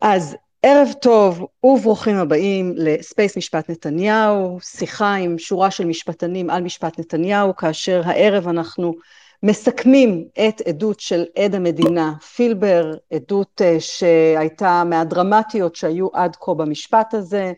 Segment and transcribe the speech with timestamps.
[0.00, 7.00] אז ערב טוב וברוכים הבאים לספייס משפט נתניהו, שיחה עם שורה של משפטנים על משפט
[7.00, 8.94] נתניהו, כאשר הערב אנחנו
[9.42, 12.12] מסכמים את עדות של עד המדינה.
[12.36, 17.52] פילבר, עדות אה, שהייתה מהדרמטיות שהיו עד כה במשפט הזה,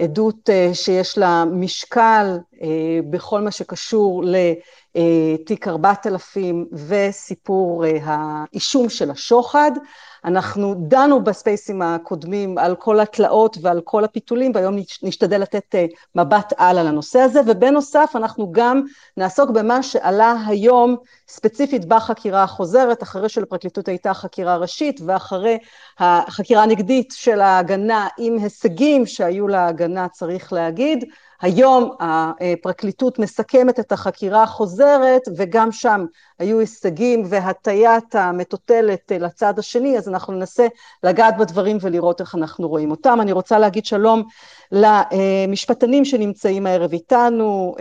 [0.00, 4.24] עדות אה, שיש לה משקל אה, בכל מה שקשור
[4.94, 9.70] לתיק 4000 וסיפור האישום של השוחד.
[10.24, 16.52] אנחנו דנו בספייסים הקודמים על כל התלאות ועל כל הפיתולים והיום נשתדל לתת אה, מבט
[16.56, 18.82] על על הנושא הזה ובנוסף אנחנו גם
[19.16, 20.96] נעסוק במה שעלה היום
[21.28, 25.58] ספציפית בחקירה החוזרת אחרי שלפרקליטות הייתה חקירה ראשית ואחרי
[25.98, 31.04] החקירה הנגדית של ההגנה עם הישגים שהיו להגנה צריך להגיד
[31.42, 36.04] היום הפרקליטות מסכמת את החקירה החוזרת וגם שם
[36.38, 40.66] היו הישגים והטיית המטוטלת לצד השני, אז אנחנו ננסה
[41.02, 43.18] לגעת בדברים ולראות איך אנחנו רואים אותם.
[43.20, 44.22] אני רוצה להגיד שלום
[44.72, 47.74] למשפטנים שנמצאים הערב איתנו,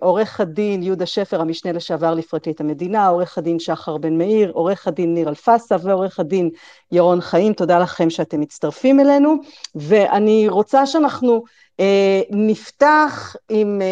[0.00, 5.14] עורך הדין יהודה שפר, המשנה לשעבר לפרקליט המדינה, עורך הדין שחר בן מאיר, עורך הדין
[5.14, 6.50] ניר אלפסה ועורך הדין
[6.92, 9.34] ירון חיים, תודה לכם שאתם מצטרפים אלינו,
[9.74, 11.42] ואני רוצה שאנחנו
[12.30, 13.82] נפתח עם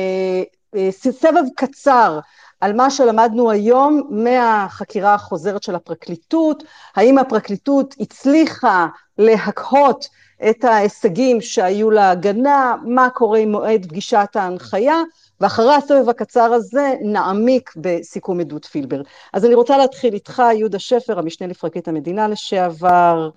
[0.90, 2.18] סבב קצר
[2.60, 6.64] על מה שלמדנו היום מהחקירה החוזרת של הפרקליטות,
[6.96, 8.86] האם הפרקליטות הצליחה
[9.18, 10.08] להקהות
[10.50, 15.02] את ההישגים שהיו להגנה, מה קורה עם מועד פגישת ההנחיה,
[15.40, 19.02] ואחרי הסבב הקצר הזה נעמיק בסיכום עדות פילבר.
[19.32, 23.30] אז אני רוצה להתחיל איתך, יהודה שפר, המשנה לפרקליט המדינה לשעבר,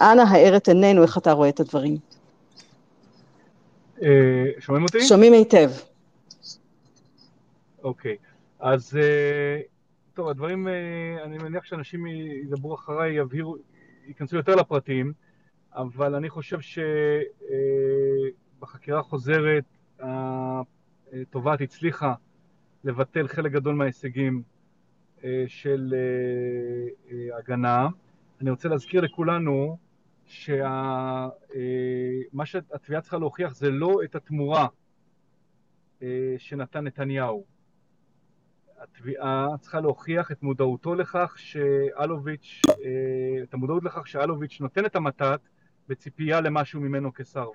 [0.00, 2.13] אנא האר את עינינו, איך אתה רואה את הדברים?
[4.02, 5.00] אה, שומעים אותי?
[5.00, 5.70] שומעים היטב.
[7.82, 8.16] אוקיי,
[8.60, 9.60] אז אה,
[10.14, 10.72] טוב, הדברים, אה,
[11.24, 13.56] אני מניח שאנשים ידברו אחריי, יבהירו,
[14.06, 15.12] ייכנסו יותר לפרטים,
[15.72, 16.58] אבל אני חושב
[18.60, 19.64] שבחקירה החוזרת
[19.98, 22.14] התובעת הצליחה
[22.84, 24.42] לבטל חלק גדול מההישגים
[25.46, 25.94] של
[27.38, 27.88] הגנה.
[28.40, 29.76] אני רוצה להזכיר לכולנו
[30.26, 31.28] שמה
[32.40, 34.66] אה, שהתביעה צריכה להוכיח זה לא את התמורה
[36.02, 37.44] אה, שנתן נתניהו.
[38.78, 45.40] התביעה צריכה להוכיח את מודעותו לכך שאלוביץ', אה, את המודעות לכך שאלוביץ' נותן את המתת
[45.88, 47.48] בציפייה למשהו ממנו כשר.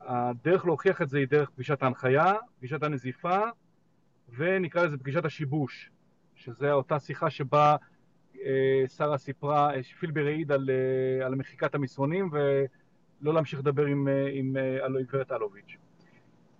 [0.00, 3.38] והדרך להוכיח את זה היא דרך פגישת ההנחיה, פגישת הנזיפה,
[4.36, 5.90] ונקרא לזה פגישת השיבוש,
[6.34, 7.76] שזה אותה שיחה שבה אה,
[8.96, 14.56] שרה סיפרה, אה, פילבר העיד על, אה, על מחיקת המסרונים ולא להמשיך לדבר עם, עם
[15.08, 15.76] גברת אלוביץ'.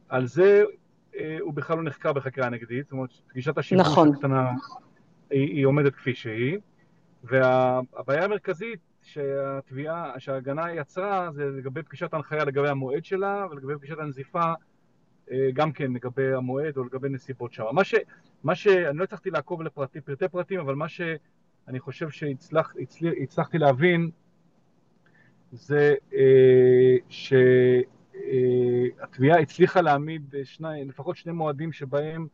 [0.09, 0.63] על זה
[1.41, 4.15] הוא בכלל לא נחקר בחקירה נגדית, זאת אומרת, פגישת השימוש נכון.
[4.15, 4.51] הקטנה
[5.31, 6.59] היא, היא עומדת כפי שהיא,
[7.25, 14.53] והבעיה המרכזית שהתביעה, שההגנה יצרה זה לגבי פגישת ההנחיה לגבי המועד שלה ולגבי פגישת הנזיפה
[15.55, 17.65] גם כן לגבי המועד או לגבי נסיבות שם.
[17.73, 17.95] מה ש...
[18.45, 18.67] מה ש...
[18.67, 21.01] אני לא הצלחתי לעקוב לפרטי פרטים, אבל מה ש...
[21.69, 24.11] אני חושב שהצלחתי להבין
[25.53, 26.97] זה אה,
[28.99, 32.27] שהתביעה אה, הצליחה להעמיד שני, לפחות שני מועדים שבהם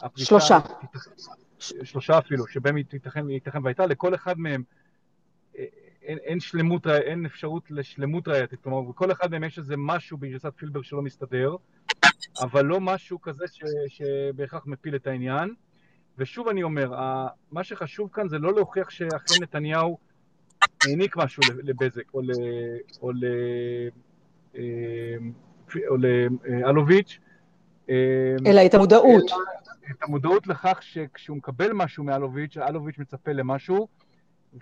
[0.00, 0.28] הפרישה...
[0.28, 0.58] שלושה.
[0.80, 1.08] תיתכ...
[1.58, 4.62] שלושה אפילו, שבהם היא תיתכן, ייתכן והייתה, לכל אחד מהם
[5.58, 5.64] אה,
[6.02, 10.52] אין, אין שלמות, אין אפשרות לשלמות ראייתית, כלומר, בכל אחד מהם יש איזה משהו בגרסת
[10.56, 11.56] פילבר שלא מסתדר,
[12.40, 15.54] אבל לא משהו כזה ש, שבהכרח מפיל את העניין.
[16.20, 16.92] ושוב אני אומר,
[17.52, 19.98] מה שחשוב כאן זה לא להוכיח שאכן נתניהו
[20.84, 22.30] העניק משהו לבזק או, ל,
[23.02, 23.24] או, ל,
[24.56, 24.62] אה,
[25.88, 25.96] או
[26.44, 27.18] לאלוביץ',
[27.90, 27.94] אה,
[28.46, 29.30] אלא את המודעות.
[29.90, 33.88] את המודעות לכך שכשהוא מקבל משהו מאלוביץ', אלוביץ' מצפה למשהו,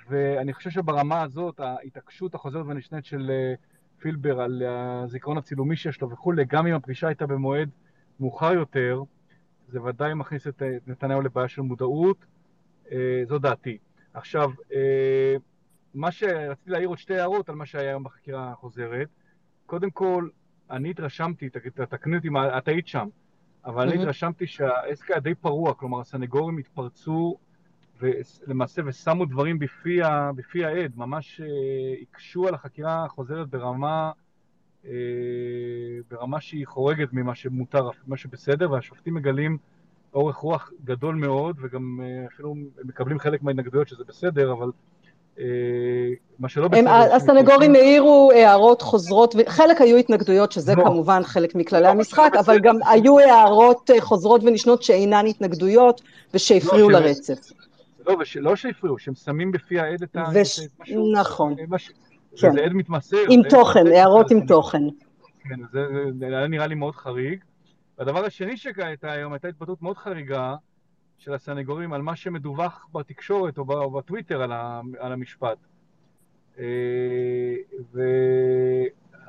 [0.08, 3.54] ואני חושב שברמה הזאת, ההתעקשות החוזרת ונשנית של אה,
[3.98, 7.68] פילבר על הזיכרון הצילומי שיש לו וכולי, גם אם הפגישה הייתה במועד
[8.20, 9.02] מאוחר יותר,
[9.68, 12.16] זה ודאי מכניס את נתניהו לבעיה של מודעות,
[12.92, 13.78] אה, זו דעתי.
[14.14, 15.36] עכשיו, אה,
[15.94, 19.08] מה שרציתי להעיר עוד שתי הערות על מה שהיה היום בחקירה החוזרת.
[19.66, 20.28] קודם כל,
[20.70, 21.48] אני התרשמתי,
[21.88, 22.28] תקני אותי
[22.58, 23.08] את היית שם,
[23.64, 27.38] אבל אני התרשמתי שהעסק היה די פרוע, כלומר הסנגורים התפרצו
[28.46, 30.00] למעשה ושמו דברים בפי,
[30.36, 31.46] בפי העד, ממש אה,
[32.02, 34.27] הקשו על החקירה החוזרת ברמה אה,
[36.10, 39.58] ברמה שהיא חורגת ממה שמותר, מה שבסדר, והשופטים מגלים
[40.14, 42.54] אורך רוח גדול מאוד, וגם אה, אפילו
[42.84, 44.70] מקבלים חלק מההתנגדויות שזה בסדר, אבל
[45.38, 45.44] אה,
[46.38, 46.90] מה שלא בסדר...
[46.90, 50.84] הסנגורים העירו הערות חוזרות, וחלק היו התנגדויות, שזה לא.
[50.84, 56.00] כמובן חלק מכללי לא, המשחק, אבל גם היו הערות חוזרות ונשנות שאינן התנגדויות,
[56.34, 57.52] ושהפריעו לרצף.
[58.06, 60.24] לא, לא שהפריעו, שהם שמים בפי העד את ה...
[61.12, 61.54] נכון.
[62.36, 62.52] כן.
[62.52, 63.16] זה עד מתמסר.
[63.30, 64.82] עם תוכן, הערות עם תוכן.
[65.40, 65.86] כן, זה,
[66.18, 67.44] זה היה נראה לי מאוד חריג.
[67.98, 70.56] והדבר השני שהייתה היום, הייתה התבטאות מאוד חריגה
[71.18, 74.52] של הסנגורים על מה שמדווח בתקשורת או בטוויטר על,
[74.98, 75.58] על המשפט.
[76.58, 77.54] אה,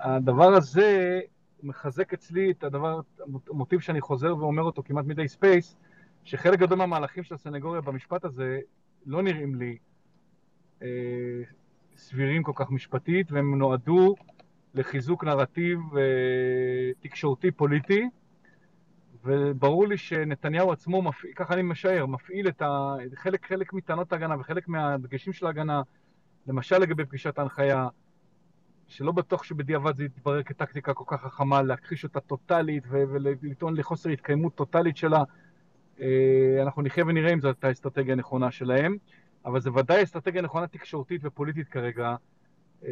[0.04, 1.20] והדבר הזה
[1.64, 3.00] מחזק אצלי את הדבר,
[3.50, 5.76] המוטיב שאני חוזר ואומר אותו כמעט מדי ספייס,
[6.24, 8.60] שחלק גדול מהמהלכים של הסנגוריה במשפט הזה
[9.06, 9.78] לא נראים לי
[10.82, 10.88] אה,
[12.00, 14.16] סבירים כל כך משפטית, והם נועדו
[14.74, 16.04] לחיזוק נרטיב אה,
[17.00, 18.10] תקשורתי פוליטי,
[19.24, 22.96] וברור לי שנתניהו עצמו, מפעיל, ככה אני משער, מפעיל את ה...
[23.16, 25.82] חלק, מטענות ההגנה וחלק מהדגשים של ההגנה,
[26.48, 27.88] למשל לגבי פגישת ההנחיה,
[28.88, 34.56] שלא בטוח שבדיעבד זה יתברר כטקטיקה כל כך חכמה, להכחיש אותה טוטאלית ולטעון לחוסר התקיימות
[34.56, 35.24] טוטאלית שלה.
[36.02, 38.98] אה, אנחנו נחיה ונראה אם זאת האסטרטגיה הנכונה שלהם,
[39.46, 42.16] אבל זה ודאי אסטרטגיה נכונה תקשורתית ופוליטית כרגע
[42.86, 42.90] אה,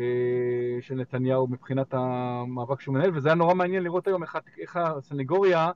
[0.82, 5.72] של נתניהו מבחינת המאבק שהוא מנהל, וזה היה נורא מעניין לראות היום איך, איך הסנגוריה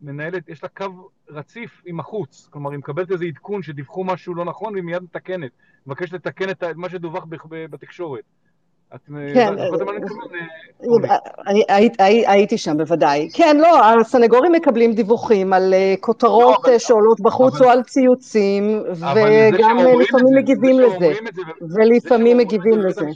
[0.00, 4.44] מנהלת, יש לה קו רציף עם החוץ, כלומר היא מקבלת איזה עדכון שדיווחו משהו לא
[4.44, 5.50] נכון והיא מיד מתקנת,
[5.86, 8.24] מבקשת לתקן את מה שדווח בתקשורת.
[9.34, 9.54] כן,
[12.26, 13.28] הייתי שם בוודאי.
[13.34, 19.76] כן, לא, הסנגורים מקבלים דיווחים על אה, כותרות לא, שעולות בחוץ או על ציוצים, וגם
[20.00, 21.12] לפעמים מגיבים לזה.
[21.76, 23.06] ולפעמים מגיבים לזה.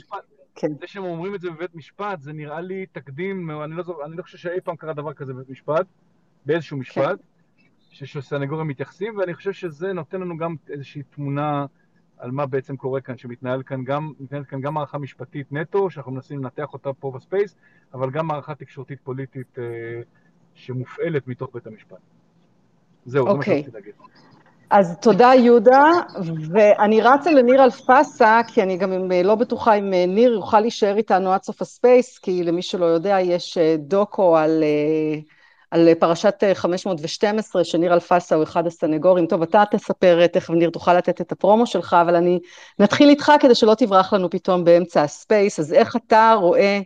[0.55, 0.67] כן.
[0.79, 4.37] זה שהם אומרים את זה בבית משפט, זה נראה לי תקדים, אני לא, לא חושב
[4.37, 5.85] שאי פעם קרה דבר כזה בבית משפט,
[6.45, 6.81] באיזשהו כן.
[6.81, 7.19] משפט,
[7.89, 11.65] שסנגורים מתייחסים, ואני חושב שזה נותן לנו גם איזושהי תמונה
[12.25, 16.11] על מה בעצם קורה כאן, שמתנהל כאן גם, מתנהלת כאן גם מערכה משפטית נטו, שאנחנו
[16.11, 17.55] מנסים לנתח אותה פה בספייס,
[17.93, 19.63] אבל גם מערכה תקשורתית פוליטית אה,
[20.53, 21.97] שמופעלת מתוך בית המשפט.
[23.05, 23.29] זהו, okay.
[23.29, 23.57] זה מה אוקיי.
[23.57, 23.93] שרציתי להגיד.
[24.69, 25.91] אז תודה יהודה,
[26.51, 30.97] ואני רצה לניר אלפסה, כי אני גם אה, לא בטוחה אם אה, ניר יוכל להישאר
[30.97, 34.63] איתנו עד סוף הספייס, כי למי שלא יודע, יש אה, דוקו על...
[35.71, 39.27] על פרשת 512, שניר אלפסה הוא אחד הסנגורים.
[39.27, 42.39] טוב, אתה תספר, תכף ניר תוכל לתת את הפרומו שלך, אבל אני
[42.79, 45.59] נתחיל איתך כדי שלא תברח לנו פתאום באמצע הספייס.
[45.59, 46.79] אז איך אתה רואה,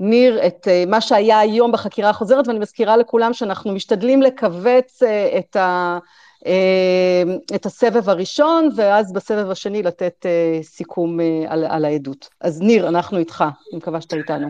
[0.00, 5.38] ניר, את אה, מה שהיה היום בחקירה החוזרת, ואני מזכירה לכולם שאנחנו משתדלים לכווץ אה,
[5.38, 5.98] את ה...
[6.46, 7.22] אה,
[7.54, 10.26] את הסבב הראשון, ואז בסבב השני לתת
[10.62, 12.28] סיכום על, על העדות.
[12.40, 14.48] אז ניר, אנחנו איתך, אני מקווה שאתה איתנו.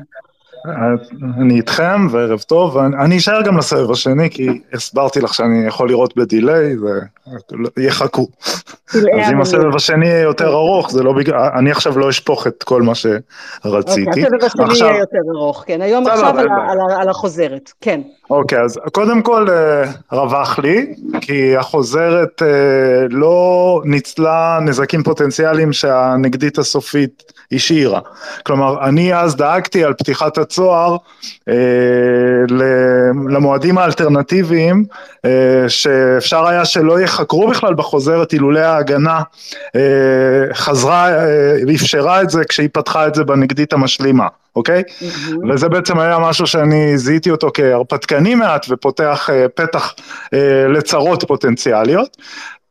[1.40, 6.16] אני איתכם וערב טוב, אני אשאר גם לסבב השני כי הסברתי לך שאני יכול לראות
[6.16, 6.76] בדיליי
[7.76, 8.28] ויחכו.
[8.94, 12.62] אז אם הסבב השני יהיה יותר ארוך, זה לא בגלל, אני עכשיו לא אשפוך את
[12.62, 14.24] כל מה שרציתי.
[14.24, 16.34] אוקיי, הסבב השני יהיה יותר ארוך, כן, היום עכשיו
[17.00, 18.00] על החוזרת, כן.
[18.30, 26.58] אוקיי, אז קודם כל אה, רווח לי, כי החוזרת אה, לא ניצלה נזקים פוטנציאליים שהנגדית
[26.58, 28.00] הסופית השאירה.
[28.43, 30.96] כלומר, אני אז דאגתי על פתיחת הצוהר
[31.48, 31.54] אה,
[33.28, 34.84] למועדים האלטרנטיביים,
[35.25, 39.20] אה, שאפשר היה שלא יחקרו בכלל בחוזרת אילולא ההגנה
[39.76, 39.81] אה,
[40.54, 44.26] חזרה, אה, אפשרה את זה כשהיא פתחה את זה בנגדית המשלימה.
[44.56, 44.82] אוקיי?
[44.82, 45.52] Mm-hmm.
[45.52, 50.37] וזה בעצם היה משהו שאני זיהיתי אותו כהרפתקני מעט ופותח uh, פתח uh,
[50.69, 52.16] לצרות פוטנציאליות.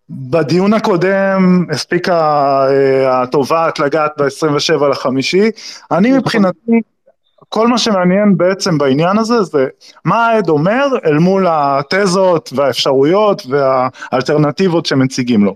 [0.09, 2.67] בדיון הקודם הספיקה
[3.07, 5.49] התובעת לגעת ב-27 לחמישי,
[5.91, 6.19] אני נכון.
[6.19, 6.81] מבחינתי
[7.49, 9.67] כל מה שמעניין בעצם בעניין הזה זה
[10.05, 15.55] מה העד אומר אל מול התזות והאפשרויות והאלטרנטיבות שמציגים לו.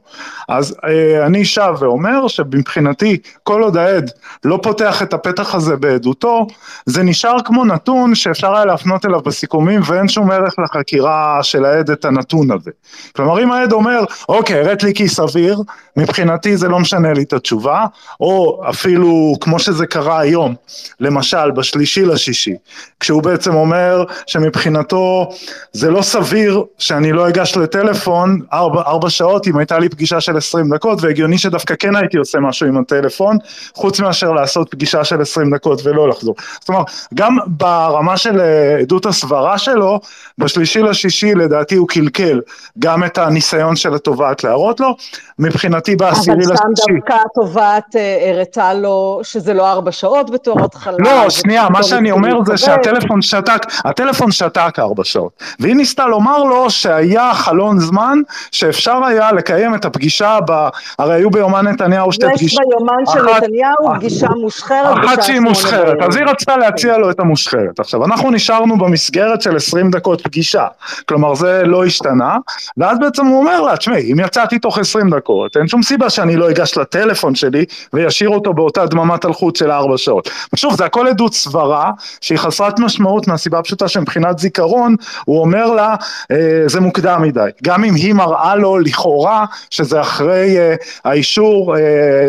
[0.49, 4.11] אז אה, אני שב ואומר שמבחינתי כל עוד העד
[4.45, 6.47] לא פותח את הפתח הזה בעדותו
[6.85, 11.89] זה נשאר כמו נתון שאפשר היה להפנות אליו בסיכומים ואין שום ערך לחקירה של העד
[11.89, 12.71] את הנתון הזה.
[13.15, 15.61] כלומר אם העד אומר אוקיי הראת לי כי סביר
[15.97, 17.85] מבחינתי זה לא משנה לי את התשובה
[18.19, 20.55] או אפילו כמו שזה קרה היום
[20.99, 22.53] למשל בשלישי השלישי לשישי,
[22.99, 25.29] כשהוא בעצם אומר שמבחינתו
[25.71, 30.37] זה לא סביר שאני לא אגש לטלפון ארבע, ארבע שעות אם הייתה לי פגישה של
[30.37, 33.37] עשרים דקות והגיוני שדווקא כן הייתי עושה משהו עם הטלפון
[33.75, 36.35] חוץ מאשר לעשות פגישה של עשרים דקות ולא לחזור.
[36.59, 39.99] זאת אומרת גם ברמה של אה, עדות הסברה שלו
[40.37, 42.41] בשלישי לשישי לדעתי הוא קלקל
[42.79, 44.95] גם את הניסיון של התובעת להראות לו
[45.39, 46.53] מבחינתי בעשירי לשישי.
[46.63, 50.97] אבל שם דווקא התובעת אה, הראתה לו שזה לא ארבע שעות בתור התחלה.
[50.99, 56.43] לא, שנייה, מה שאני אומר זה שהטלפון שתק, הטלפון שתק ארבע שעות, והיא ניסתה לומר
[56.43, 58.19] לו שהיה חלון זמן
[58.51, 60.67] שאפשר היה לקיים את הפגישה, ב...
[60.99, 62.61] הרי היו ביומן נתניהו שתי פגישות.
[62.61, 65.05] יש ביומן של נתניהו פגישה מושחרת.
[65.05, 67.79] אחת שהיא מושחרת, אז היא רצתה להציע לו את המושחרת.
[67.79, 70.67] עכשיו, אנחנו נשארנו במסגרת של 20 דקות פגישה,
[71.05, 72.37] כלומר זה לא השתנה,
[72.77, 76.35] ואז בעצם הוא אומר לה, תשמעי, אם יצאתי תוך 20 דקות, אין שום סיבה שאני
[76.35, 80.29] לא אגש לטלפון שלי וישאיר אותו באותה דממת אלחוט של 4 שעות.
[80.55, 85.95] שוב, זה הכל עדות סברה שהיא חסרת משמעות מהסיבה הפשוטה שמבחינת זיכרון הוא אומר לה
[86.31, 90.75] אה, זה מוקדם מדי, גם אם היא מראה לו לכאורה שזה אחרי אה,
[91.05, 91.81] האישור אה,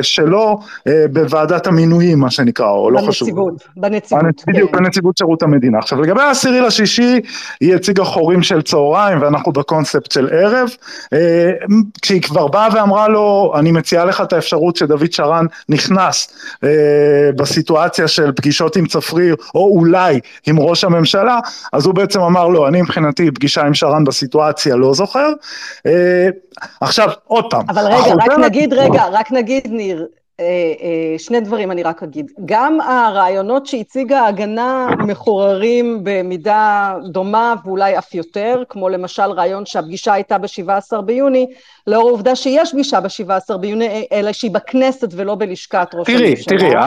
[0.03, 0.61] שלו
[1.13, 3.29] בוועדת המינויים מה שנקרא, או לא חשוב.
[3.29, 4.45] בנציבות, בנציבות.
[4.47, 4.79] בדיוק, כן.
[4.79, 5.79] בנציבות שירות המדינה.
[5.79, 7.21] עכשיו לגבי העשירי לשישי
[7.61, 10.69] היא הציגה חורים של צהריים ואנחנו בקונספט של ערב,
[12.03, 16.33] כשהיא כבר באה ואמרה לו אני מציעה לך את האפשרות שדוד שרן נכנס
[17.37, 19.20] בסיטואציה של פגישות עם צפריר
[19.55, 21.39] או אולי עם ראש הממשלה,
[21.73, 25.33] אז הוא בעצם אמר לו, אני מבחינתי פגישה עם שרן בסיטואציה לא זוכר.
[25.87, 26.29] אה,
[26.81, 27.65] עכשיו, עוד פעם.
[27.69, 28.21] אבל רגע, החוזרת...
[28.21, 30.07] רק נגיד, רגע, רק נגיד, ניר,
[31.19, 32.31] שני דברים אני רק אגיד.
[32.45, 40.39] גם הרעיונות שהציגה ההגנה מחוררים במידה דומה ואולי אף יותר, כמו למשל רעיון שהפגישה הייתה
[40.39, 41.47] ב-17 ביוני,
[41.87, 46.59] לאור העובדה שיש פגישה ב-17 ביוני, אלא שהיא בכנסת ולא בלשכת ראש תראי, הממשלה.
[46.59, 46.83] תראי, תראי,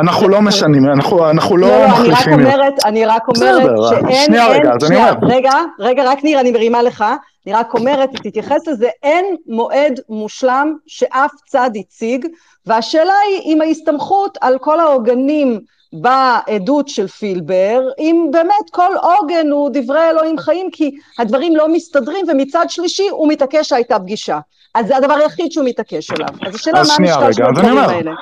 [0.00, 2.40] אנחנו לא משנים, אנחנו, אנחנו לא, לא מחליפים.
[2.40, 5.12] לא, אני רק אומרת, אני רק אומרת שאין, שנייה רגע, אז אני אומר.
[5.22, 7.04] רגע, רגע, רק ניר, אני מרימה לך.
[7.46, 12.26] אני רק אומרת, תתייחס לזה, אין מועד מושלם שאף צד הציג,
[12.66, 15.60] והשאלה היא אם ההסתמכות על כל העוגנים
[15.92, 22.26] בעדות של פילבר, אם באמת כל עוגן הוא דברי אלוהים חיים, כי הדברים לא מסתדרים,
[22.28, 24.38] ומצד שלישי הוא מתעקש שהייתה פגישה.
[24.74, 26.28] אז זה הדבר היחיד שהוא מתעקש עליו.
[26.46, 28.12] אז השאלה מה המשקל של הדברים האלה.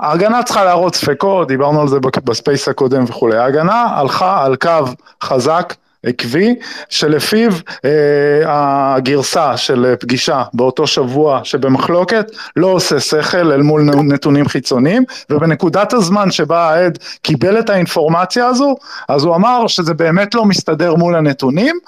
[0.00, 3.36] ההגנה צריכה להראות ספקות, דיברנו על זה בספייס הקודם וכולי.
[3.36, 4.84] ההגנה הלכה על קו
[5.22, 5.74] חזק.
[6.06, 6.54] עקבי,
[6.88, 7.50] שלפיו
[7.84, 7.90] אה,
[8.46, 16.30] הגרסה של פגישה באותו שבוע שבמחלוקת לא עושה שכל אל מול נתונים חיצוניים, ובנקודת הזמן
[16.30, 18.76] שבה העד קיבל את האינפורמציה הזו,
[19.08, 21.78] אז הוא אמר שזה באמת לא מסתדר מול הנתונים.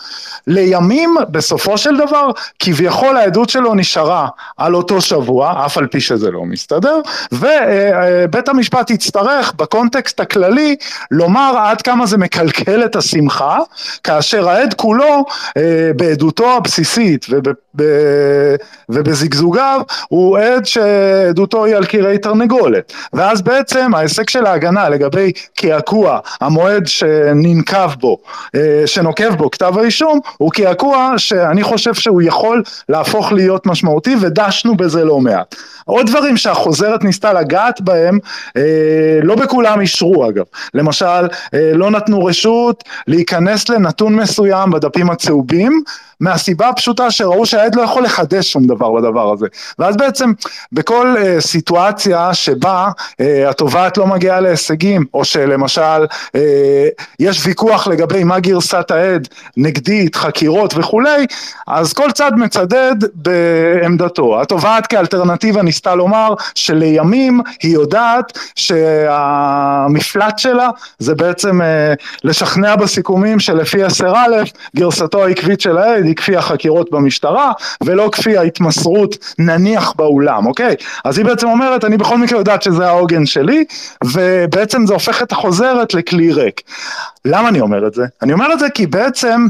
[0.47, 6.31] לימים, בסופו של דבר, כביכול העדות שלו נשארה על אותו שבוע, אף על פי שזה
[6.31, 7.01] לא מסתדר,
[7.33, 10.77] ובית המשפט יצטרך בקונטקסט הכללי
[11.11, 13.59] לומר עד כמה זה מקלקל את השמחה
[14.05, 15.25] כאשר העד כולו
[15.57, 17.45] אה, בעדותו הבסיסית וב,
[17.77, 17.83] ב,
[18.89, 22.93] ובזגזוגיו הוא עד שעדותו היא על קירי תרנגולת.
[23.13, 28.19] ואז בעצם ההישג של ההגנה לגבי קעקוע המועד שננקב בו
[28.55, 34.77] אה, שנוקב בו כתב האישום הוא קעקוע שאני חושב שהוא יכול להפוך להיות משמעותי ודשנו
[34.77, 35.55] בזה לא מעט.
[35.85, 38.19] עוד דברים שהחוזרת ניסתה לגעת בהם
[38.57, 38.63] אה,
[39.23, 40.45] לא בכולם אישרו אגב.
[40.75, 41.07] למשל
[41.55, 45.83] אה, לא נתנו רשות להיכנס לנתון נתון מסוים בדפים הצהובים
[46.21, 49.47] מהסיבה הפשוטה שראו שהעד לא יכול לחדש שום דבר בדבר הזה.
[49.79, 50.33] ואז בעצם
[50.73, 56.05] בכל uh, סיטואציה שבה uh, התובעת לא מגיעה להישגים או שלמשל
[56.37, 56.39] uh,
[57.21, 61.27] יש ויכוח לגבי מה גרסת העד נגדית חקירות וכולי
[61.67, 64.41] אז כל צד מצדד בעמדתו.
[64.41, 71.65] התובעת כאלטרנטיבה ניסתה לומר שלימים היא יודעת שהמפלט שלה זה בעצם uh,
[72.25, 74.37] לשכנע בסיכומים שלפי 10 א'
[74.77, 77.53] גרסתו העקבית של העד היא כפי החקירות במשטרה
[77.85, 80.75] ולא כפי ההתמסרות נניח באולם, אוקיי?
[81.05, 83.65] אז היא בעצם אומרת אני בכל מקרה יודעת שזה העוגן שלי
[84.05, 86.61] ובעצם זה הופך את החוזרת לכלי ריק.
[87.25, 88.05] למה אני אומר את זה?
[88.23, 89.47] אני אומר את זה כי בעצם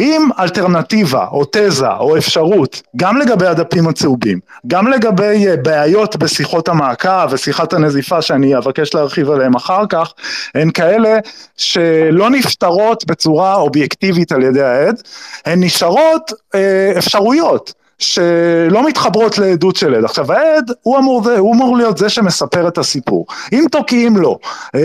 [0.00, 6.68] אם אלטרנטיבה או תזה או אפשרות גם לגבי הדפים הצהובים, גם לגבי אה, בעיות בשיחות
[6.68, 10.12] המעקב ושיחת הנזיפה שאני אבקש להרחיב עליהן אחר כך,
[10.54, 11.18] הן כאלה
[11.56, 15.02] שלא נפתרות בצורה אובייקטיבית על ידי העד,
[15.46, 17.79] הן נשארות אה, אפשרויות.
[18.00, 20.04] שלא מתחברות לעדות של עד.
[20.04, 23.26] עכשיו העד הוא אמור, הוא אמור להיות זה שמספר את הסיפור.
[23.52, 24.38] אם תוקעים לו
[24.74, 24.80] אה,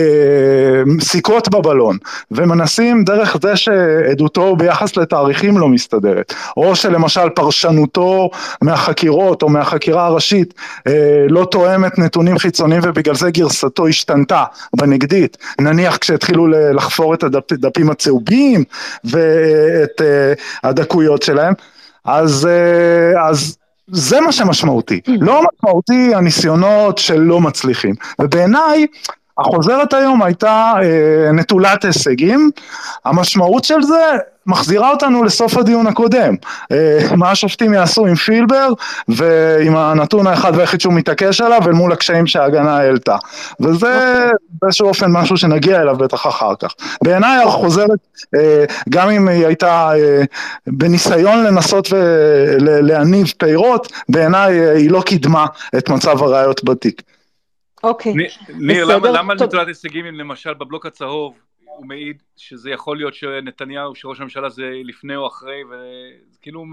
[1.00, 1.96] סיכות בבלון
[2.30, 8.30] ומנסים דרך זה שעדותו ביחס לתאריכים לא מסתדרת, או שלמשל פרשנותו
[8.62, 10.54] מהחקירות או מהחקירה הראשית
[10.86, 14.44] אה, לא תואמת נתונים חיצוניים ובגלל זה גרסתו השתנתה
[14.76, 18.64] בנגדית, נניח כשהתחילו לחפור את הדפים הצהובים
[19.04, 20.32] ואת אה,
[20.64, 21.54] הדקויות שלהם,
[22.06, 28.86] אז, אה, אז זה מה שמשמעותי, לא משמעותי הניסיונות שלא מצליחים, ובעיניי
[29.38, 32.50] החוזרת היום הייתה אה, נטולת הישגים,
[33.04, 34.16] המשמעות של זה
[34.46, 36.34] מחזירה אותנו לסוף הדיון הקודם,
[36.72, 38.68] אה, מה השופטים יעשו עם פילבר
[39.08, 43.16] ועם הנתון האחד והיחיד שהוא מתעקש עליו אל מול הקשיים שההגנה העלתה,
[43.60, 44.26] וזה
[44.62, 46.74] באיזשהו אופן משהו שנגיע אליו בטח אחר כך.
[47.04, 47.98] בעיניי החוזרת,
[48.34, 50.22] אה, גם אם היא הייתה אה,
[50.66, 55.46] בניסיון לנסות ולהניב פירות, בעיניי היא לא קידמה
[55.78, 57.02] את מצב הראיות בתיק.
[57.88, 58.14] אוקיי.
[58.58, 61.34] ניר, למה, למה נטולת הישגים אם למשל בבלוק הצהוב
[61.76, 66.64] הוא מעיד שזה יכול להיות שנתניהו, שראש הממשלה זה לפני או אחרי, וכאילו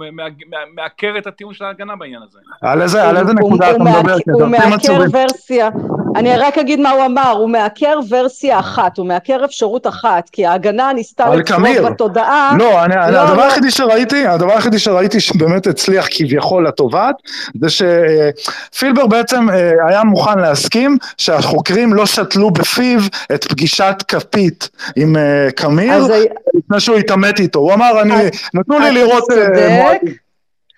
[0.76, 2.40] מעקר את הטיעון של ההגנה בעניין הזה.
[2.62, 4.16] על איזה, על איזה נקודה אתה מדבר?
[4.34, 5.70] הוא מעקר ורסיה,
[6.16, 10.46] אני רק אגיד מה הוא אמר, הוא מעקר ורסיה אחת, הוא מעקר אפשרות אחת, כי
[10.46, 12.56] ההגנה ניסתה לצרוך בתודעה.
[12.60, 13.44] לא, אני, לא, הדבר לא.
[13.44, 17.16] היחידי שראיתי, הדבר היחידי שראיתי שבאמת הצליח כביכול לתובעת,
[17.62, 23.00] זה שפילבר בעצם אה, היה מוכן להסכים שהחוקרים לא שתלו בפיו
[23.34, 26.08] את פגישת כפית עם אה, קמיר,
[26.54, 28.14] לפני שהוא התעמת איתו, הוא אמר, אני,
[28.54, 29.32] נתנו לי לראות...
[29.32, 30.23] אה, צודק.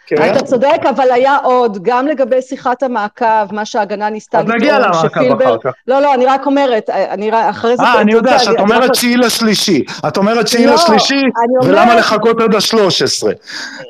[0.08, 0.22] כן.
[0.22, 4.76] היית צודק, אבל היה עוד, גם לגבי שיחת המעקב, מה שההגנה ניסתה לטעון, שפילבר...
[4.76, 5.72] אז נגיע למעקב אחר כך.
[5.88, 7.84] לא, לא, אני רק אומרת, אני אחרי זה...
[7.84, 9.84] אה, אני יודע, שאת אומרת תשיעי לשלישי.
[10.08, 11.22] את אומרת תשיעי לא, לשלישי,
[11.64, 13.32] ולמה לחכות עד השלוש עשרה?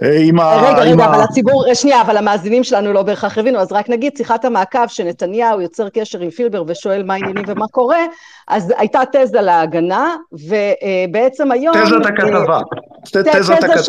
[0.03, 4.17] אה, רגע, רגע, אבל הציבור, שנייה, אבל המאזינים שלנו לא בהכרח הבינו, אז רק נגיד,
[4.17, 8.00] שיחת המעקב שנתניהו יוצר קשר עם פילבר ושואל מה העניינים ומה קורה,
[8.48, 11.75] אז הייתה תזה להגנה, ובעצם היום...
[11.84, 12.60] תזת הכתבה.
[13.03, 13.84] תזת הכתבה.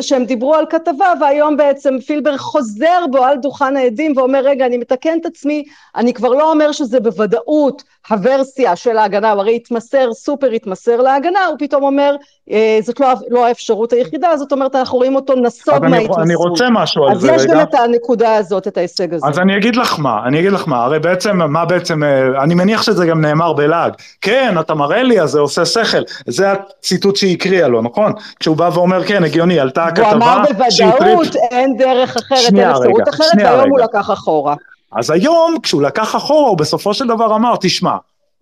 [0.00, 4.78] שהם דיברו על כתבה, והיום בעצם פילבר חוזר בו על דוכן העדים ואומר, רגע, אני
[4.78, 5.64] מתקן את עצמי,
[5.96, 11.46] אני כבר לא אומר שזה בוודאות הוורסיה של ההגנה, הוא הרי התמסר, סופר התמסר להגנה,
[11.46, 12.16] הוא פתאום אומר,
[12.50, 16.18] אה, זאת לא, לא האפשרות היחידה, זאת אומרת, אנחנו רואים אותו נסוג מההתמסרות.
[16.18, 17.36] אני רוצה משהו על זה רגע.
[17.36, 19.26] אז יש גם את הנקודה הזאת, את ההישג הזה.
[19.26, 22.54] אז אני אגיד לך מה, אני אגיד לך מה, הרי בעצם, מה בעצם, אה, אני
[22.54, 23.92] מניח שזה גם נאמר בלעג.
[24.20, 26.02] כן, אתה מראה לי, אז זה עושה שכל.
[26.26, 28.12] זה הציטוט שהיא הקריאה לו, נכון?
[28.40, 30.06] כשהוא בא ואומר, כן, הגיוני, עלתה הכתבה...
[30.06, 34.54] הוא אמר בוודאות, אין דרך אחרת, אין אפשרות אחרת, והיום הוא לקח אחורה.
[34.92, 37.96] אז היום, כשהוא לקח אחורה, הוא בסופו של דבר אמר, תשמע,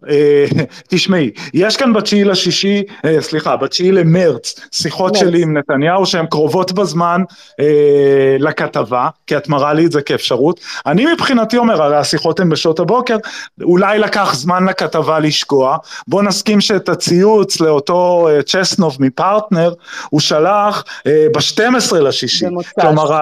[0.88, 6.72] תשמעי, יש כאן בתשיעי לשישי, אה, סליחה, בתשיעי למרץ, שיחות שלי עם נתניהו שהן קרובות
[6.72, 7.22] בזמן
[7.60, 10.60] אה, לכתבה, כי את מראה לי את זה כאפשרות.
[10.86, 13.16] אני מבחינתי אומר, הרי השיחות הן בשעות הבוקר,
[13.62, 15.76] אולי לקח זמן לכתבה לשקוע,
[16.08, 19.72] בוא נסכים שאת הציוץ לאותו צ'סנוב מפרטנר,
[20.10, 22.46] הוא שלח ב-12 לשישי.
[22.80, 23.14] כלומר, כן.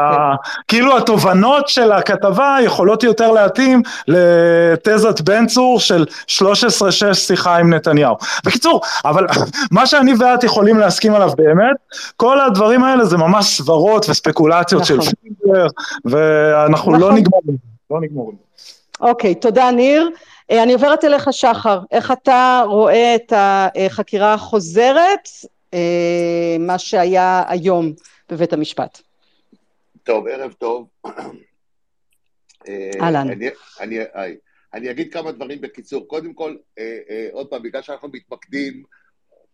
[0.69, 6.74] כאילו התובנות של הכתבה יכולות יותר להתאים לתזת בן צור של 13
[7.11, 8.15] 16-6 שיחה עם נתניהו.
[8.47, 9.27] בקיצור, אבל
[9.71, 11.77] מה שאני ואת יכולים להסכים עליו באמת,
[12.17, 15.03] כל הדברים האלה זה ממש סברות וספקולציות נכון.
[15.03, 15.67] של פילבר,
[16.05, 17.01] ואנחנו לא נכון.
[17.01, 17.43] לא נגמור
[17.91, 18.33] לא נגמור
[19.01, 20.11] אוקיי, תודה ניר.
[20.51, 25.29] אה, אני עוברת אליך שחר, איך אתה רואה את החקירה החוזרת,
[25.75, 27.93] אה, מה שהיה היום
[28.29, 29.01] בבית המשפט?
[30.03, 30.87] טוב, ערב טוב.
[33.01, 33.31] אהלן.
[33.31, 33.99] אני, אני,
[34.75, 36.09] אני אגיד כמה דברים בקיצור.
[36.09, 38.85] קודם כל, אה, אה, עוד פעם, בגלל שאנחנו מתמקדים,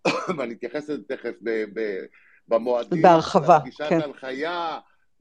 [0.38, 1.34] ואני אתייחס לזה תכף
[2.48, 4.00] במועדים, בהרחבה, כן.
[4.00, 4.78] הנחיה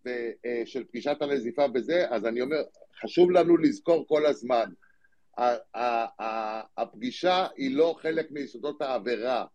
[0.07, 2.57] אה, של פגישת הנזיפה בזה, אז אני אומר,
[3.01, 4.69] חשוב לנו לזכור כל הזמן,
[6.77, 9.45] הפגישה היא לא חלק מיסודות העבירה,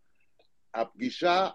[0.75, 1.49] הפגישה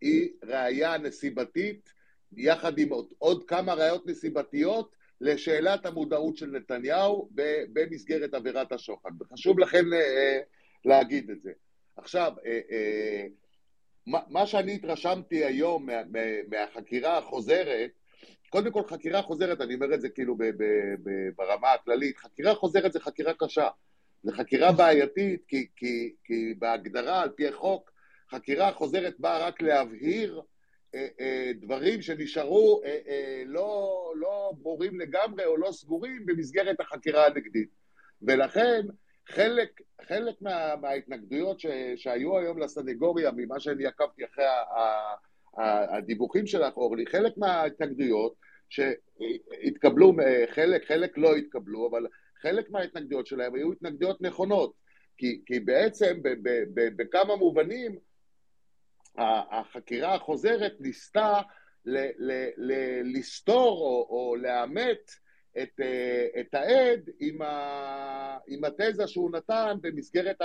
[0.00, 1.92] היא ראייה נסיבתית,
[2.36, 7.28] יחד עם עוד, עוד כמה ראיות נסיבתיות, לשאלת המודעות של נתניהו
[7.72, 9.10] במסגרת עבירת השוחד.
[9.20, 10.40] וחשוב לכן אה,
[10.84, 11.52] להגיד את זה.
[11.96, 13.26] עכשיו, אה, אה,
[14.06, 15.88] מה שאני התרשמתי היום
[16.48, 17.90] מהחקירה החוזרת,
[18.50, 20.36] קודם כל חקירה חוזרת, אני אומר את זה כאילו
[21.36, 23.68] ברמה הכללית, חקירה חוזרת זה חקירה קשה.
[24.22, 27.92] זו חקירה בעייתית, כי, כי, כי בהגדרה, על פי החוק,
[28.30, 30.51] חקירה חוזרת באה רק להבהיר אה, אה,
[31.54, 37.68] דברים שנשארו אה, לא, לא ברורים לגמרי או לא סגורים במסגרת החקירה הנגדית.
[38.22, 38.80] ולכן
[39.28, 44.44] חלק, חלק מה, מההתנגדויות ש, שהיו היום לסנגוריה, ממה שאני עקבתי אחרי
[45.96, 48.34] הדיווחים שלך, אורלי, חלק מההתנגדויות
[48.68, 50.12] שהתקבלו,
[50.50, 52.06] חלק, חלק לא התקבלו, אבל
[52.42, 54.72] חלק מההתנגדויות שלהם היו התנגדויות נכונות.
[55.18, 57.98] כי, כי בעצם ב, ב, ב, בכמה מובנים
[59.18, 61.40] החקירה החוזרת ניסתה
[63.04, 65.10] לסתור או, או לאמת
[65.62, 70.36] את, אה, את העד עם, ה, עם התזה שהוא נתן במסגרת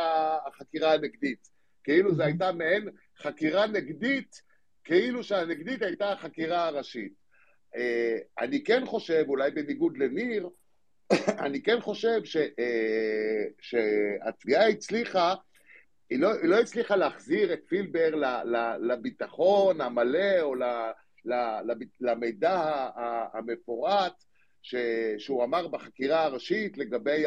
[0.47, 1.47] החקירה הנגדית.
[1.83, 4.41] כאילו זו הייתה מעין חקירה נגדית,
[4.83, 7.13] כאילו שהנגדית הייתה החקירה הראשית.
[7.75, 10.49] אה, אני כן חושב, אולי בניגוד לניר,
[11.45, 15.35] אני כן חושב ש, אה, שהתביעה הצליחה,
[16.09, 20.63] היא לא, היא לא הצליחה להחזיר את פילבר ל, ל, לביטחון המלא או ל,
[21.25, 21.33] ל,
[21.99, 22.89] למידע
[23.33, 24.23] המפורט
[24.61, 24.75] ש,
[25.17, 27.25] שהוא אמר בחקירה הראשית לגבי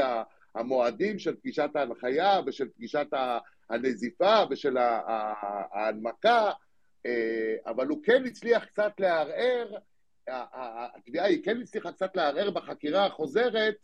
[0.54, 3.06] המועדים של פגישת ההנחיה ושל פגישת
[3.70, 6.50] הנזיפה ושל ההנמקה,
[7.06, 9.76] אה, אבל הוא כן הצליח קצת לערער,
[10.96, 13.74] התביעה היא כן הצליחה קצת לערער בחקירה החוזרת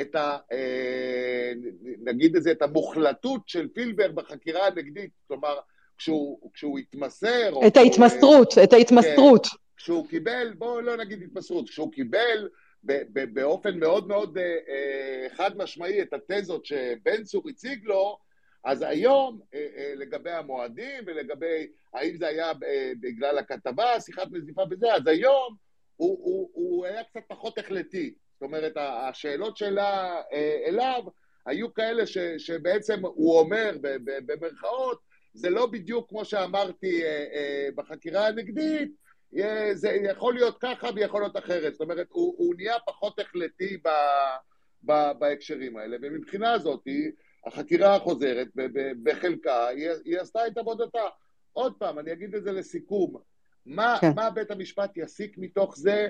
[0.00, 0.36] את ה...
[0.52, 1.52] אה,
[1.98, 5.58] נגיד את זה, את המוחלטות של פילבר בחקירה הנגדית, כלומר,
[5.98, 7.66] כשהוא, כשהוא התמסר...
[7.66, 9.46] את ההתמסרות, את ההתמסרות.
[9.46, 12.48] כן, כשהוא קיבל, בואו לא נגיד התמסרות, כשהוא קיבל
[13.32, 18.18] באופן מאוד מאוד אה, אה, חד משמעי את התזות שבן צור הציג לו,
[18.64, 22.52] אז היום אה, לגבי המועדים ולגבי האם זה היה
[23.00, 25.56] בגלל הכתבה, שיחת נזיפה וזה, אז היום
[25.96, 28.14] הוא, הוא, הוא היה קצת פחות החלטי.
[28.36, 30.20] זאת אומרת, השאלות שלה
[30.66, 31.02] אליו
[31.46, 33.76] היו כאלה ש, שבעצם הוא אומר
[34.26, 35.00] במרכאות,
[35.34, 37.02] זה לא בדיוק כמו שאמרתי
[37.74, 38.90] בחקירה הנגדית,
[39.72, 43.88] זה יכול להיות ככה ויכול להיות אחרת, זאת אומרת, הוא, הוא נהיה פחות החלטי ב,
[44.82, 46.82] ב, בהקשרים האלה, ומבחינה הזאת,
[47.46, 48.48] החקירה החוזרת
[49.02, 51.02] בחלקה, היא, היא עשתה את עבודתה.
[51.52, 53.16] עוד פעם, אני אגיד את זה לסיכום,
[53.66, 54.10] מה, כן.
[54.16, 56.08] מה בית המשפט יסיק מתוך זה?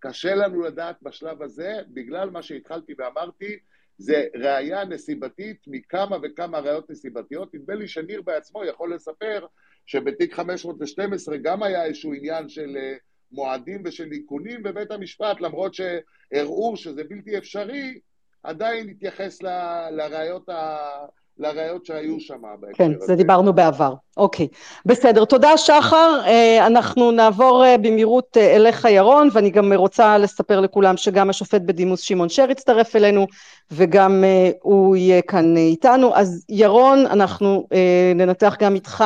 [0.00, 3.58] קשה לנו לדעת בשלב הזה, בגלל מה שהתחלתי ואמרתי,
[3.98, 7.54] זה ראייה נסיבתית מכמה וכמה ראיות נסיבתיות.
[7.54, 9.46] נדמה לי שניר בעצמו יכול לספר
[9.86, 12.94] שבתיק 512 גם היה איזשהו עניין של אה,
[13.32, 18.00] מועדים ושל איכונים בבית המשפט, למרות שהראו שזה בלתי אפשרי,
[18.42, 19.48] עדיין התייחס ל,
[19.90, 20.78] לראיות, ה,
[21.40, 22.42] לראיות שהיו שם
[22.74, 23.06] כן, הזה.
[23.06, 23.94] זה דיברנו בעבר.
[24.16, 24.48] אוקיי,
[24.86, 25.24] בסדר.
[25.24, 26.20] תודה שחר.
[26.26, 32.00] אה, אנחנו נעבור אה, במהירות אליך ירון, ואני גם רוצה לספר לכולם שגם השופט בדימוס
[32.00, 33.26] שמעון שר יצטרף אלינו,
[33.70, 34.24] וגם
[34.62, 36.14] הוא יהיה כאן איתנו.
[36.14, 37.66] אז ירון, אנחנו
[38.14, 39.04] ננתח גם איתך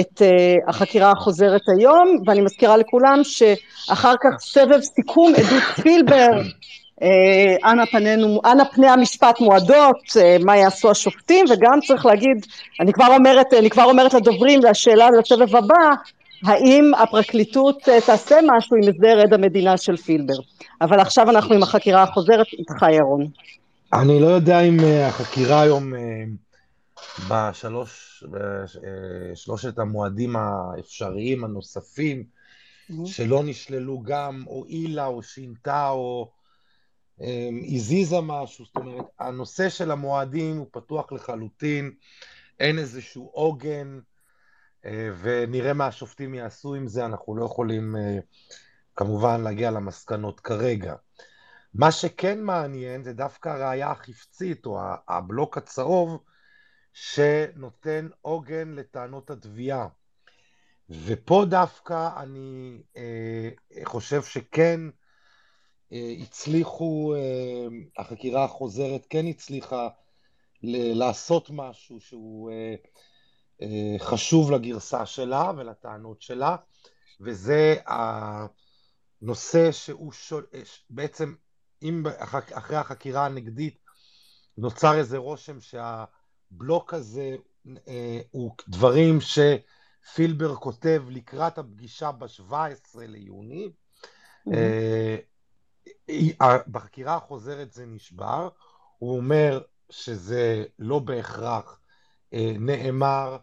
[0.00, 0.22] את
[0.68, 6.28] החקירה החוזרת היום, ואני מזכירה לכולם שאחר כך סבב סיכום עדות פילבר,
[7.64, 12.46] אנה פנינו, אנה פני המשפט מועדות, uh, מה יעשו השופטים, וגם צריך להגיד,
[12.80, 15.94] אני כבר אומרת, אני כבר אומרת לדוברים, והשאלה לסבב הבא,
[16.44, 20.36] האם הפרקליטות uh, תעשה משהו עם הסדר עד המדינה של פילבר.
[20.80, 23.26] אבל עכשיו אנחנו עם החקירה החוזרת, איתך ירון.
[23.92, 24.76] אני לא יודע אם
[25.08, 25.92] החקירה היום
[27.28, 33.06] בשלוש, בשלושת המועדים האפשריים הנוספים, mm-hmm.
[33.06, 36.28] שלא נשללו גם, הועילה או שינתה או
[37.74, 41.92] הזיזה משהו, זאת אומרת, הנושא של המועדים הוא פתוח לחלוטין,
[42.60, 43.98] אין איזשהו עוגן,
[44.82, 44.88] uh,
[45.20, 48.22] ונראה מה השופטים יעשו עם זה, אנחנו לא יכולים uh,
[48.96, 50.94] כמובן להגיע למסקנות כרגע.
[51.74, 56.22] מה שכן מעניין זה דווקא הראייה החפצית, או הבלוק הצהוב,
[56.92, 59.88] שנותן עוגן לטענות התביעה.
[60.90, 63.50] ופה דווקא אני אה,
[63.84, 64.90] חושב שכן אה,
[65.92, 67.66] הצליחו, אה,
[67.98, 69.88] החקירה החוזרת כן הצליחה
[70.62, 72.74] לעשות משהו שהוא אה,
[73.62, 76.56] אה, חשוב לגרסה שלה ולטענות שלה,
[77.20, 77.76] וזה
[79.22, 81.34] הנושא שהוא שול, אה, בעצם,
[81.82, 82.02] אם
[82.50, 83.78] אחרי החקירה הנגדית
[84.58, 86.04] נוצר איזה רושם שה...
[86.52, 87.36] הבלוק הזה
[87.88, 93.68] אה, הוא דברים שפילבר כותב לקראת הפגישה ב-17 ליוני.
[94.48, 94.50] Mm-hmm.
[96.68, 98.48] בחקירה החוזרת זה נשבר,
[98.98, 101.80] הוא אומר שזה לא בהכרח
[102.32, 103.36] אה, נאמר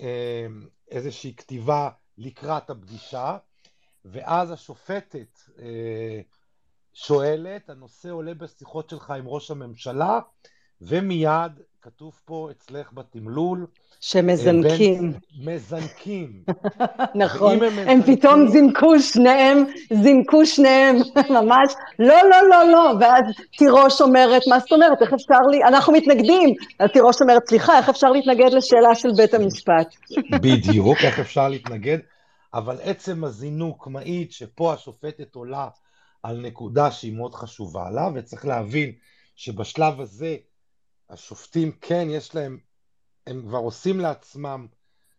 [0.00, 0.46] אה,
[0.88, 3.36] איזושהי כתיבה לקראת הפגישה,
[4.04, 6.20] ואז השופטת אה,
[6.92, 10.20] שואלת, הנושא עולה בשיחות שלך עם ראש הממשלה,
[10.86, 13.66] ומיד כתוב פה אצלך בתמלול.
[14.00, 15.12] שמזנקים.
[15.40, 16.42] מזנקים.
[17.14, 20.96] נכון, הם, הם פתאום זינקו שניהם, זינקו שניהם,
[21.36, 23.24] ממש, לא, לא, לא, לא, ואז
[23.58, 27.88] תירוש אומרת, מה זאת אומרת, איך אפשר לי, אנחנו מתנגדים, אז תירוש אומרת, סליחה, איך
[27.88, 29.94] אפשר להתנגד לשאלה של בית המשפט?
[30.42, 31.98] בדיוק, איך אפשר להתנגד,
[32.54, 35.68] אבל עצם הזינוק מעיד שפה השופטת עולה
[36.22, 38.92] על נקודה שהיא מאוד חשובה לה, וצריך להבין
[39.36, 40.36] שבשלב הזה,
[41.12, 42.58] השופטים כן יש להם,
[43.26, 44.66] הם כבר עושים לעצמם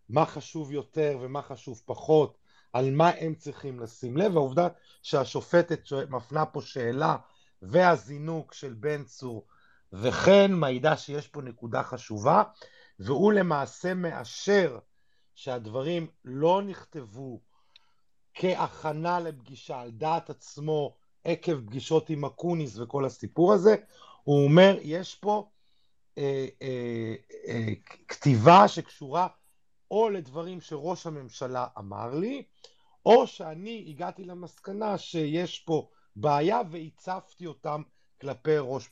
[0.10, 2.38] מה חשוב יותר ומה חשוב פחות,
[2.74, 4.68] על מה הם צריכים לשים לב, והעובדה
[5.02, 7.18] שהשופטת מפנה פה שאלה
[7.62, 9.48] והזינוק של בן צור
[9.94, 12.44] וכן מעידה שיש פה נקודה חשובה,
[13.00, 14.80] והוא למעשה מאשר
[15.36, 17.40] שהדברים לא נכתבו
[18.34, 23.76] כהכנה לפגישה על דעת עצמו עקב פגישות עם אקוניס וכל הסיפור הזה,
[24.24, 25.50] הוא אומר, יש פה
[26.18, 27.14] אה, אה,
[27.48, 27.74] אה,
[28.08, 29.28] כתיבה שקשורה
[29.92, 32.44] או לדברים שראש הממשלה אמר לי,
[33.06, 37.82] או שאני הגעתי למסקנה שיש פה בעיה והצפתי אותם
[38.22, 38.90] כלפי ראש,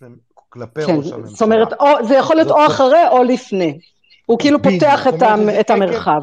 [0.49, 1.25] כלפי כן, ראש הממשלה.
[1.25, 3.79] זאת אומרת, או, זה יכול להיות או אחרי או לפני.
[4.25, 5.23] הוא כאילו פותח את,
[5.59, 6.21] את המרחב.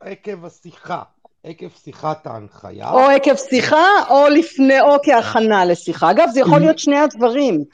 [0.00, 1.02] עקב השיחה.
[1.44, 2.90] עקב שיחת ההנחיה.
[2.90, 6.10] או עקב שיחה, או לפני, או כהכנה לשיחה.
[6.10, 7.64] אגב, זה יכול להיות שני הדברים.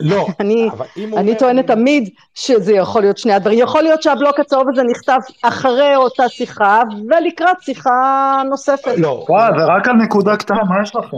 [0.00, 1.38] לא, אני, אבל אם אני אומר...
[1.38, 3.58] טוענת תמיד שזה יכול להיות שני הדברים.
[3.58, 8.98] יכול להיות שהבלוק הצהוב הזה נכתב אחרי אותה שיחה, ולקראת שיחה נוספת.
[8.98, 9.24] לא.
[9.28, 11.16] וואי, זה רק על נקודה קטנה, מה יש לכם?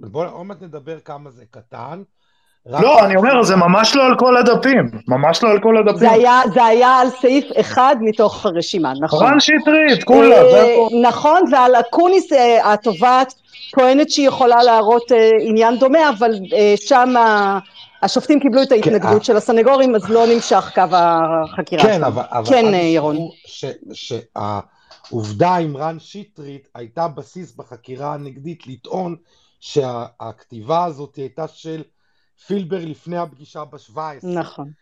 [0.00, 2.02] בואו עוד מעט נדבר כמה זה קטן.
[2.66, 5.98] לא, אני אומר, זה ממש לא על כל הדפים, ממש לא על כל הדפים.
[5.98, 9.26] זה היה, זה היה על סעיף אחד מתוך הרשימה, נכון.
[9.26, 13.34] רן שטרית, כולה, זה אה, נכון, ועל אקוניס אה, התובעת
[13.74, 16.34] טוענת שהיא יכולה להראות אה, עניין דומה, אבל
[16.76, 17.14] שם
[18.02, 21.82] השופטים קיבלו את ההתנגדות כן, של הסנגורים, אז לא נמשך קו החקירה.
[21.82, 22.22] כן, אבל...
[22.48, 23.16] כן, ירון.
[23.92, 29.16] שהעובדה עם רן שטרית הייתה בסיס בחקירה הנגדית לטעון
[29.60, 31.82] שהכתיבה הזאת הייתה של
[32.46, 34.26] פילבר לפני הפגישה ב-17.
[34.26, 34.72] נכון,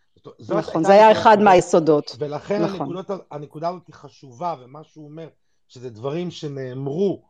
[0.48, 2.16] נכון, זה היה אחד מהיסודות.
[2.18, 2.80] ולכן נכון.
[2.80, 5.28] הנקודות, הנקודה הזאת היא חשובה, ומה שהוא אומר,
[5.68, 7.24] שזה דברים שנאמרו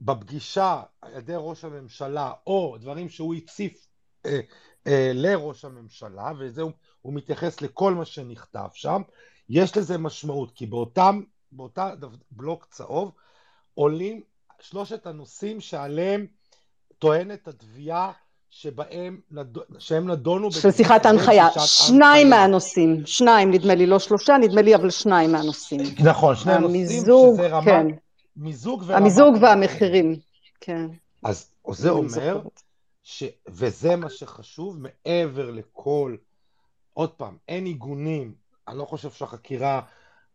[0.00, 3.86] בפגישה על ידי ראש הממשלה, או דברים שהוא הציף
[4.26, 4.40] אה,
[4.86, 9.02] אה, לראש הממשלה, וזה הוא, הוא מתייחס לכל מה שנכתב שם,
[9.48, 11.20] יש לזה משמעות, כי באותם,
[11.52, 11.92] באותה
[12.30, 13.12] בלוק צהוב
[13.74, 14.22] עולים
[14.60, 16.26] שלושת הנושאים שעליהם
[16.98, 18.12] טוענת התביעה
[18.56, 19.20] שבהם,
[19.78, 20.52] שהם נדונו...
[20.52, 25.80] של שיחת ההנחיה, שניים מהנושאים, שניים נדמה לי, לא שלושה, נדמה לי אבל שניים מהנושאים.
[26.04, 27.86] נכון, שני הנושאים, שזה רמה, כן.
[28.36, 29.00] מיזוג ורמת...
[29.00, 30.16] המיזוג והמחירים,
[30.60, 30.86] כן.
[31.24, 32.40] אז זה אומר,
[33.02, 33.24] ש...
[33.48, 36.16] וזה מה שחשוב, מעבר לכל,
[36.92, 38.34] עוד פעם, אין עיגונים,
[38.68, 39.80] אני לא חושב שהחקירה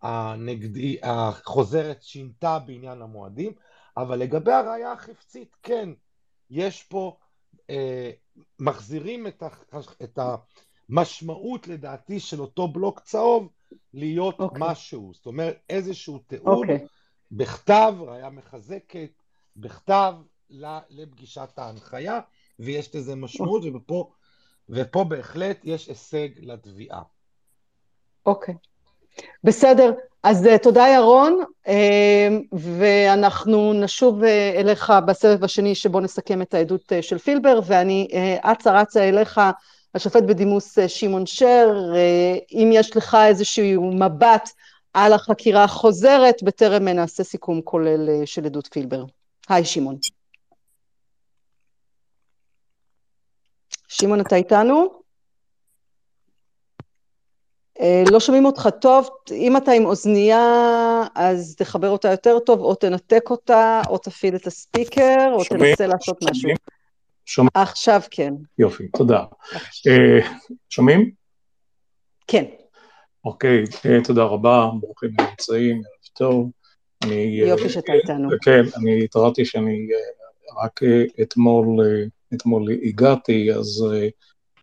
[0.01, 3.51] הנגדי, החוזרת שינתה בעניין המועדים,
[3.97, 5.89] אבל לגבי הראייה החפצית, כן,
[6.49, 7.17] יש פה
[8.59, 9.49] מחזירים את, ה,
[10.03, 10.19] את
[10.89, 13.49] המשמעות לדעתי של אותו בלוק צהוב
[13.93, 14.43] להיות okay.
[14.43, 14.61] אוקיי.
[14.61, 16.71] משהו, זאת אומרת איזשהו תיעוד okay.
[16.71, 16.87] אוקיי.
[17.31, 19.11] בכתב, ראיה מחזקת,
[19.55, 20.13] בכתב
[20.89, 22.19] לפגישת ההנחיה,
[22.59, 23.75] ויש לזה משמעות, okay.
[23.75, 24.11] ופה,
[24.69, 27.01] ופה בהחלט יש הישג לתביעה.
[28.25, 28.55] אוקיי.
[28.55, 29.21] Okay.
[29.43, 29.91] בסדר,
[30.23, 36.93] אז אה, תודה ירון, אה, ואנחנו נשוב אה, אליך בסבב השני שבו נסכם את העדות
[37.01, 38.07] של פילבר, ואני
[38.41, 39.41] אצה רצה אליך,
[39.95, 41.69] השופט בדימוס שמעון שר,
[42.53, 44.49] אם יש לך איזשהו מבט
[44.93, 49.03] על החקירה החוזרת, בטרם נעשה סיכום כולל של עדות פילבר.
[49.49, 49.95] היי שמעון.
[53.87, 54.98] שמעון, אתה איתנו?
[57.81, 60.43] אה, לא שומעים אותך טוב, אם אתה עם אוזנייה
[61.15, 65.75] אז תחבר אותה יותר טוב, או תנתק אותה, או תפעיל את הספיקר, או שומעים?
[65.75, 66.31] תנסה לעשות שומעים?
[66.31, 66.49] משהו.
[67.25, 67.51] שומעים?
[67.53, 68.33] עכשיו כן.
[68.57, 69.23] יופי, תודה.
[69.87, 70.27] אה,
[70.69, 71.11] שומעים?
[72.27, 72.45] כן.
[73.25, 76.51] אוקיי, אה, תודה רבה, ברוכים נמצאים, ערב טוב.
[77.03, 78.29] אני, יופי שאתה איתנו.
[78.41, 79.87] כן, אני התרעתי שאני
[80.63, 80.79] רק
[81.21, 81.65] אתמול,
[82.33, 83.85] אתמול הגעתי, אז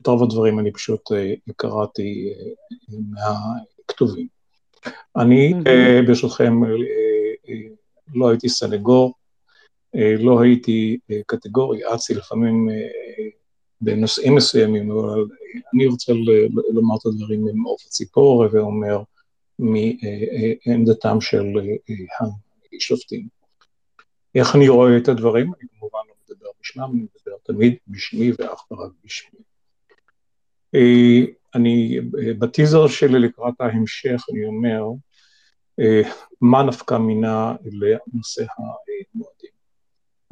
[0.07, 4.27] את רוב הדברים אני פשוט אה, קראתי אה, מהכתובים.
[5.16, 6.55] אני אה, ברשותכם
[8.14, 9.14] לא הייתי סנגור,
[10.19, 12.69] לא הייתי קטגורי, אצי לפעמים
[13.81, 15.25] בנושאים מסוימים, אבל
[15.75, 16.12] אני רוצה
[16.73, 19.03] לומר את הדברים ממעוף הציפור, ואומר
[19.59, 21.47] מעמדתם של
[22.77, 23.29] השופטים.
[24.35, 25.47] איך אני רואה את הדברים?
[25.47, 29.46] אני כמובן לא מדבר בשמם, אני מדבר תמיד בשמי ואך ורק בשמי.
[30.77, 34.83] אה, אני, אה, בטיזר שלי לקראת ההמשך אני אומר,
[35.81, 36.03] אה,
[36.41, 39.57] מה נפקא מינה לנושא המועדים.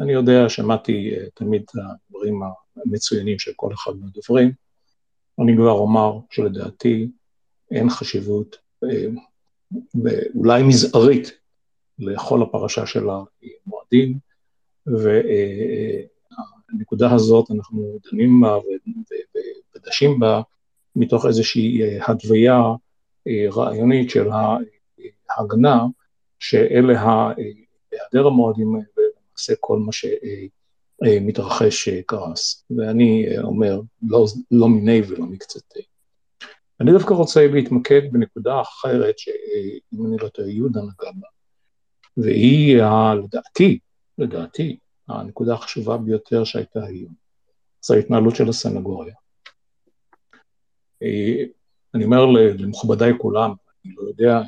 [0.01, 2.41] אני יודע, שמעתי תמיד את הדברים
[2.77, 4.53] המצוינים של כל אחד מהדוברים,
[5.41, 7.09] אני כבר אומר שלדעתי
[7.71, 8.57] אין חשיבות,
[10.35, 11.33] אולי מזערית,
[11.99, 14.19] לכל הפרשה של המועדים,
[14.87, 18.59] והנקודה הזאת אנחנו דנים בה
[19.85, 20.41] ודשים בה
[20.97, 22.61] מתוך איזושהי אה, התוויה
[23.29, 24.29] אה, רעיונית של
[25.31, 25.85] ההגנה,
[26.39, 29.93] שאלה היעדר המועדים ולמעשה כל מה
[31.03, 32.65] שמתרחש קרס.
[32.77, 35.81] ואני אומר, לא, לא מיני ולא מקצתי.
[36.81, 41.29] אני דווקא רוצה להתמקד בנקודה אחרת, שאם אני לא טועה, יהודה נגע בה,
[42.17, 42.83] והיא,
[43.25, 43.79] לדעתי,
[44.19, 44.77] לדעתי,
[45.09, 47.13] הנקודה החשובה ביותר שהייתה היום,
[47.81, 49.15] זה ההתנהלות של הסנגוריה.
[51.05, 51.45] אה,
[51.95, 52.27] אני אומר
[52.59, 53.53] למכובדיי כולם,
[53.85, 54.41] אני לא יודע,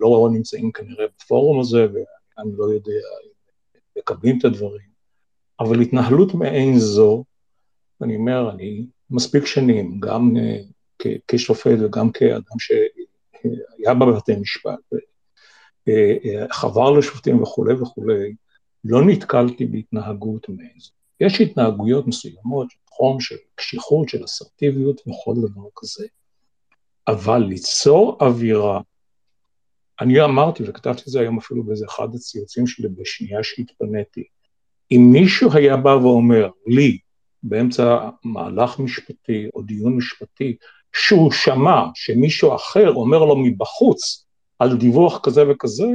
[0.00, 3.30] לא נמצאים כנראה בפורום הזה, ואני לא יודע אם
[3.98, 4.88] מקבלים את הדברים,
[5.60, 7.24] אבל התנהלות מעין זו,
[8.02, 16.90] אני אומר, אני מספיק שנים, גם uh, כשופט וגם כאדם שהיה בבתי משפט, uh, חבר
[16.90, 18.34] לשופטים וכולי וכולי,
[18.84, 20.90] לא נתקלתי בהתנהגות מעין זו.
[21.20, 26.06] יש התנהגויות מסוימות, חום, של קשיחות, של אסרטיביות וכל דבר כזה.
[27.08, 28.80] אבל ליצור אווירה,
[30.00, 34.24] אני אמרתי וכתבתי את זה היום אפילו באיזה אחד הציוצים שלי בשנייה שהתפניתי,
[34.90, 36.98] אם מישהו היה בא ואומר לי,
[37.42, 40.56] באמצע מהלך משפטי או דיון משפטי,
[40.92, 44.26] שהוא שמע שמישהו אחר אומר לו מבחוץ
[44.58, 45.86] על דיווח כזה וכזה,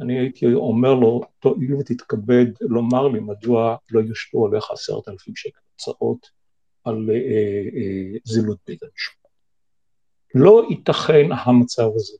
[0.00, 5.65] אני הייתי אומר לו, תואיל ותתכבד לומר לי מדוע לא יושתו עליך עשרת אלפים שקל
[5.76, 6.30] הוצאות
[6.84, 9.28] על אה, אה, זילות בית המשפט.
[10.34, 12.18] לא ייתכן המצב הזה.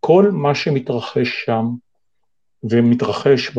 [0.00, 1.64] כל מה שמתרחש שם
[2.62, 3.50] ומתרחש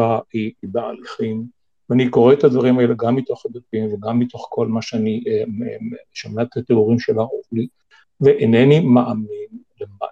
[0.63, 1.47] בהליכים,
[1.89, 5.43] ואני קורא את הדברים האלה גם מתוך הדפים וגם מתוך כל מה שאני אה,
[6.13, 7.67] שומע את התיאורים של האורלי,
[8.21, 9.47] ואינני מאמין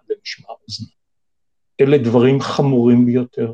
[0.09, 0.91] למשמע אוזני.
[1.81, 3.53] אלה דברים חמורים ביותר,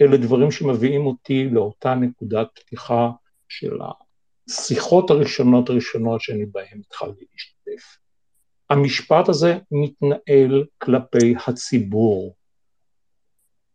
[0.00, 3.10] אלה דברים שמביאים אותי לאותה נקודת פתיחה
[3.48, 3.78] של
[4.48, 7.96] השיחות הראשונות הראשונות שאני בהן התחלתי להשתתף.
[8.70, 12.34] המשפט הזה מתנהל כלפי הציבור,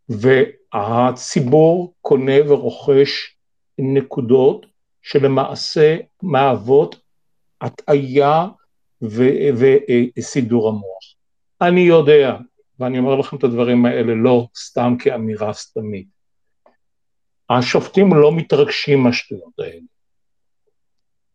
[0.08, 3.36] והציבור קונה ורוכש
[3.78, 4.66] נקודות
[5.02, 7.00] שלמעשה מהוות
[7.60, 8.46] הטעיה
[10.18, 11.14] וסידור המוח.
[11.60, 12.36] אני יודע,
[12.78, 16.08] ואני אומר לכם את הדברים האלה לא סתם כאמירה סתמית,
[17.50, 19.80] השופטים לא מתרגשים מהשטויות האלה,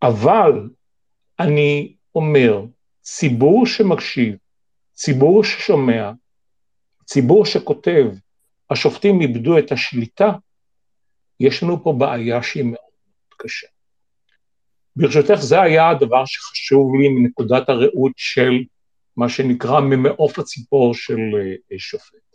[0.01, 0.69] אבל
[1.39, 2.65] אני אומר,
[3.01, 4.35] ציבור שמקשיב,
[4.93, 6.11] ציבור ששומע,
[7.05, 8.05] ציבור שכותב,
[8.69, 10.31] השופטים איבדו את השליטה,
[11.39, 13.67] יש לנו פה בעיה שהיא מאוד קשה.
[14.95, 18.63] ברשותך, זה היה הדבר שחשוב לי מנקודת הראות של
[19.17, 21.19] מה שנקרא ממעוף הציפור של
[21.71, 22.25] אה, שופט.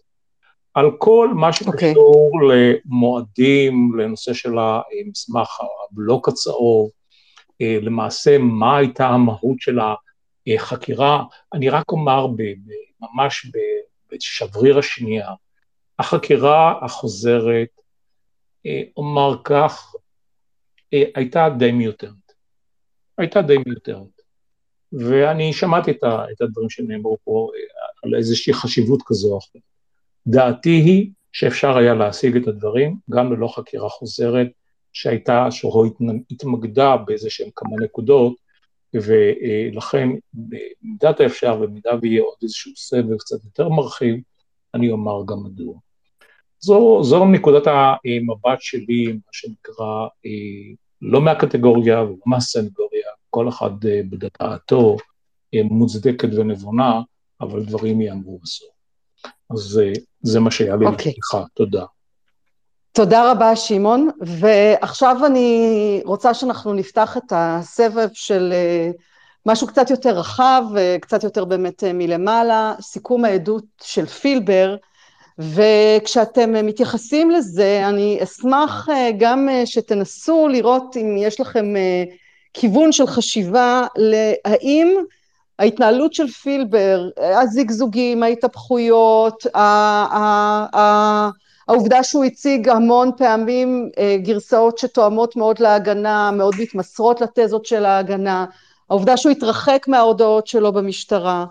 [0.74, 2.44] על כל מה שקשור okay.
[2.44, 2.80] אוקיי.
[2.84, 5.48] למועדים, לנושא של המסמך,
[5.90, 6.90] הבלוק הצהוב,
[7.60, 9.78] למעשה מה הייתה המהות של
[10.46, 12.26] החקירה, אני רק אומר
[13.00, 13.46] ממש
[14.12, 15.28] בשבריר השנייה,
[15.98, 17.68] החקירה החוזרת,
[18.66, 19.94] אה, אומר כך,
[20.92, 22.32] הייתה די מיותרת.
[23.18, 24.20] הייתה די מיותרת.
[24.92, 26.02] ואני שמעתי את,
[26.40, 27.60] הדברים שנאמרו פה אה,
[28.02, 29.62] על איזושהי חשיבות כזו או אחרת.
[30.26, 34.48] דעתי היא שאפשר היה להשיג את הדברים גם ללא חקירה חוזרת
[34.92, 35.86] שהייתה, שהוא
[36.30, 38.34] התמקדה באיזה שהם כמה נקודות,
[38.94, 44.16] ולכן במידת האפשר, במידה ויהיה עוד איזשהו סבב קצת יותר מרחיב,
[44.74, 45.74] אני אומר גם מדוע.
[46.60, 54.00] זו, זו נקודת המבט שלי, מה שנקרא, אה, לא מהקטגוריה ולא מהסנגוריה, כל אחד אה,
[54.10, 54.96] בדעתו
[55.54, 57.00] אה, מוצדקת ונבונה,
[57.40, 58.70] אבל דברים יאמרו בסוף.
[59.50, 59.80] אז
[60.22, 60.88] זה מה שהיה לי okay.
[60.90, 61.08] אוקיי.
[61.08, 61.84] לפתיחה, תודה.
[62.92, 64.10] תודה רבה, שמעון.
[64.20, 68.52] ועכשיו אני רוצה שאנחנו נפתח את הסבב של
[69.46, 70.62] משהו קצת יותר רחב,
[71.00, 74.76] קצת יותר באמת מלמעלה, סיכום העדות של פילבר,
[75.38, 81.74] וכשאתם מתייחסים לזה, אני אשמח גם שתנסו לראות אם יש לכם
[82.54, 84.96] כיוון של חשיבה להאם
[85.58, 87.08] ההתנהלות של פילבר,
[87.40, 89.46] הזיגזוגים, ההתהפכויות,
[91.70, 98.46] העובדה שהוא הציג המון פעמים אה, גרסאות שתואמות מאוד להגנה, מאוד מתמסרות לתזות של ההגנה,
[98.90, 101.44] העובדה שהוא התרחק מההודעות שלו במשטרה,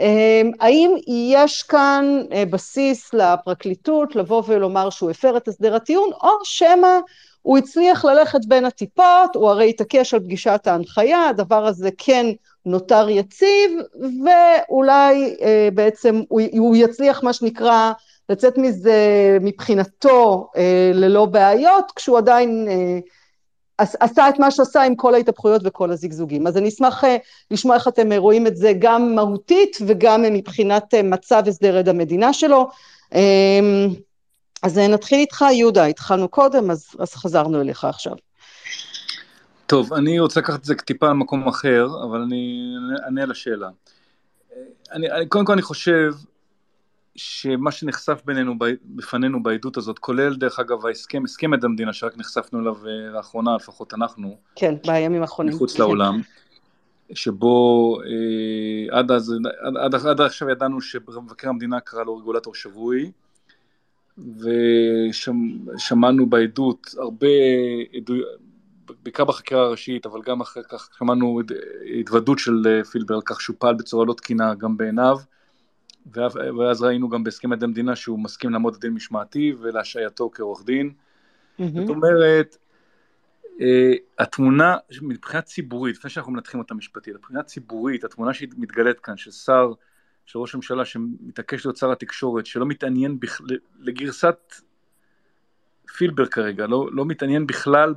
[0.00, 6.30] אה, האם יש כאן אה, בסיס לפרקליטות לבוא ולומר שהוא הפר את הסדר הטיעון, או
[6.44, 6.98] שמא
[7.42, 12.26] הוא הצליח ללכת בין הטיפות, הוא הרי התעקש על פגישת ההנחיה, הדבר הזה כן
[12.66, 13.70] נותר יציב,
[14.24, 15.36] ואולי
[15.74, 17.92] בעצם הוא, הוא יצליח מה שנקרא
[18.32, 22.98] לצאת מזה מבחינתו אה, ללא בעיות, כשהוא עדיין אה,
[23.78, 26.46] עשה את מה שעשה עם כל ההתהפכויות וכל הזיגזוגים.
[26.46, 27.16] אז אני אשמח אה,
[27.50, 32.70] לשמוע איך אתם רואים את זה גם מהותית וגם מבחינת מצב הסדר עד המדינה שלו.
[33.14, 33.60] אה,
[34.62, 38.12] אז נתחיל איתך, יהודה, התחלנו קודם, אז, אז חזרנו אליך עכשיו.
[39.66, 43.68] טוב, אני רוצה לקחת את זה טיפה למקום אחר, אבל אני אענה על השאלה.
[44.92, 46.12] אני, אני, קודם כל אני חושב
[47.16, 52.60] שמה שנחשף בינינו, בפנינו בעדות הזאת, כולל דרך אגב ההסכם, הסכם עד המדינה שרק נחשפנו
[52.60, 54.36] אליו אה, לאחרונה, לפחות אנחנו.
[54.56, 55.54] כן, בימים האחרונים.
[55.54, 55.82] מחוץ כן.
[55.82, 56.20] לעולם.
[57.14, 59.34] שבו אה, עד, אז,
[59.76, 63.10] עד, עד, עד עכשיו ידענו שמבקר המדינה קרא לו רגולטור שבוי,
[65.78, 67.26] ושמענו בעדות הרבה
[67.96, 68.28] עדויות,
[69.02, 71.40] בעיקר בחקירה הראשית, אבל גם אחר כך שמענו
[72.00, 75.16] התוודות של אה, פילבר על כך שהוא פעל בצורה לא תקינה גם בעיניו,
[76.12, 80.92] ואז ראינו גם בהסכם עדי המדינה שהוא מסכים לעמוד לדין משמעתי ולהשעייתו כעורך דין.
[80.92, 81.62] Mm-hmm.
[81.74, 82.56] זאת אומרת,
[83.60, 89.30] אה, התמונה מבחינה ציבורית, לפני שאנחנו מנתחים אותה משפטית, מבחינה ציבורית, התמונה שמתגלית כאן של
[89.30, 89.72] שר,
[90.26, 93.40] של ראש הממשלה שמתעקש להיות שר התקשורת, שלא מתעניין בכ...
[93.78, 94.54] לגרסת
[95.96, 97.94] פילבר כרגע, לא, לא מתעניין בכלל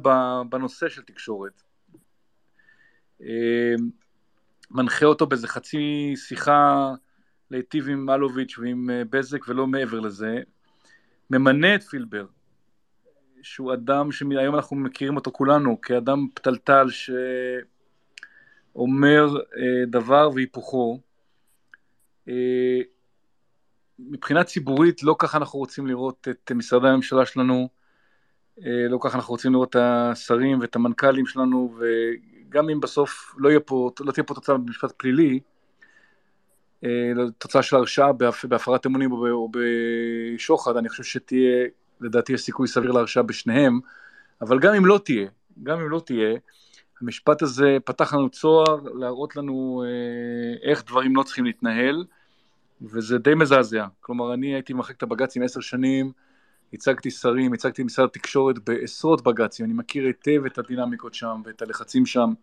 [0.49, 1.62] בנושא של תקשורת.
[3.22, 3.76] אה,
[4.72, 6.93] מנחה אותו באיזה חצי שיחה
[7.52, 10.39] להיטיב עם אלוביץ' ועם אה, בזק ולא מעבר לזה,
[11.30, 12.26] ממנה את פילבר,
[13.41, 16.88] שהוא אדם שהיום אנחנו מכירים אותו כולנו כאדם פתלתל
[18.74, 21.00] שאומר אה, דבר והיפוכו.
[24.00, 27.70] מבחינה ציבורית לא ככה אנחנו רוצים לראות את משרדי הממשלה שלנו,
[28.66, 33.50] אה, לא ככה אנחנו רוצים לראות את השרים ואת המנכ"לים שלנו, וגם אם בסוף לא,
[33.66, 35.39] פה, לא תהיה פה תוצאה במשפט פלילי,
[36.84, 36.89] אה,
[37.38, 38.11] תוצאה של הרשעה
[38.43, 41.65] בהפרת אמונים או בשוחד, אני חושב שתהיה,
[42.01, 43.80] לדעתי יש סיכוי סביר להרשעה בשניהם,
[44.41, 45.28] אבל גם אם לא תהיה,
[45.63, 46.36] גם אם לא תהיה,
[47.01, 52.05] המשפט הזה פתח לנו צוהר להראות לנו אה, איך דברים לא צריכים להתנהל,
[52.82, 53.86] וזה די מזעזע.
[54.01, 56.11] כלומר, אני הייתי במחלקת הבג"צים עשר שנים,
[56.73, 62.05] הצגתי שרים, הצגתי משרד התקשורת בעשרות בג"צים, אני מכיר היטב את הדינמיקות שם ואת הלחצים
[62.05, 62.34] שם.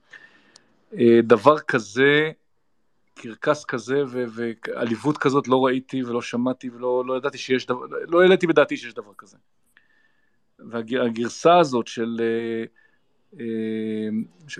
[0.99, 2.31] אה, דבר כזה,
[3.15, 8.47] קרקס כזה ועליבות כזאת לא ראיתי ולא שמעתי ולא לא ידעתי שיש דבר, לא העליתי
[8.47, 9.37] בדעתי שיש דבר כזה.
[10.59, 12.65] והגרסה הזאת של, אה,
[13.41, 14.09] אה,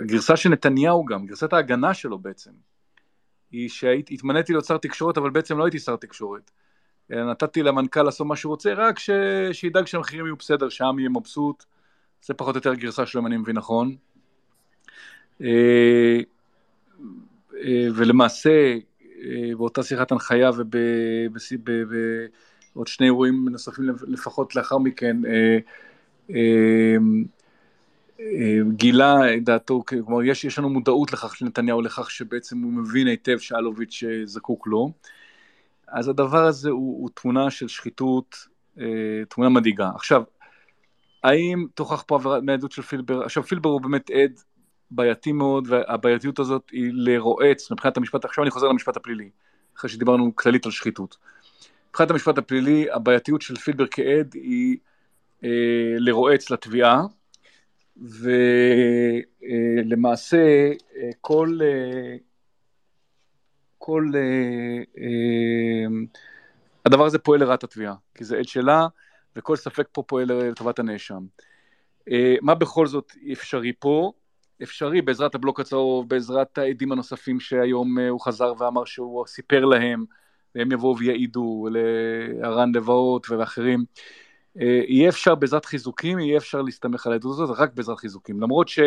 [0.03, 2.51] הגרסה של נתניהו גם, גרסת ההגנה שלו בעצם,
[3.51, 6.51] היא שהתמניתי להיות שר תקשורת אבל בעצם לא הייתי שר תקשורת.
[7.11, 9.11] נתתי למנכ"ל לעשות מה שהוא רוצה, רק ש...
[9.53, 11.65] שידאג שהמחירים יהיו בסדר, שהעם יהיה מבסוט,
[12.23, 13.97] זה פחות או יותר הגרסה שלו אם אני מבין נכון.
[17.65, 18.79] אה, ולמעשה,
[19.23, 25.17] אה, באותה שיחת הנחיה ובעוד שני אירועים נוספים לפחות לאחר מכן,
[26.31, 26.97] אה,
[28.69, 33.07] גילה את דעתו, כלומר יש, יש לנו מודעות לכך של נתניהו, לכך שבעצם הוא מבין
[33.07, 34.93] היטב שאלוביץ' זקוק לו.
[35.89, 38.37] אז הדבר הזה הוא, הוא תמונה של שחיתות,
[39.29, 39.91] תמונה מדאיגה.
[39.95, 40.23] עכשיו,
[41.23, 43.23] האם תוכח פה עבירה מעדות של פילבר?
[43.23, 44.41] עכשיו, פילבר הוא באמת עד
[44.95, 49.31] בעייתי מאוד, והבעייתיות הזאת היא לרועץ מבחינת המשפט, עכשיו אני חוזר למשפט הפלילי,
[49.77, 51.17] אחרי שדיברנו כללית על שחיתות.
[51.91, 54.77] מבחינת המשפט הפלילי, הבעייתיות של פילבר כעד היא
[55.45, 57.03] אה, לרועץ לתביעה,
[59.43, 61.59] ולמעשה אה, כל...
[61.63, 62.17] אה,
[63.79, 64.11] כל...
[64.15, 65.87] אה, אה,
[66.85, 68.87] הדבר הזה פועל לרעת התביעה, כי זה עד שלה,
[69.37, 71.23] וכל ספק פה פועל לטובת הנאשם.
[72.11, 74.13] אה, מה בכל זאת אפשרי פה?
[74.63, 80.05] אפשרי בעזרת הבלוק הצהוב, בעזרת העדים הנוספים שהיום הוא חזר ואמר שהוא סיפר להם,
[80.55, 83.85] והם יבואו ויעידו, להרן לבאות ואחרים.
[84.57, 88.41] יהיה אפשר בעזרת חיזוקים, יהיה אפשר להסתמך על העדות הזאת, רק בעזרת חיזוקים.
[88.41, 88.79] למרות ש...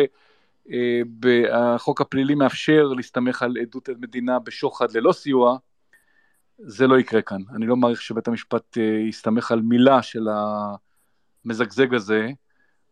[1.52, 5.56] החוק הפלילי מאפשר להסתמך על עדות מדינה בשוחד ללא סיוע,
[6.58, 7.40] זה לא יקרה כאן.
[7.54, 10.26] אני לא מעריך שבית המשפט אה, יסתמך על מילה של
[11.44, 12.28] המזגזג הזה,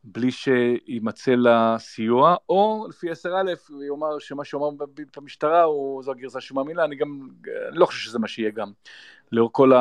[0.05, 3.29] בלי שימצא לה סיוע, או לפי 10א
[3.69, 4.85] הוא יאמר שמה שאומר
[5.17, 7.29] במשטרה הוא, זו הגרסה שהוא מאמינה, אני גם,
[7.69, 8.73] אני לא חושב שזה מה שיהיה גם.
[9.33, 9.73] לאור כל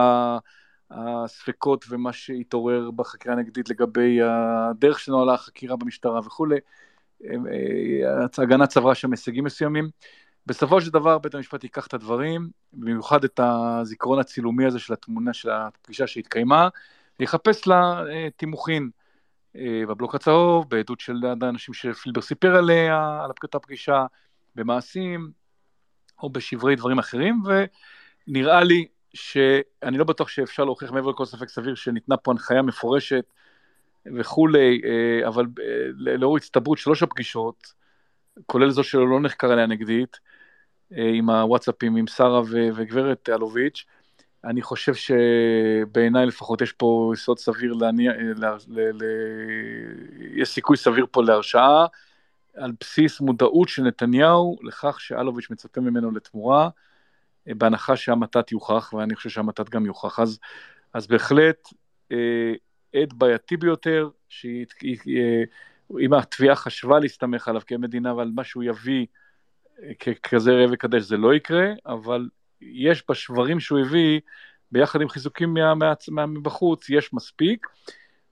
[0.92, 6.58] הספקות ומה שהתעורר בחקירה הנגדית לגבי הדרך שנוהלה החקירה במשטרה וכולי,
[7.26, 7.30] אה,
[8.38, 9.90] ההגנה צברה שם הישגים מסוימים.
[10.46, 15.34] בסופו של דבר בית המשפט ייקח את הדברים, במיוחד את הזיכרון הצילומי הזה של התמונה
[15.34, 16.70] של הפגישה שהתקיימה,
[17.20, 19.03] ויחפש לה אה, תימוכין אה,
[19.56, 24.06] בבלוק הצהוב, בעדות של האנשים שפילבר סיפר עליה, על אותה פגישה,
[24.56, 25.32] במעשים,
[26.24, 27.42] או בשברי דברים אחרים,
[28.28, 33.26] ונראה לי שאני לא בטוח שאפשר להוכיח מעבר לכל ספק סביר שניתנה פה הנחיה מפורשת
[34.16, 37.74] וכולי, אה, אבל אה, לאור הצטברות שלוש הפגישות,
[38.46, 40.20] כולל זו שלו לא נחקר עליה נגדית,
[40.98, 42.42] אה, עם הוואטסאפים עם שרה
[42.76, 43.86] וגברת אלוביץ',
[44.44, 49.04] אני חושב שבעיניי לפחות יש פה יסוד סביר להניע, ל, ל, ל,
[50.36, 51.86] יש סיכוי סביר פה להרשעה,
[52.56, 56.70] על בסיס מודעות של נתניהו לכך שאלוביץ' מצפה ממנו לתמורה,
[57.48, 60.40] בהנחה שהמתת יוכח, ואני חושב שהמתת גם יוכח, אז,
[60.94, 61.68] אז בהחלט
[62.96, 69.06] עד בעייתי ביותר, שאם התביעה חשבה להסתמך עליו כמדינה ועל מה שהוא יביא
[70.00, 72.30] ככזה ראה וקדש זה לא יקרה, אבל
[72.72, 74.20] יש בשברים שהוא הביא,
[74.72, 75.56] ביחד עם חיזוקים
[76.28, 77.68] מבחוץ, יש מספיק,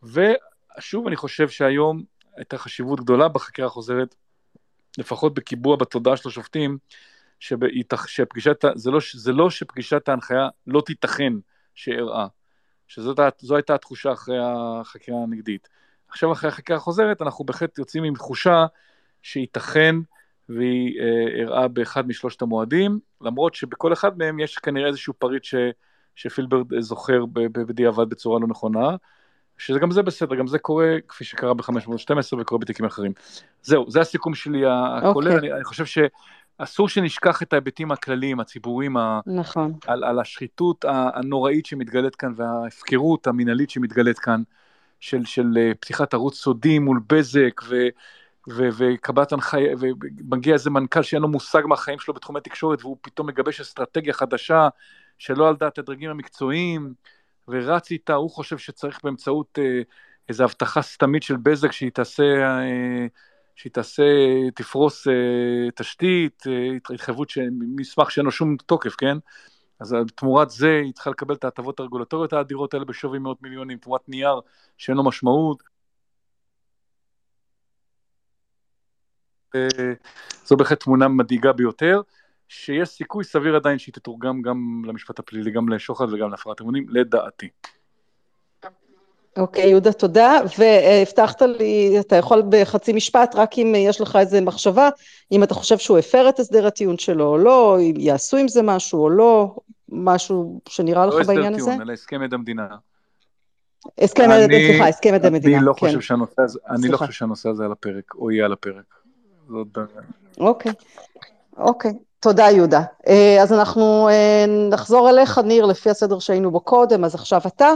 [0.04, 2.04] ושוב אני חושב שהיום
[2.36, 4.16] הייתה חשיבות גדולה בחקירה החוזרת,
[4.98, 6.78] לפחות בקיבוע בתודעה של השופטים,
[7.40, 11.34] שפגישת, זה לא, זה לא שפגישת ההנחיה לא תיתכן
[11.76, 12.28] שאירעה,
[12.88, 13.14] שזו
[13.56, 15.70] הייתה התחושה אחרי החקירה הנגדית.
[16.08, 18.66] עכשיו אחרי החקירה החוזרת אנחנו בהחלט יוצאים עם תחושה
[19.22, 19.96] שייתכן
[20.56, 25.56] והיא אה, הראה באחד משלושת המועדים, למרות שבכל אחד מהם יש כנראה איזשהו פריט ש,
[26.16, 28.96] שפילברד זוכר בדיעבד בצורה לא נכונה,
[29.58, 33.12] שגם זה בסדר, גם זה קורה כפי שקרה ב-512 וקורה בתיקים אחרים.
[33.64, 35.36] זהו, זה הסיכום שלי הכולל, okay.
[35.36, 35.50] אוקיי.
[35.50, 39.74] אני, אני חושב שאסור שנשכח את ההיבטים הכלליים, הציבוריים, נכון.
[39.88, 44.44] על, על השחיתות הנוראית שמתגלית כאן וההפקרות המינהלית שמתגלית כאן,
[45.00, 47.76] של, של אה, פתיחת ערוץ סודי מול בזק, ו...
[48.50, 53.62] וקבלת הנחיה, ומגיע איזה מנכ"ל שאין לו מושג מהחיים שלו בתחומי תקשורת, והוא פתאום מגבש
[53.62, 54.70] אסטרטגיה חדשה,
[55.18, 56.94] שלא על דעת הדרגים המקצועיים,
[57.48, 59.82] ורץ איתה, הוא חושב שצריך באמצעות אה,
[60.30, 63.08] איזו הבטחה סתמית של בזק שהיא תעשה, אה,
[63.56, 64.04] שהיא תעשה,
[64.56, 67.32] תפרוס אה, תשתית, אה, התחייבות,
[67.76, 69.18] מסמך שאין לו שום תוקף, כן?
[69.80, 74.10] אז תמורת זה היא צריכה לקבל את ההטבות הרגולטוריות האדירות האלה בשווי מאות מיליונים, תמורת
[74.10, 74.40] נייר
[74.78, 75.64] שאין לו משמעות.
[75.64, 75.68] אה,
[80.46, 82.02] זו בהחלט תמונה מדאיגה ביותר,
[82.48, 87.50] שיש סיכוי סביר עדיין שהיא תתורגם גם למשפט הפלילי, גם לשוחד וגם להפרת אמונים, לדעתי.
[89.38, 90.40] אוקיי, okay, יהודה, תודה.
[90.58, 94.90] והבטחת לי, אתה יכול בחצי משפט, רק אם יש לך איזה מחשבה,
[95.32, 98.62] אם אתה חושב שהוא הפר את הסדר הטיעון שלו או לא, אם יעשו עם זה
[98.62, 99.56] משהו או לא,
[99.90, 101.46] משהו שנראה לך בעניין הזה?
[101.46, 102.68] לא הסדר טיעון, אלא הסכם עד המדינה.
[103.98, 105.88] הסכם עד, סליחה, הסכם עד המדינה, אני לא כן.
[105.88, 109.01] חושב שהנושא הזה, אני לא חושב שהנושא הזה על הפרק, או יהיה על הפרק.
[109.52, 110.02] זאת בעיה.
[110.40, 110.72] אוקיי,
[111.58, 111.94] אוקיי.
[112.22, 112.82] תודה יהודה.
[113.08, 117.70] אה, אז אנחנו אה, נחזור אליך, ניר, לפי הסדר שהיינו בו קודם, אז עכשיו אתה.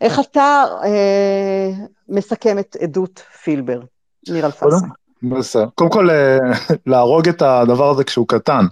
[0.00, 1.70] איך אתה אה,
[2.08, 3.80] מסכם את עדות פילבר,
[4.28, 4.66] ניר אלפסה?
[5.22, 5.66] בסדר.
[5.74, 6.38] קודם כל, אה,
[6.86, 8.66] להרוג את הדבר הזה כשהוא קטן.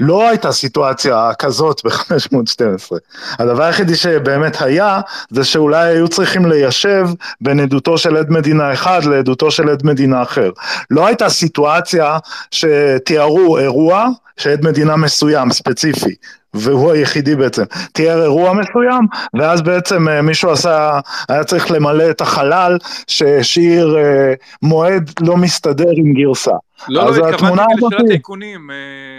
[0.00, 2.96] לא הייתה סיטואציה כזאת ב-512.
[3.38, 7.08] הדבר היחידי שבאמת היה, זה שאולי היו צריכים ליישב
[7.40, 10.50] בין עדותו של עד מדינה אחד לעדותו של עד מדינה אחר.
[10.90, 12.18] לא הייתה סיטואציה
[12.50, 16.14] שתיארו אירוע שעד מדינה מסוים, ספציפי,
[16.54, 22.20] והוא היחידי בעצם, תיאר אירוע מסוים, ואז בעצם אה, מישהו עשה, היה צריך למלא את
[22.20, 26.54] החלל שהשאיר אה, מועד לא מסתדר עם גרסה.
[26.88, 28.76] לא, לא, התכוונתי לשאלת האיכונים, אה,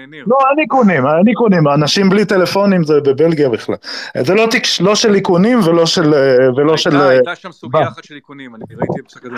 [0.07, 0.23] ניר.
[0.27, 3.75] לא, אין איכונים, אין איכונים, אנשים בלי טלפונים זה בבלגיה בכלל.
[4.17, 6.13] זה לא, תקש, לא של איכונים ולא של...
[6.13, 6.19] אה,
[6.55, 7.01] ולא הייתה, של...
[7.01, 9.37] הייתה שם סוגיה אחת של איכונים, אני ראיתי בפסק הדין.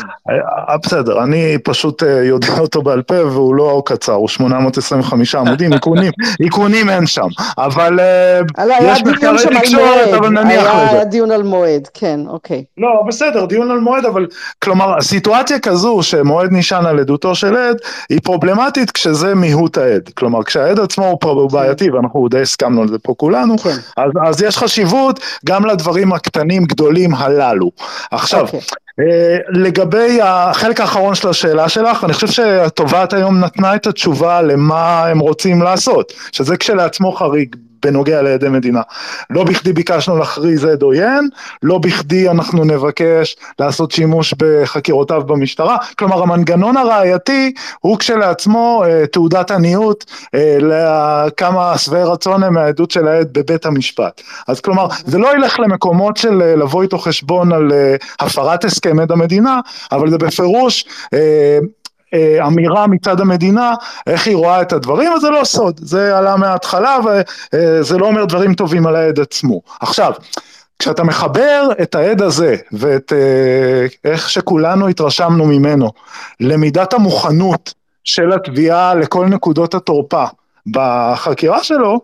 [0.70, 6.12] אה, בסדר, אני פשוט יודע אותו בעל פה והוא לא קצר, הוא 825 עמודים, איכונים,
[6.46, 8.00] איכונים אין שם, אבל
[8.82, 10.90] יש מחקרי תקשורת, אבל נניח לזה.
[10.90, 12.64] היה דיון על מועד, כן, אוקיי.
[12.78, 14.28] לא, בסדר, דיון על מועד, אבל
[14.64, 17.78] כלומר, סיטואציה כזו שמועד נשען על עדותו של עד,
[18.12, 20.10] היא פרובלמטית כשזה מיהות העד.
[20.14, 21.58] כלומר, כשהעד עצמו הוא כן.
[21.58, 23.76] בעייתי, ואנחנו די הסכמנו על זה פה כולנו, כן.
[23.98, 27.72] אז, אז יש חשיבות גם לדברים הקטנים גדולים הללו.
[28.12, 28.44] עכשיו, okay.
[28.44, 28.60] אוקיי.
[29.00, 35.06] אה, לגבי החלק האחרון של השאלה שלך, אני חושב שהתובעת היום נתנה את התשובה למה
[35.06, 38.82] הם רוצים לעשות, שזה כשלעצמו חריג בנוגע לעדי מדינה.
[39.30, 41.30] לא בכדי ביקשנו להכריז עד עוין,
[41.64, 49.52] לא בכדי אנחנו נבקש לעשות שימוש בחקירותיו במשטרה, כלומר המנגנון הראייתי הוא כשלעצמו אה, תעודת
[49.52, 50.06] עניות
[50.36, 54.22] אה, לכמה שבעי רצון הם מהעדות של העד בבית המשפט.
[54.48, 59.00] אז כלומר זה לא ילך למקומות של אה, לבוא איתו חשבון על אה, הפרת הסכם
[59.00, 59.60] עד המדינה,
[59.92, 61.60] אבל זה בפירוש אה,
[62.48, 63.74] אמירה מצד המדינה,
[64.08, 66.98] איך היא רואה את הדברים, אז זה לא סוד, זה עלה מההתחלה
[67.54, 69.62] וזה לא אומר דברים טובים על העד עצמו.
[69.80, 70.14] עכשיו,
[70.80, 75.92] כשאתה מחבר את העד הזה ואת אה, איך שכולנו התרשמנו ממנו
[76.40, 80.26] למידת המוכנות של התביעה לכל נקודות התורפה
[80.68, 82.02] בחקירה שלו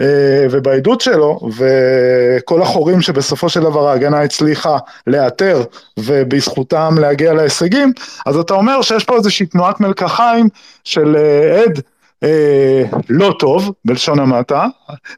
[0.00, 5.62] אה, ובעדות שלו וכל החורים שבסופו של דבר ההגנה הצליחה לאתר
[5.98, 7.92] ובזכותם להגיע להישגים
[8.26, 10.48] אז אתה אומר שיש פה איזושהי תנועת מלקחיים
[10.84, 11.80] של אה, עד
[12.22, 14.66] אה, לא טוב, בלשון המעטה,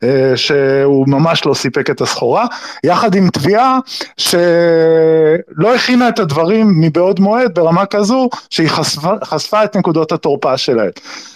[0.03, 2.47] אה, שהוא ממש לא סיפק את הסחורה,
[2.85, 3.79] יחד עם תביעה
[4.17, 10.91] שלא הכינה את הדברים מבעוד מועד ברמה כזו שהיא חשפה, חשפה את נקודות התורפה שלהם.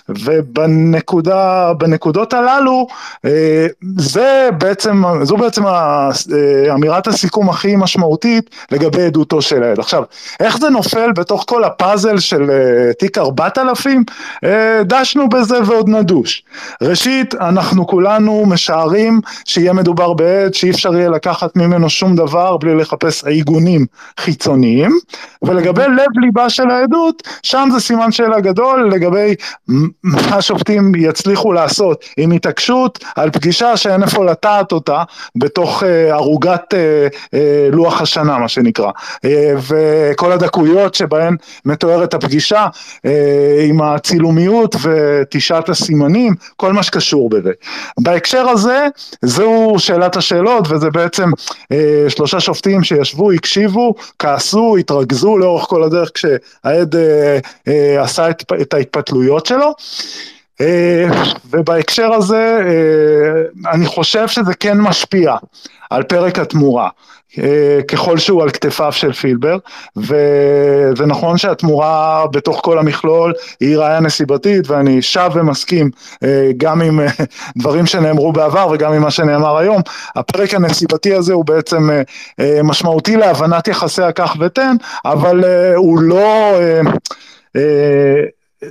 [0.09, 2.87] ובנקודה, בנקודות הללו,
[3.25, 5.63] אה, זה בעצם, זו בעצם
[6.75, 9.79] אמירת הסיכום הכי משמעותית לגבי עדותו של הילד.
[9.79, 10.03] עכשיו,
[10.41, 12.51] איך זה נופל בתוך כל הפאזל של
[12.99, 14.05] תיק 4000?
[14.85, 16.43] דשנו בזה ועוד נדוש.
[16.83, 22.75] ראשית, אנחנו כולנו משערים שיהיה מדובר בעד שאי אפשר יהיה לקחת ממנו שום דבר בלי
[22.75, 23.87] לחפש עיגונים
[24.21, 24.91] חיצוניים,
[25.43, 29.35] ולגבי לב ליבה של העדות, שם זה סימן שאלה גדול לגבי
[30.07, 35.03] מה השופטים יצליחו לעשות עם התעקשות על פגישה שאין איפה לטעת אותה
[35.37, 38.91] בתוך אה, ערוגת אה, אה, לוח השנה מה שנקרא,
[39.69, 42.67] וכל הדקויות שבהן מתוארת הפגישה
[43.69, 47.53] עם הצילומיות ותשעת הסימנים, כל מה שקשור בזה.
[48.01, 48.87] בהקשר הזה,
[49.23, 51.31] זו שאלת השאלות וזה בעצם
[52.09, 57.39] שלושה שופטים שישבו, הקשיבו, כעסו, התרכזו לאורך כל הדרך כשהעד אה,
[57.69, 59.75] אה, עשה את, את ההתפתלויות שלו.
[60.61, 61.09] אה,
[61.51, 65.35] ובהקשר הזה אה, אני חושב שזה כן משפיע
[65.91, 66.89] על פרק התמורה.
[67.39, 69.57] אה, ככל שהוא על כתפיו של פילבר,
[69.97, 75.91] וזה נכון שהתמורה בתוך כל המכלול היא ראייה נסיבתית, ואני שב ומסכים
[76.57, 77.01] גם עם
[77.59, 79.83] דברים שנאמרו בעבר וגם עם מה שנאמר היום,
[80.17, 81.91] הפרק הנסיבתי הזה הוא בעצם
[82.65, 85.45] משמעותי להבנת יחסי הקח ותן, אבל
[85.77, 86.53] הוא לא...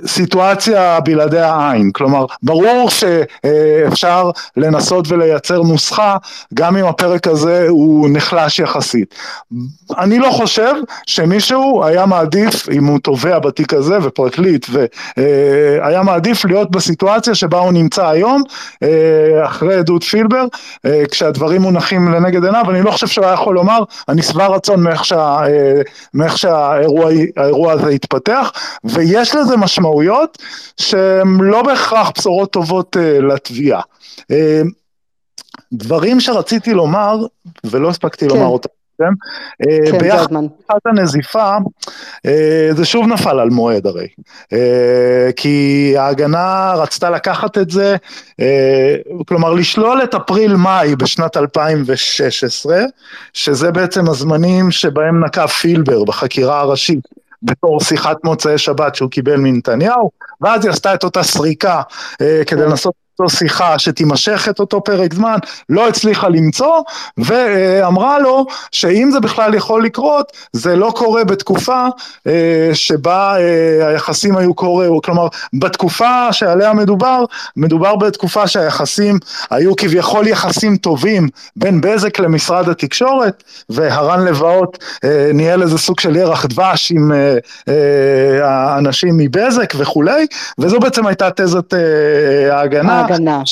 [0.06, 6.16] סיטואציה בלעדי העין, כלומר ברור שאפשר לנסות ולייצר נוסחה
[6.54, 9.14] גם אם הפרק הזה הוא נחלש יחסית.
[9.98, 10.72] אני לא חושב
[11.06, 17.72] שמישהו היה מעדיף, אם הוא תובע בתיק הזה ופרקליט, והיה מעדיף להיות בסיטואציה שבה הוא
[17.72, 18.42] נמצא היום,
[19.44, 20.44] אחרי עדות פילבר,
[21.10, 25.04] כשהדברים מונחים לנגד עיניו, אני לא חושב שהוא היה יכול לומר, אני שבע רצון מאיך,
[25.04, 25.38] שה,
[26.14, 28.52] מאיך שהאירוע הזה התפתח,
[28.84, 30.38] ויש לזה משמעות משמעויות
[30.80, 33.80] שהן לא בהכרח בשורות טובות uh, לתביעה.
[34.20, 34.34] Uh,
[35.72, 37.16] דברים שרציתי לומר
[37.64, 38.34] ולא הספקתי כן.
[38.34, 38.68] לומר אותם.
[38.98, 39.12] כן,
[39.90, 40.48] כן ביחד עם
[40.84, 41.56] הנזיפה,
[42.76, 44.06] זה שוב נפל על מועד הרי,
[45.36, 47.96] כי ההגנה רצתה לקחת את זה,
[49.26, 52.78] כלומר לשלול את אפריל-מאי בשנת 2016,
[53.32, 57.08] שזה בעצם הזמנים שבהם נקב פילבר בחקירה הראשית
[57.46, 61.82] בתור שיחת מוצאי שבת שהוא קיבל מנתניהו, ואז היא עשתה את אותה סריקה
[62.20, 62.68] אה, כדי כן.
[62.68, 65.36] לנסות אותו שיחה שתימשך את אותו פרק זמן,
[65.68, 66.80] לא הצליחה למצוא,
[67.18, 71.86] ואמרה לו שאם זה בכלל יכול לקרות, זה לא קורה בתקופה
[72.26, 77.24] אה, שבה אה, היחסים היו קורה, כלומר בתקופה שעליה מדובר,
[77.56, 79.18] מדובר בתקופה שהיחסים
[79.50, 86.16] היו כביכול יחסים טובים בין בזק למשרד התקשורת, והרן לבאות אה, ניהל איזה סוג של
[86.16, 87.12] ירח דבש עם
[88.42, 90.26] האנשים מבזק וכולי,
[90.58, 91.74] וזו בעצם הייתה תזת
[92.50, 93.05] ההגנה.
[93.10, 93.42] ההגנה.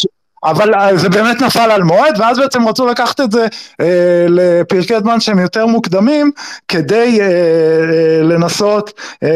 [0.45, 3.47] אבל אה, זה באמת נפל על מועד, ואז בעצם רצו לקחת את זה
[3.81, 6.31] אה, לפרקי זמן שהם יותר מוקדמים,
[6.69, 8.93] כדי אה, אה, לנסות
[9.23, 9.29] אה,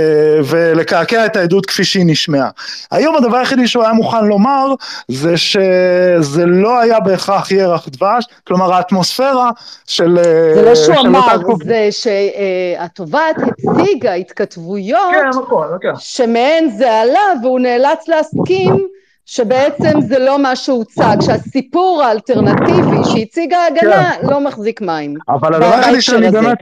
[0.45, 2.49] ולקעקע את העדות כפי שהיא נשמעה.
[2.91, 4.75] היום הדבר היחידי שהוא היה מוכן לומר,
[5.09, 9.51] זה שזה לא היה בהכרח ירח דבש, כלומר האטמוספירה
[9.87, 10.19] של...
[10.19, 15.91] אה, זה לא שהוא אמר, זה שהתובעת הציגה התכתבויות, כן, נכון, נכון.
[15.99, 18.89] שמהן זה עלה, והוא נאלץ להסכים
[19.31, 24.27] שבעצם זה לא מה שהוצג, שהסיפור האלטרנטיבי שהציגה ההגנה כן.
[24.27, 25.15] לא מחזיק מים.
[25.29, 26.59] אבל הדבר היחידי שאני באמת,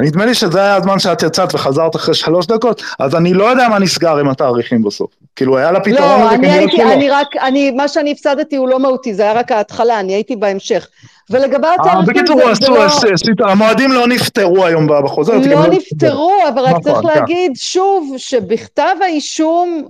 [0.00, 3.68] נדמה לי שזה היה הזמן שאת יצאת וחזרת אחרי שלוש דקות, אז אני לא יודע
[3.68, 5.10] מה נסגר עם התאריכים בסוף.
[5.36, 8.80] כאילו היה לה פתרון לא, אני הייתי, אני רק, אני, מה שאני הפסדתי הוא לא
[8.80, 10.88] מהותי, זה היה רק ההתחלה, אני הייתי בהמשך.
[11.30, 13.50] ולגבי אה, התאריכים זה לא...
[13.50, 15.32] המועדים לא נפתרו היום בחוזה.
[15.32, 17.06] לא, לא נפתרו, אבל רק צריך כן.
[17.06, 19.82] להגיד שוב, שבכתב האישום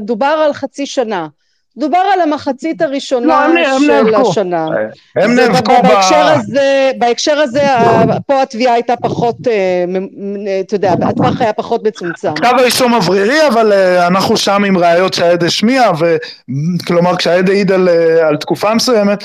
[0.00, 1.26] דובר על חצי שנה.
[1.76, 4.30] דובר על המחצית הראשונה לא, הם, של הם נאבקו.
[4.30, 4.66] השנה.
[5.16, 5.86] הם נאבקו ב...
[5.86, 7.62] בהקשר הזה, בהקשר הזה,
[8.26, 9.84] פה התביעה הייתה פחות, אה,
[10.60, 12.34] אתה יודע, הטווח היה פחות מצומצם.
[12.34, 17.88] כתב האישום אוורירי, אבל אה, אנחנו שם עם ראיות שהעד השמיע, וכלומר כשהעד העיד על,
[17.88, 19.24] אה, על תקופה מסוימת,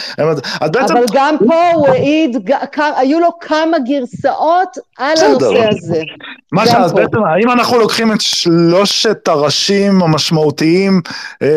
[0.61, 0.97] אז בעצם...
[0.97, 6.01] אבל גם פה הוא העיד, היו לו כמה גרסאות על הנושא הזה.
[6.51, 11.01] מה שאז בעצם, האם אנחנו לוקחים את שלושת הראשים המשמעותיים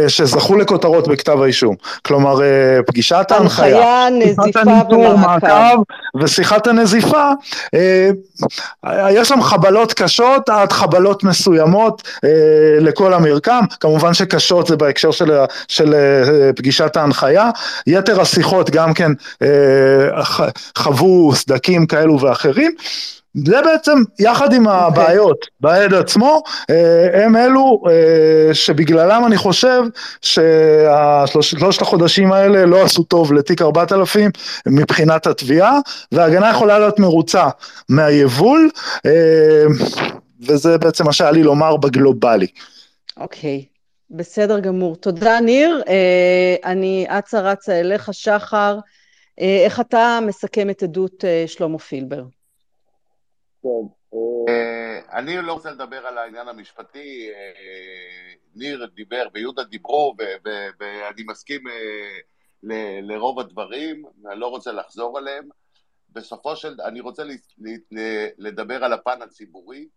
[0.08, 1.74] שזכו לכותרות כותרות בכתב האישום.
[2.02, 4.60] כלומר, אה, פגישת ההנחיה, נזיפה
[4.90, 5.82] ומעקב.
[6.20, 7.32] ושיחת הנזיפה,
[7.74, 8.10] אה,
[9.10, 12.30] יש שם חבלות קשות עד חבלות מסוימות אה,
[12.80, 15.30] לכל המרקם, כמובן שקשות זה בהקשר של,
[15.68, 15.94] של
[16.56, 17.50] פגישת ההנחיה,
[17.86, 19.12] יתר השיחות גם כן
[20.78, 22.74] חוו סדקים כאלו ואחרים.
[23.34, 24.68] זה בעצם, יחד עם.
[24.68, 29.82] הבעיות בעד עצמו, אה, הם אלו אה, שבגללם אני חושב
[30.22, 34.30] שהשלושת החודשים האלה לא עשו טוב לתיק 4000
[34.66, 35.78] מבחינת התביעה,
[36.12, 37.48] וההגנה יכולה להיות מרוצה
[37.88, 38.70] מהיבול,
[39.06, 39.64] אה,
[40.48, 42.46] וזה בעצם מה שהיה לי לומר בגלובלי.
[43.16, 43.64] אוקיי,
[44.10, 44.96] בסדר גמור.
[44.96, 45.82] תודה, ניר.
[46.64, 48.78] אני אצה רצה אליך, שחר.
[49.38, 52.22] איך אתה מסכם את עדות שלמה פילבר?
[53.62, 53.94] טוב,
[54.48, 60.14] אה, אני לא רוצה לדבר על העניין המשפטי, אה, ניר דיבר ויהודה דיברו,
[60.80, 62.18] ואני מסכים אה,
[62.62, 65.48] ל- לרוב הדברים, אני לא רוצה לחזור עליהם.
[66.10, 67.30] בסופו של, אני רוצה ל-
[67.92, 69.88] ל- לדבר על הפן הציבורי.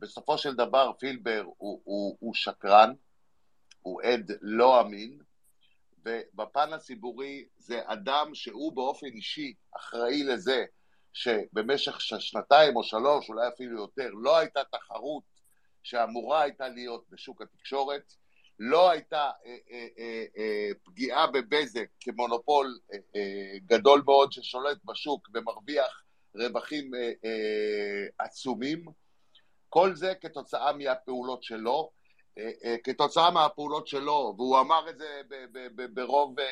[0.00, 2.92] בסופו של דבר פילבר הוא, הוא, הוא שקרן,
[3.82, 5.18] הוא עד לא אמין,
[6.04, 10.64] ובפן הציבורי זה אדם שהוא באופן אישי אחראי לזה
[11.12, 15.22] שבמשך שנתיים או שלוש, אולי אפילו יותר, לא הייתה תחרות
[15.82, 18.14] שאמורה הייתה להיות בשוק התקשורת,
[18.58, 25.28] לא הייתה אה, אה, אה, אה, פגיעה בבזק כמונופול אה, אה, גדול מאוד ששולט בשוק
[25.34, 26.02] ומרוויח
[26.34, 28.84] רווחים אה, אה, עצומים.
[29.68, 31.90] כל זה כתוצאה מהפעולות שלו,
[32.38, 35.20] אה, אה, כתוצאה מהפעולות שלו, והוא אמר את זה
[35.94, 36.44] ברוב, אה,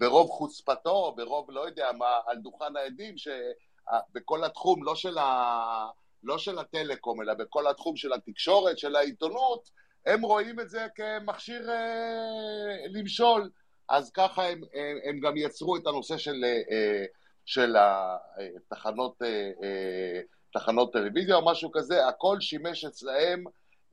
[0.00, 5.86] ברוב חוצפתו, ברוב לא יודע מה, על דוכן העדים, שבכל התחום, לא של, ה,
[6.22, 9.70] לא של הטלקום, אלא בכל התחום של התקשורת, של העיתונות,
[10.06, 13.50] הם רואים את זה כמכשיר אה, למשול.
[13.88, 17.04] אז ככה הם, הם, הם גם יצרו את הנושא של, אה,
[17.44, 20.20] של התחנות, אה, אה,
[20.52, 23.44] תחנות טלוויזיה או משהו כזה, הכל שימש אצלהם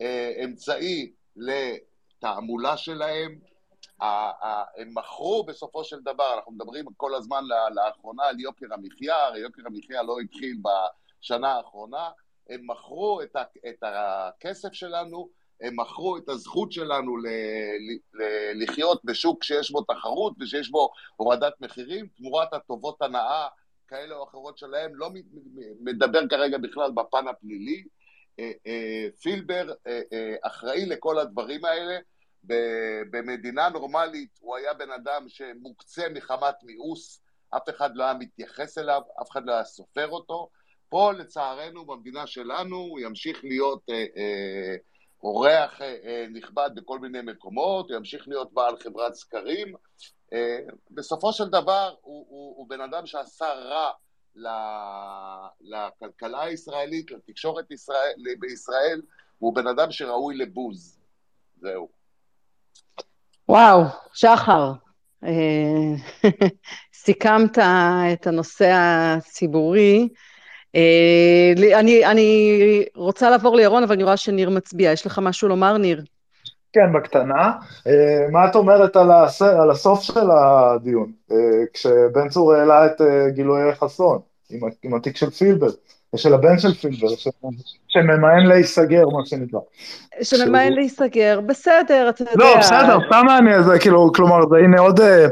[0.01, 3.39] אה, אמצעי לתעמולה שלהם.
[4.01, 7.43] הם מכרו בסופו של דבר, אנחנו מדברים כל הזמן
[7.75, 10.57] לאחרונה על יוקר המחיה, הרי יוקר המחיה לא התחיל
[11.21, 12.09] בשנה האחרונה,
[12.49, 15.29] הם מכרו את, ה- את הכסף שלנו,
[15.61, 20.89] הם מכרו את הזכות שלנו ל- ל- ל- לחיות בשוק שיש בו תחרות ושיש בו
[21.15, 23.47] הורדת מחירים, תמורת הטובות הנאה
[23.87, 25.09] כאלה או אחרות שלהם, לא
[25.79, 27.83] מדבר כרגע בכלל בפן הפלילי.
[28.39, 31.97] אה, אה, פילבר אה, אחראי לכל הדברים האלה.
[33.09, 39.01] במדינה נורמלית הוא היה בן אדם שמוקצה מחמת מיאוס, אף אחד לא היה מתייחס אליו,
[39.21, 40.49] אף אחד לא היה סופר אותו.
[40.89, 44.75] פה לצערנו במדינה שלנו הוא ימשיך להיות אה, אה,
[45.23, 49.75] אורח אה, אה, נכבד בכל מיני מקומות, הוא ימשיך להיות בעל חברת סקרים.
[50.33, 50.59] אה,
[50.91, 53.91] בסופו של דבר הוא, הוא, הוא בן אדם שעשה רע
[55.61, 59.01] לכלכלה הישראלית, לתקשורת ישראל, בישראל,
[59.39, 60.99] והוא בן אדם שראוי לבוז.
[61.61, 61.96] זהו.
[63.49, 63.83] וואו,
[64.13, 64.71] שחר,
[65.23, 65.29] אה,
[67.03, 67.57] סיכמת
[68.13, 70.09] את הנושא הציבורי.
[70.75, 74.91] אה, אני, אני רוצה לעבור לירון, אבל אני רואה שניר מצביע.
[74.91, 76.03] יש לך משהו לומר, ניר?
[76.73, 77.51] כן, בקטנה.
[77.87, 79.41] אה, מה את אומרת על, הס...
[79.41, 81.11] על הסוף של הדיון?
[81.73, 84.19] כשבן צור העלה את גילויי חסון,
[84.83, 85.69] עם, התיק של פילבר,
[86.15, 87.07] של הבן של פילבר.
[88.01, 89.59] שממאן להיסגר, מה שנקרא.
[90.21, 92.31] שממאן להיסגר, בסדר, אתה יודע.
[92.35, 94.99] לא, בסדר, סתם מעניין, זה כאילו, כלומר, זה הנה עוד...
[94.99, 95.25] אה,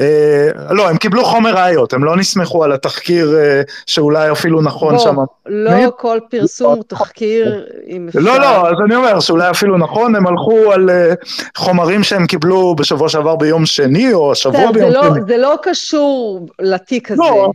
[0.00, 4.98] אה, לא, הם קיבלו חומר ראיות, הם לא נסמכו על התחקיר אה, שאולי אפילו נכון
[4.98, 5.16] שם.
[5.46, 5.84] לא מי?
[5.98, 8.20] כל פרסום הוא תחקיר, אם אפשר.
[8.20, 11.12] לא, לא, אז אני אומר שאולי אפילו נכון, הם הלכו על אה,
[11.56, 15.20] חומרים שהם קיבלו בשבוע שעבר ביום שני, או השבוע ביום לא- שני.
[15.26, 17.22] זה לא קשור לתיק הזה.
[17.22, 17.50] לא.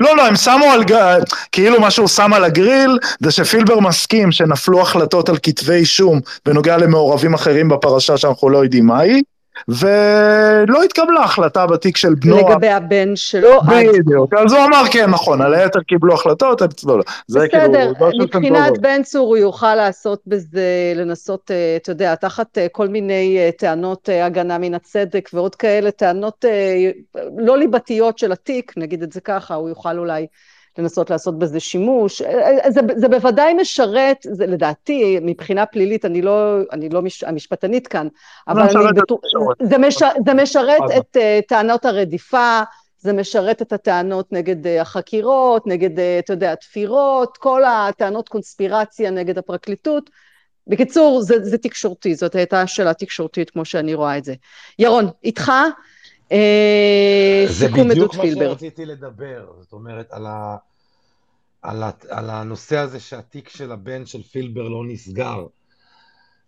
[0.00, 0.84] לא, לא, הם שמו על,
[1.52, 6.76] כאילו מה שהוא שם על הגריל, זה שפילבר מסכים שנפלו החלטות על כתבי אישום בנוגע
[6.76, 9.22] למעורבים אחרים בפרשה שאנחנו לא יודעים מהי,
[9.68, 12.48] ולא התקבלה החלטה בתיק של בנו.
[12.48, 16.98] לגבי הבן שלו, בדיוק, אז הוא אמר כן, נכון, על היתר קיבלו החלטות, הם- לא,
[16.98, 18.78] לא, זה כאילו, בסדר, מבחינת.
[18.78, 23.50] בן צור הוא יוכל לעשות בזה, לנסות, אה, אתה יודע, תחת אה, כל מיני אה,
[23.58, 26.44] טענות הגנה מן הצדק ועוד כאלה טענות
[27.38, 30.26] לא ליבתיות של התיק, נגיד את זה ככה, הוא יוכל אולי
[30.78, 32.22] לנסות לעשות בזה שימוש.
[32.22, 37.24] אה, אה, זה, זה בוודאי משרת, זה לדעתי, מבחינה פלילית, אני לא, אני לא מש,
[37.24, 38.08] המשפטנית כאן,
[38.48, 39.20] אבל משרת אני בטוח.
[39.62, 42.60] זה, מש, זה משרת אז- את אה, טענות הרדיפה,
[42.98, 49.10] זה משרת את הטענות נגד אה, החקירות, נגד, אה, אתה יודע, התפירות, כל הטענות קונספירציה
[49.10, 50.10] נגד הפרקליטות.
[50.66, 54.34] בקיצור, זה, זה תקשורתי, זאת הייתה שאלה תקשורתית כמו שאני רואה את זה.
[54.78, 55.52] ירון, איתך,
[56.32, 58.48] אה, זה סיכום בדיוק עדות מה פילבר.
[58.48, 60.56] שרציתי לדבר, זאת אומרת, על, ה,
[61.62, 65.46] על, ה, על הנושא הזה שהתיק של הבן של פילבר לא נסגר.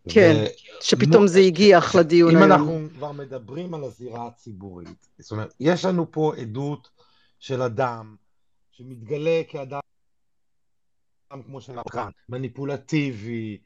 [0.09, 2.53] כן, ו- שפתאום מו- זה הגיח לדיון אם היום.
[2.53, 6.91] אנחנו כבר מדברים על הזירה הציבורית, זאת אומרת, יש לנו פה עדות
[7.39, 8.17] של אדם
[8.71, 9.81] שמתגלה כאדם
[11.45, 13.59] כמו של כאן, מניפולטיבי,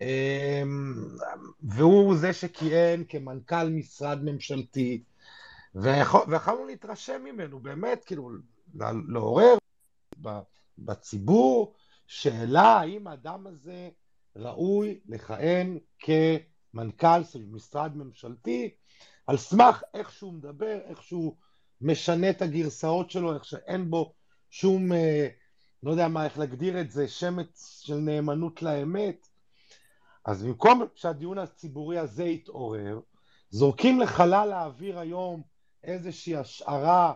[0.00, 0.94] אמ,
[1.62, 5.02] והוא זה שכיהן כמנכ"ל משרד ממשלתי,
[5.74, 8.30] ויכולנו להתרשם ממנו, באמת, כאילו,
[9.08, 9.56] לעורר
[10.78, 11.74] בציבור
[12.06, 13.88] שאלה האם האדם הזה
[14.36, 18.74] ראוי לכהן כמנכ"ל של משרד ממשלתי,
[19.26, 21.36] על סמך איך שהוא מדבר, איך שהוא
[21.80, 24.14] משנה את הגרסאות שלו, איך שאין בו
[24.50, 25.28] שום, אה,
[25.82, 29.28] לא יודע מה, איך להגדיר את זה, שמץ של נאמנות לאמת.
[30.24, 33.00] אז במקום שהדיון הציבורי הזה יתעורר,
[33.50, 35.42] זורקים לחלל האוויר היום
[35.84, 37.14] איזושהי השערה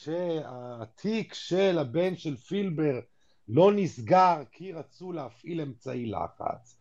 [0.00, 3.00] שהתיק של הבן של פילבר
[3.48, 6.76] לא נסגר כי רצו להפעיל אמצעי לחץ.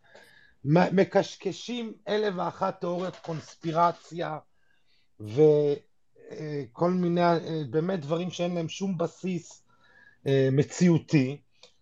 [0.65, 4.37] מקשקשים אלף ואחת תיאוריות קונספירציה
[5.19, 7.21] וכל מיני
[7.69, 9.63] באמת דברים שאין להם שום בסיס
[10.27, 11.37] אה, מציאותי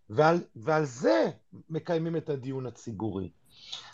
[0.09, 1.25] ועל, ועל זה
[1.69, 3.29] מקיימים את הדיון הציבורי.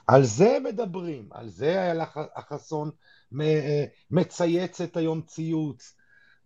[0.07, 2.91] על זה מדברים, על זה היה החסון
[3.41, 5.98] אה, מצייצת היום ציוץ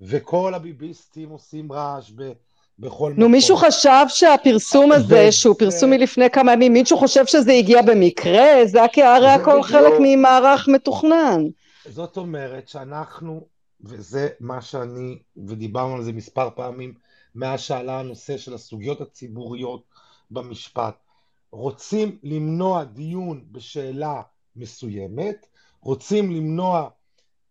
[0.03, 2.31] וכל הביביסטים עושים רעש ב...
[2.79, 3.23] בכל מקום.
[3.23, 8.65] נו, מישהו חשב שהפרסום הזה, שהוא פרסום מלפני כמה ימים, מישהו חושב שזה הגיע במקרה?
[8.65, 11.43] זה הרי הכל חלק ממערך מתוכנן.
[11.89, 13.47] זאת אומרת שאנחנו,
[13.81, 16.93] וזה מה שאני, ודיברנו על זה מספר פעמים,
[17.35, 19.83] מאז שעלה הנושא של הסוגיות הציבוריות
[20.31, 20.95] במשפט,
[21.51, 24.21] רוצים למנוע דיון בשאלה
[24.55, 25.45] מסוימת,
[25.81, 26.89] רוצים למנוע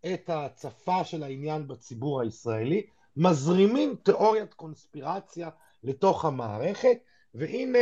[0.07, 2.87] את ההצפה של העניין בציבור הישראלי,
[3.17, 5.51] מזרימים תיאוריית קונספירציה
[5.85, 6.99] לתוך המערכת,
[7.35, 7.79] והנה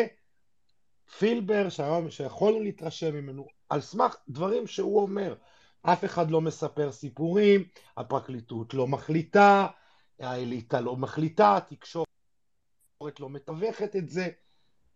[1.18, 1.66] פילבר,
[2.08, 5.34] שיכולנו להתרשם ממנו, על סמך דברים שהוא אומר,
[5.82, 7.64] אף אחד לא מספר סיפורים,
[7.96, 9.66] הפרקליטות לא מחליטה,
[10.18, 12.06] האליטה לא מחליטה, התקשורת
[13.20, 14.28] לא מתווכת את זה.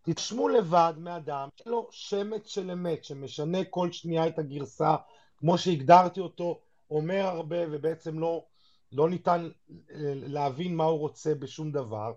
[0.01, 4.95] תתשמו לבד מאדם שיש לו שמץ של אמת, שמשנה כל שנייה את הגרסה,
[5.37, 6.61] כמו שהגדרתי אותו,
[6.91, 8.45] אומר הרבה ובעצם לא
[8.91, 12.13] לא ניתן אה, להבין מה הוא רוצה בשום דבר.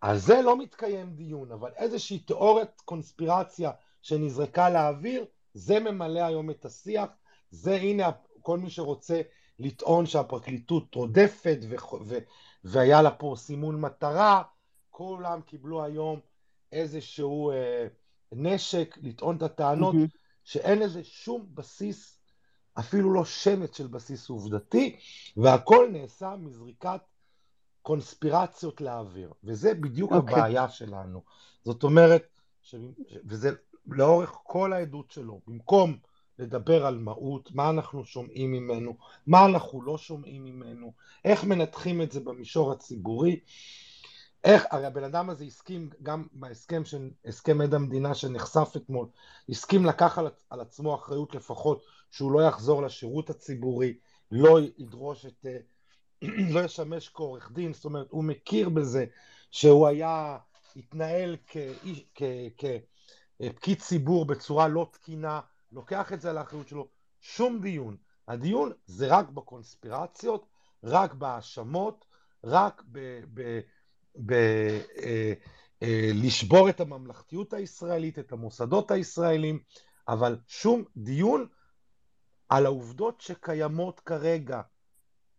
[0.00, 3.70] על זה לא מתקיים דיון, אבל איזושהי תיאוריית קונספירציה
[4.02, 7.10] שנזרקה לאוויר, זה ממלא היום את השיח,
[7.50, 8.10] זה הנה
[8.42, 9.20] כל מי שרוצה
[9.58, 12.18] לטעון שהפרקליטות רודפת ו- ו-
[12.64, 14.42] והיה לה פה סימון מטרה,
[14.90, 16.20] כולם קיבלו היום
[16.72, 17.86] איזשהו אה,
[18.32, 20.18] נשק לטעון את הטענות mm-hmm.
[20.44, 22.18] שאין לזה שום בסיס
[22.78, 24.96] אפילו לא שמץ של בסיס עובדתי,
[25.36, 27.00] והכל נעשה מזריקת
[27.82, 30.14] קונספירציות לאוויר, וזה בדיוק okay.
[30.14, 30.34] אוקיי.
[30.34, 31.22] הבעיה שלנו.
[31.64, 32.24] זאת אומרת,
[32.62, 32.74] ש...
[33.24, 33.50] וזה
[33.86, 35.96] לאורך כל העדות שלו, במקום
[36.38, 38.96] לדבר על מהות, מה אנחנו שומעים ממנו,
[39.26, 40.92] מה אנחנו לא שומעים ממנו,
[41.24, 43.40] איך מנתחים את זה במישור הציבורי,
[44.44, 49.06] איך, הרי הבן אדם הזה הסכים גם בהסכם, של, הסכם עד המדינה שנחשף אתמול,
[49.48, 51.84] הסכים לקח על, על עצמו אחריות לפחות
[52.14, 53.94] שהוא לא יחזור לשירות הציבורי,
[54.30, 55.58] לא ידרוש את, אה,
[56.54, 59.04] לא ישמש כעורך דין, זאת אומרת הוא מכיר בזה
[59.50, 60.38] שהוא היה,
[60.76, 61.36] התנהל
[63.40, 65.40] כפקיד ציבור בצורה לא תקינה,
[65.72, 66.88] לוקח את זה על האחריות שלו,
[67.20, 67.96] שום דיון.
[68.28, 70.46] הדיון זה רק בקונספירציות,
[70.84, 72.04] רק בהאשמות,
[72.44, 73.20] רק ב...
[73.34, 73.60] ב,
[74.26, 75.32] ב אה,
[75.82, 79.58] אה, את הממלכתיות הישראלית, את המוסדות הישראלים,
[80.08, 81.46] אבל שום דיון
[82.54, 84.60] על העובדות שקיימות כרגע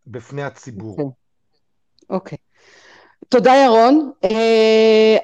[0.07, 0.91] בפני הציבור.
[0.91, 1.05] אוקיי.
[1.05, 2.09] Okay.
[2.09, 2.37] אוקיי.
[2.37, 3.25] Okay.
[3.29, 4.11] תודה ירון.
[4.25, 4.27] Uh,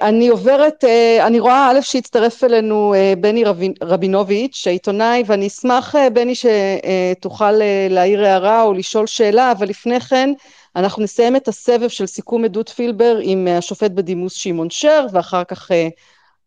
[0.02, 3.44] אני עוברת, uh, אני רואה א' שהצטרף אלינו uh, בני
[3.82, 7.52] רבינוביץ', העיתונאי, ואני אשמח בני שתוכל
[7.90, 10.30] להעיר הערה או לשאול שאלה, אבל לפני כן
[10.76, 15.70] אנחנו נסיים את הסבב של סיכום עדות פילבר עם השופט בדימוס שמעון שר, ואחר כך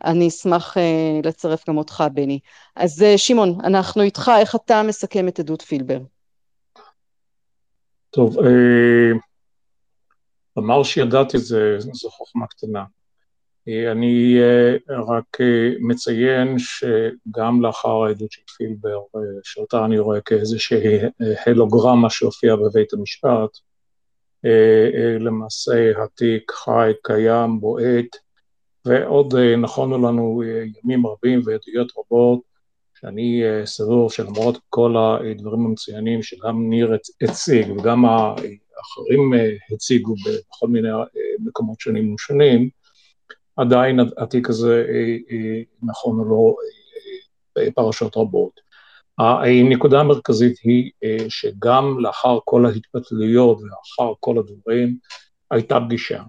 [0.04, 2.40] אני אשמח uh, לצרף גם אותך, בני.
[2.76, 6.00] אז uh, שמעון, אנחנו איתך, איך אתה מסכם את עדות פילבר?
[8.10, 8.38] טוב,
[10.58, 12.84] אמר שידעתי זה, זו חוכמה קטנה.
[13.92, 14.38] אני
[14.90, 15.38] רק
[15.80, 19.00] מציין שגם לאחר העדות של פילבר,
[19.44, 21.00] שאותה אני רואה כאיזושהי
[21.46, 23.58] הלוגרמה שהופיעה בבית המשפט,
[25.20, 28.16] למעשה התיק חי, קיים, בועט,
[28.86, 32.40] ועוד אה, נכונו לנו אה, ימים רבים ועדויות רבות,
[33.00, 39.34] שאני אה, סבור שלמרות כל הדברים המצוינים שגם ניר הציג וגם האחרים
[39.72, 40.90] הציגו בכל מיני
[41.40, 42.70] מקומות שונים ושונים,
[43.56, 44.86] עדיין התיק הזה
[45.84, 46.56] נכון לו
[47.76, 48.60] פרשות רבות.
[49.18, 50.92] הנקודה המרכזית היא
[51.30, 54.98] שגם לאחר כל ההתפתלויות ולאחר כל הדברים,
[55.52, 56.24] הייתה פגישה.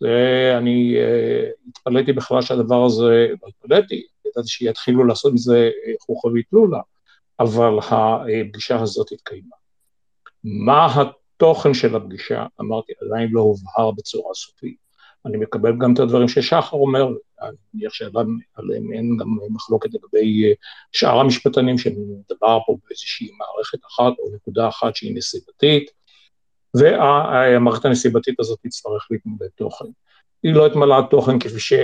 [0.00, 5.70] זה, אני uh, התפלאתי בכלל שהדבר הזה, לא התפלאתי, ידעתי שיתחילו לעשות מזה
[6.00, 6.80] חוכבית לולה,
[7.40, 9.56] אבל הפגישה הזאת התקיימה.
[10.44, 14.76] מה התוכן של הפגישה, אמרתי, עדיין לא הובהר בצורה סופית.
[15.26, 17.08] אני מקבל גם את הדברים ששחר אומר,
[17.42, 20.54] אני מניח שעליהם אין גם מחלוקת לגבי
[20.92, 25.90] שאר המשפטנים, שמדבר פה באיזושהי מערכת אחת או נקודה אחת שהיא נסיבתית,
[26.74, 29.84] והמערכת הנסיבתית הזאת תצטרך להתמודד תוכן.
[30.42, 31.78] היא לא התמלאה תוכן כפי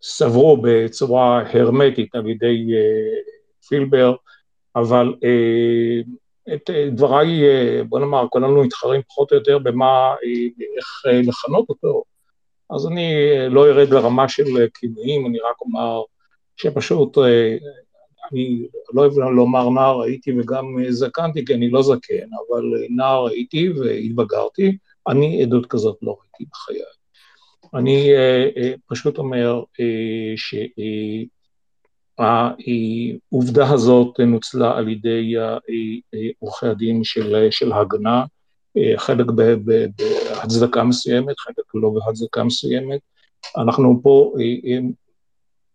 [0.00, 2.66] שסברו בצורה הרמטית על ידי
[3.68, 4.14] פילבר,
[4.76, 5.14] אבל
[6.54, 7.42] את דבריי,
[7.88, 10.14] בוא נאמר, כולנו מתחרים פחות או יותר במה,
[10.76, 12.02] איך לכנות אותו,
[12.70, 13.12] אז אני
[13.50, 14.44] לא ארד לרמה של
[14.74, 16.02] כינויים, אני רק אומר
[16.56, 17.18] שפשוט
[18.32, 23.68] אני לא אוהב לומר נער הייתי וגם זקנתי, כי אני לא זקן, אבל נער הייתי
[23.68, 24.76] והתבגרתי,
[25.08, 26.80] אני עדות כזאת לא ראיתי בחיי.
[27.74, 28.10] אני
[28.88, 29.62] פשוט אומר
[32.18, 35.34] שהעובדה הזאת נוצלה על ידי
[36.38, 38.24] עורכי הדין של, של ההגנה,
[38.96, 39.26] חלק
[39.64, 43.00] בהצדקה מסוימת, חלק לא בהצדקה מסוימת.
[43.56, 44.34] אנחנו פה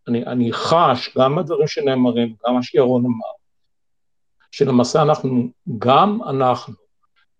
[0.08, 3.34] אני, אני חש, גם בדברים שנאמרים, גם מה שירון אמר,
[4.51, 5.47] שלמעשה אנחנו,
[5.78, 6.74] גם אנחנו,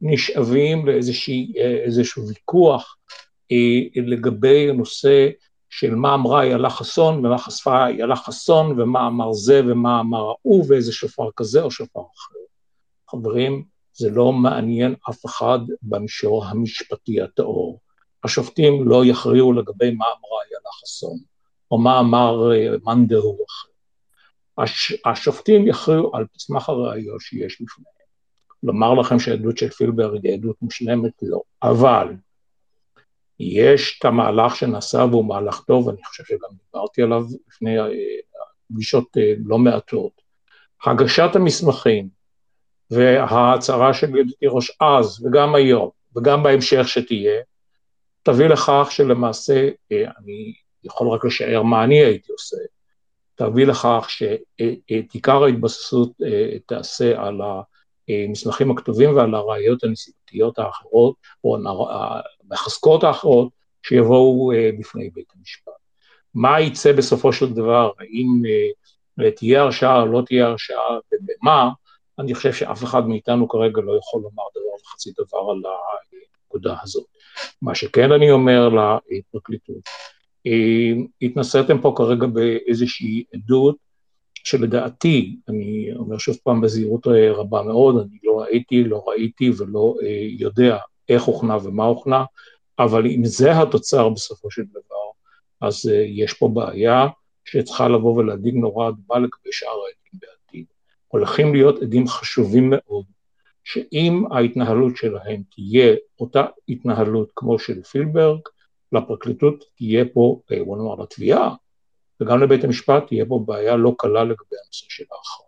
[0.02, 2.98] נשאבים לאיזשהו ויכוח
[3.52, 5.30] אה, לגבי הנושא
[5.70, 10.66] של מה אמרה איילה חסון ומה חשפה איילה חסון ומה אמר זה ומה אמר ההוא
[10.70, 12.40] ואיזה שופר כזה או שופר אחר.
[13.12, 17.80] חברים, זה לא מעניין אף אחד במישור המשפטי הטהור.
[18.24, 21.33] השופטים לא יכריעו לגבי מה אמרה איילה חסון.
[21.74, 23.70] או מה אמר אה, מאן דהוא אחר.
[24.58, 27.94] הש, השופטים יכריעו על סמך הראיות שיש לפניהם.
[28.64, 31.12] לומר לכם שהעדות של פילברג היא עדות מושלמת?
[31.22, 31.42] לא.
[31.64, 32.08] אבל
[33.40, 37.86] יש את המהלך שנעשה והוא מהלך טוב, אני חושב שגם דיברתי עליו לפני אה,
[38.74, 40.22] פגישות אה, לא מעטות.
[40.86, 42.10] הגשת המסמכים
[42.92, 47.42] וההצהרה של ידידי תירוש אז וגם היום וגם בהמשך שתהיה,
[48.24, 50.54] תביא לכך שלמעשה, אני
[50.84, 52.58] יכול רק לשער מה אני הייתי עושה,
[53.36, 57.42] תביא לכך שעיקר ההתבססות אה, תעשה על
[58.10, 61.58] המסמכים הכתובים ועל הראיות הנסיבתיות האחרות, או
[62.50, 63.50] המחזקות האחרות,
[63.84, 65.74] שיבואו אה, בפני בית המשפט.
[66.34, 68.42] מה יצא בסופו של דבר, האם
[69.20, 71.70] אה, תהיה הרשעה או לא תהיה הרשעה ובמה,
[72.20, 75.62] אני חושב שאף אחד מאיתנו כרגע לא יכול לומר דבר וחצי דבר על
[76.48, 77.06] הנקודה הזאת.
[77.62, 78.70] מה שכן אני אומר
[79.12, 79.84] לפרקליטות,
[81.22, 83.76] התנסיתם פה כרגע באיזושהי עדות
[84.44, 90.28] שלדעתי, אני אומר שוב פעם בזהירות רבה מאוד, אני לא ראיתי, לא ראיתי ולא אה,
[90.40, 90.78] יודע
[91.10, 92.24] איך הוכנה ומה הוכנה,
[92.80, 95.12] אבל אם זה התוצר בסופו של דבר,
[95.62, 97.08] אז אה, יש פה בעיה
[97.46, 100.66] שצריכה לבוא ולהדאיג נורא אדומה לגבי שאר העדים בעתיד.
[101.08, 103.06] הולכים להיות עדים חשובים מאוד,
[103.64, 108.40] שאם ההתנהלות שלהם תהיה אותה התנהלות כמו של פילברג,
[108.94, 111.56] לפרקליטות תהיה פה, אה, בוא נאמר, לתביעה,
[112.22, 115.44] וגם לבית המשפט תהיה פה בעיה לא קלה לגבי הנושא של האחר.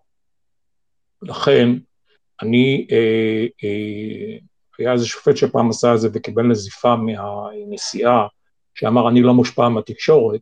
[1.22, 1.70] לכן,
[2.42, 4.38] אני, אה, אה,
[4.80, 8.28] היה איזה שופט שפעם עשה את זה וקיבל נזיפה מהנשיאה,
[8.76, 10.42] שאמר, אני לא מושפע מהתקשורת,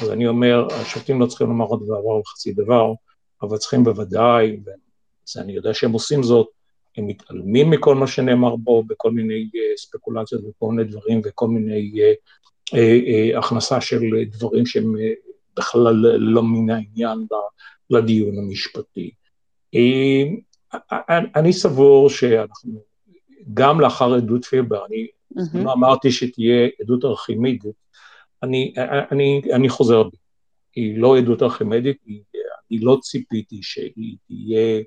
[0.00, 2.92] אז אני אומר, השופטים לא צריכים לומר עוד דבר וחצי דבר,
[3.42, 4.60] אבל צריכים בוודאי,
[5.36, 6.48] ואני יודע שהם עושים זאת,
[6.96, 11.92] הם מתעלמים מכל מה שנאמר בו, בכל מיני uh, ספקולציות וכל מיני דברים וכל מיני
[11.92, 14.94] uh, uh, הכנסה של דברים שהם
[15.56, 17.26] בכלל לא מן העניין
[17.90, 19.10] לדיון המשפטי.
[21.36, 22.82] אני סבור שאנחנו,
[23.54, 25.58] גם לאחר עדות פילבר, אני mm-hmm.
[25.58, 27.62] לא אמרתי שתהיה עדות ארכימדית,
[28.42, 28.74] אני,
[29.12, 30.16] אני, אני חוזר בי,
[30.74, 34.82] היא לא עדות ארכימדית, אני לא ציפיתי שהיא תהיה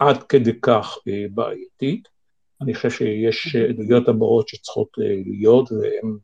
[0.00, 2.08] עד כדי כך אה, בעייתית.
[2.60, 6.16] אני חושב שיש עדויות הבאות שצריכות אה, להיות, והן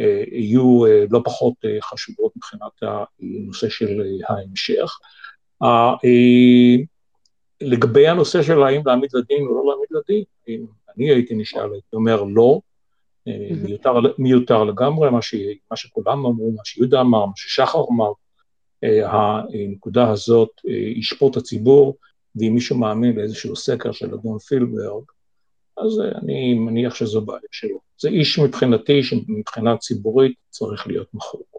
[0.00, 4.98] אה, יהיו לא פחות חשובות מבחינת הנושא של ההמשך.
[7.60, 11.96] לגבי הנושא של האם להעמיד לדין או לא להעמיד לדין, אם אני הייתי נשאל, הייתי
[11.96, 12.60] אומר לא,
[13.62, 15.34] מיותר, מיותר לגמרי, מה, ש,
[15.70, 18.12] מה שכולם אמרו, מה שיהודה אמר, מה ששחר אמר,
[18.82, 20.50] הנקודה הזאת
[20.96, 21.96] ישפוט הציבור,
[22.36, 25.02] ואם מישהו מאמין לאיזשהו סקר של אדון פילברג,
[25.78, 27.78] אז אני מניח שזו בעיה שלו.
[28.00, 31.56] זה איש מבחינתי, שמבחינה ציבורית צריך להיות מחוק.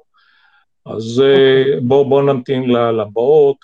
[0.86, 1.22] אז okay.
[1.22, 1.80] אוקיי.
[1.82, 3.57] בואו בוא נמתין לבאות,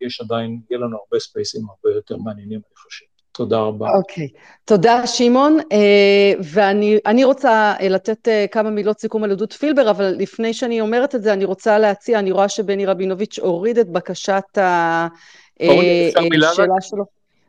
[0.00, 3.04] יש עדיין, יהיה לנו הרבה ספייסים הרבה יותר מעניינים, אני חושב.
[3.32, 3.88] תודה רבה.
[3.98, 4.38] אוקיי, okay.
[4.64, 5.58] תודה שמעון,
[6.52, 11.32] ואני רוצה לתת כמה מילות סיכום על עדות פילבר, אבל לפני שאני אומרת את זה,
[11.32, 14.58] אני רוצה להציע, אני רואה שבני רבינוביץ' הוריד את בקשת
[15.60, 17.04] השאלה שלו.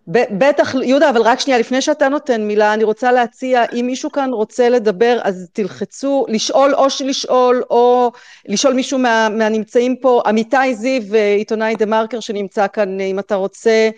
[0.08, 4.30] בטח, יהודה, אבל רק שנייה, לפני שאתה נותן מילה, אני רוצה להציע, אם מישהו כאן
[4.34, 8.12] רוצה לדבר, אז תלחצו, לשאול או שלשאול, או
[8.48, 11.02] לשאול מישהו מה, מהנמצאים פה, עמיתי זיו,
[11.38, 13.90] עיתונאי דה מרקר שנמצא כאן, אם אתה רוצה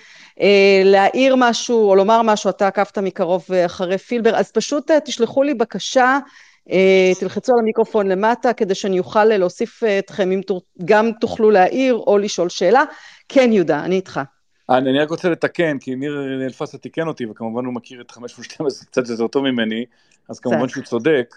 [0.41, 5.53] אה, להעיר משהו או לומר משהו, אתה עקבת מקרוב אחרי פילבר, אז פשוט תשלחו לי
[5.53, 6.19] בקשה,
[6.71, 10.41] אה, תלחצו על המיקרופון למטה, כדי שאני אוכל להוסיף אתכם, אם
[10.85, 12.83] גם תוכלו להעיר או לשאול שאלה.
[13.29, 14.19] כן, יהודה, אני איתך.
[14.69, 18.85] אני, אני רק רוצה לתקן, כי ניר אלפסה תיקן אותי, וכמובן הוא מכיר את 512
[18.85, 19.85] קצת יותר טוב ממני,
[20.29, 21.35] אז כמובן שהוא צודק.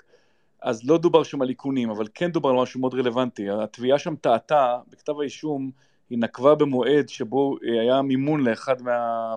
[0.62, 3.50] אז לא דובר שם על איכונים, אבל כן דובר על משהו מאוד רלוונטי.
[3.50, 5.70] התביעה שם טעתה, בכתב האישום,
[6.10, 9.34] היא נקבה במועד שבו היה מימון לאחד מה...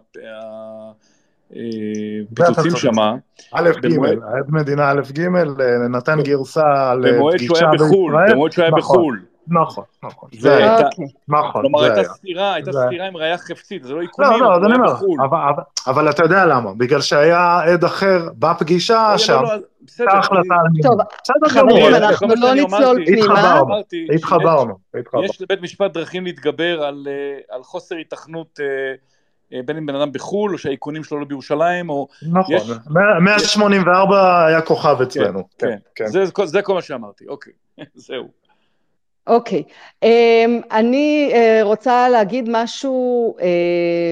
[2.35, 3.15] פיצוצים שמה.
[3.53, 5.27] א' ג', עד מדינה א' ג',
[5.89, 8.31] נתן גרסה לפגישה בישראל.
[8.31, 9.21] במועד שהוא היה בחו"ל.
[9.47, 10.29] נכון, נכון.
[10.39, 10.87] זה הייתה,
[11.27, 14.65] נכון, כלומר הייתה סתירה, הייתה סתירה עם ראייה חפצית, זה לא עיקולים, לא, לא, זה
[14.65, 19.43] אני אומר, אבל אתה יודע למה, בגלל שהיה עד אחר בפגישה שם,
[19.81, 23.61] בסדר, ההחלטה על טוב, חברים, אנחנו לא נצלול פנימה.
[24.15, 25.25] התחברנו, התחברנו.
[25.25, 26.83] יש לבית משפט דרכים להתגבר
[27.49, 28.59] על חוסר התכנות
[29.65, 32.07] בין אם בן אדם בחו"ל, או שהאיכונים שלו לא בירושלים, או...
[32.31, 32.77] נכון,
[33.21, 35.47] 184 היה כוכב אצלנו.
[35.57, 36.05] כן, כן.
[36.45, 37.53] זה כל מה שאמרתי, אוקיי,
[37.95, 38.42] זהו.
[39.27, 40.05] אוקיי, okay.
[40.05, 43.43] um, אני uh, רוצה להגיד משהו uh,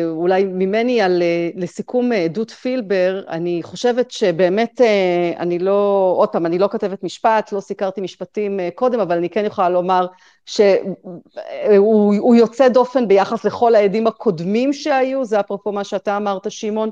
[0.08, 6.46] אולי ממני על, uh, לסיכום עדות פילבר, אני חושבת שבאמת uh, אני לא, עוד פעם,
[6.46, 10.08] אני לא כתבת משפט, לא סיקרתי משפטים uh, קודם, אבל אני כן יכולה לומר
[10.46, 16.90] שהוא יוצא דופן ביחס לכל העדים הקודמים שהיו, זה אפרופו מה שאתה אמרת שמעון,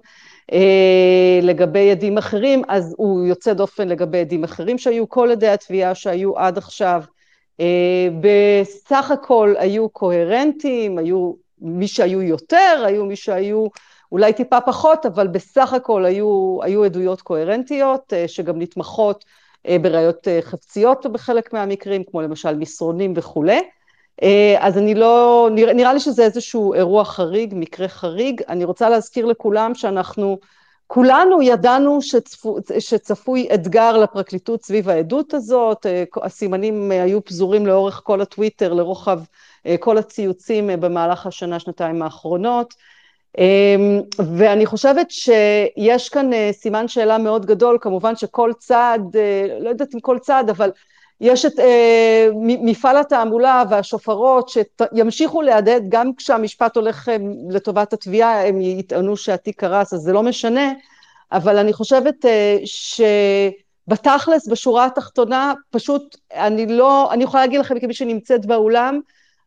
[0.51, 0.55] uh,
[1.41, 6.38] לגבי עדים אחרים, אז הוא יוצא דופן לגבי עדים אחרים שהיו, כל עדי התביעה שהיו
[6.38, 7.03] עד עכשיו,
[8.22, 13.68] בסך הכל היו קוהרנטיים, היו מי שהיו יותר, היו מי שהיו
[14.12, 19.26] אולי טיפה פחות, אבל בסך הכל היו, היו עדויות קוהרנטיות אה, שגם נתמכות
[19.68, 23.60] אה, בראיות חפציות בחלק מהמקרים, כמו למשל מסרונים וכולי.
[24.60, 28.41] אז אני לא, נראה, נראה לי שזה איזשהו אירוע חריג, מקרה חריג.
[28.49, 30.38] אני רוצה להזכיר לכולם שאנחנו
[30.92, 35.86] כולנו ידענו שצפו, שצפוי אתגר לפרקליטות סביב העדות הזאת,
[36.24, 39.20] הסימנים היו פזורים לאורך כל הטוויטר, לרוחב
[39.80, 42.74] כל הציוצים במהלך השנה, שנתיים האחרונות,
[44.38, 49.16] ואני חושבת שיש כאן סימן שאלה מאוד גדול, כמובן שכל צעד,
[49.62, 50.72] לא יודעת אם כל צעד, אבל
[51.22, 57.09] יש את אה, מפעל התעמולה והשופרות שימשיכו להדהד גם כשהמשפט הולך
[57.49, 60.74] לטובת התביעה, הם יטענו שהתיק קרס, אז זה לא משנה,
[61.32, 67.93] אבל אני חושבת אה, שבתכלס, בשורה התחתונה, פשוט אני לא, אני יכולה להגיד לכם כמי
[67.93, 68.99] שנמצאת באולם,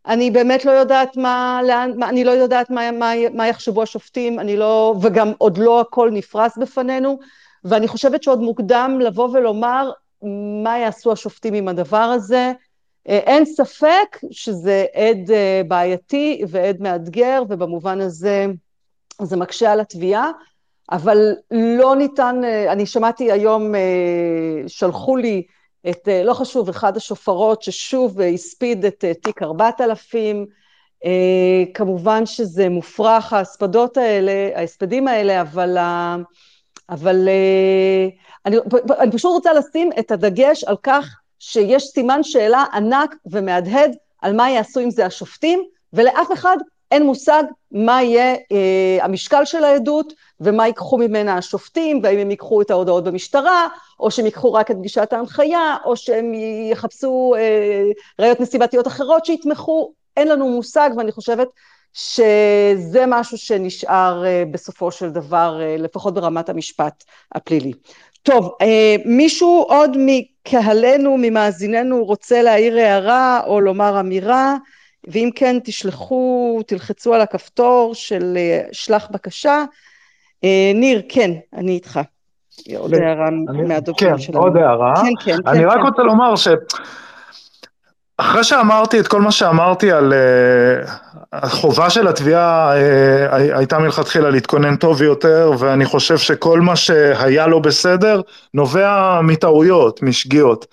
[0.06, 4.40] אני באמת לא יודעת מה, לאן, מה אני לא יודעת מה, מה, מה יחשבו השופטים,
[4.40, 7.18] אני לא, וגם עוד לא הכל נפרס בפנינו,
[7.64, 9.90] ואני חושבת שעוד מוקדם לבוא ולומר
[10.62, 12.52] מה יעשו השופטים עם הדבר הזה.
[13.08, 18.46] אה, אין ספק שזה עד אה, בעייתי ועד מאתגר, ובמובן הזה
[19.22, 20.30] זה מקשה על התביעה,
[20.90, 23.74] אבל לא ניתן, אה, אני שמעתי היום,
[24.66, 25.42] שלחו לי
[25.90, 30.46] את, לא חשוב, אחד השופרות ששוב הספיד את תיק 4000,
[31.74, 35.78] כמובן שזה מופרך ההספדות האלה, ההספדים האלה, אבל,
[36.90, 37.28] אבל
[38.47, 38.57] אני,
[38.99, 44.51] אני פשוט רוצה לשים את הדגש על כך שיש סימן שאלה ענק ומהדהד על מה
[44.51, 46.57] יעשו עם זה השופטים, ולאף אחד
[46.90, 52.62] אין מושג מה יהיה אה, המשקל של העדות ומה ייקחו ממנה השופטים, והאם הם ייקחו
[52.62, 53.68] את ההודעות במשטרה,
[54.01, 56.32] או שהם ייקחו רק את פגישת ההנחיה, או שהם
[56.70, 61.49] יחפשו אה, ראיות נסיבתיות אחרות שיתמכו, אין לנו מושג, ואני חושבת
[61.93, 67.72] שזה משהו שנשאר אה, בסופו של דבר, אה, לפחות ברמת המשפט הפלילי.
[68.22, 74.56] טוב, אה, מישהו עוד מקהלנו, ממאזיננו, רוצה להעיר הערה או לומר אמירה,
[75.08, 79.64] ואם כן, תשלחו, תלחצו על הכפתור של אה, שלח בקשה.
[80.44, 82.00] אה, ניר, כן, אני איתך.
[82.76, 83.30] עוד הערה
[83.68, 84.38] מהדוברים שלנו.
[84.38, 84.94] כן, עוד הערה.
[84.96, 85.48] כן, כן, כן.
[85.48, 85.80] אני רק כן.
[85.80, 86.48] רוצה לומר ש...
[88.18, 90.91] אחרי שאמרתי את כל מה שאמרתי על uh,
[91.33, 97.59] החובה של התביעה uh, הייתה מלכתחילה להתכונן טוב יותר ואני חושב שכל מה שהיה לא
[97.59, 98.21] בסדר
[98.55, 100.67] נובע מטעויות, משגיאות.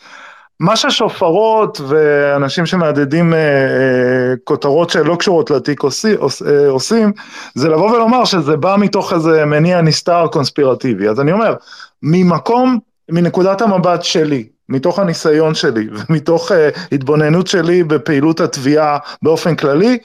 [0.60, 7.12] מה ששופרות ואנשים שמהדהדים אה, אה, כותרות שלא קשורות לתיק עושי, עוש, אה, עושים,
[7.56, 11.08] זה לבוא ולומר שזה בא מתוך איזה מניע נסתר קונספירטיבי.
[11.08, 11.56] אז אני אומר,
[12.04, 12.80] ממקום,
[13.12, 19.98] מנקודת המבט שלי, מתוך הניסיון שלי ומתוך אה, התבוננות שלי בפעילות התביעה באופן כללי,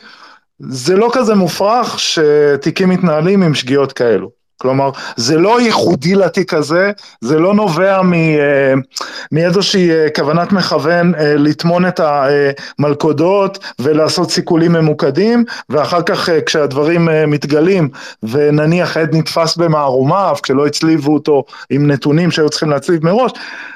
[0.59, 4.44] זה לא כזה מופרך שתיקים מתנהלים עם שגיאות כאלו.
[4.65, 8.75] כלומר, זה לא ייחודי לתיק הזה, זה לא נובע אה,
[9.33, 17.89] מאיזושהי אה, כוונת מכוון אה, לטמון את המלכודות ולעשות סיכולים ממוקדים, ואחר כך כשהדברים מתגלים
[18.23, 23.33] ונניח עד נתפס במערומיו, כשלא הצליבו אותו עם נתונים שהיו צריכים להצליב מראש,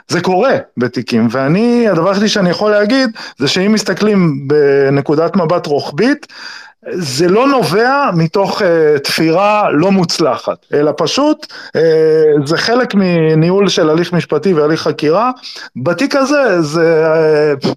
[0.09, 6.27] זה קורה בתיקים, ואני, הדבר היחידי שאני יכול להגיד, זה שאם מסתכלים בנקודת מבט רוחבית,
[6.91, 11.47] זה לא נובע מתוך uh, תפירה לא מוצלחת, אלא פשוט
[11.77, 11.81] uh,
[12.45, 15.31] זה חלק מניהול של הליך משפטי והליך חקירה.
[15.77, 17.15] בתיק הזה זה,
[17.63, 17.69] uh,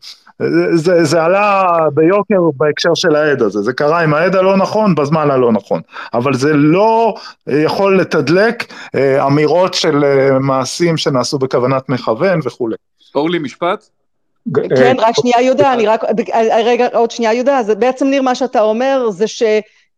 [0.74, 5.32] זה, זה עלה ביוקר בהקשר של העד הזה, זה קרה עם העד הלא נכון בזמן
[5.32, 5.82] הלא נכון,
[6.14, 7.16] אבל זה לא
[7.48, 8.98] יכול לתדלק uh,
[9.28, 12.76] אמירות של uh, מעשים שנעשו בכוונת מכוון וכולי.
[13.16, 13.90] אורלי, משפט?
[14.78, 16.04] כן, רק שנייה יהודה, אני רק,
[16.64, 19.44] רגע, עוד שנייה יהודה, אז בעצם ניר מה שאתה אומר זה ש...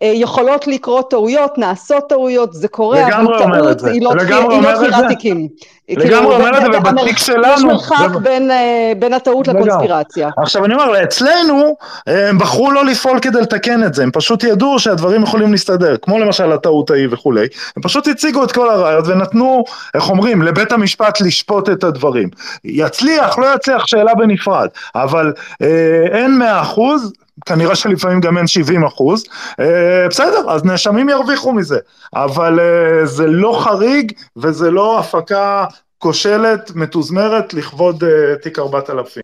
[0.03, 5.47] יכולות לקרות טעויות, נעשות טעויות, זה קורה, אבל טעות היא לא תפירת תיקים.
[5.89, 7.53] לגמרי אומר את זה, ובתיק שלנו...
[7.53, 8.51] יש מרחק בין,
[8.99, 10.29] בין הטעות לקונספירציה.
[10.37, 11.75] עכשיו אני אומר, אצלנו
[12.07, 16.19] הם בחרו לא לפעול כדי לתקן את זה, הם פשוט ידעו שהדברים יכולים להסתדר, כמו
[16.19, 19.63] למשל הטעות ההיא וכולי, הם פשוט הציגו את כל הראיות ונתנו,
[19.93, 22.29] איך אומרים, לבית המשפט לשפוט את הדברים.
[22.63, 27.13] יצליח, לא יצליח, שאלה בנפרד, אבל אה, אין מאה אחוז,
[27.45, 29.25] כנראה שלפעמים גם אין 70 אחוז,
[29.59, 31.77] אה, בסדר, אז נאשמים ירוויחו מזה,
[32.13, 35.65] אבל אה, זה לא חריג וזה לא הפקה
[35.97, 39.23] כושלת, מתוזמרת, לכבוד אה, תיק 4000.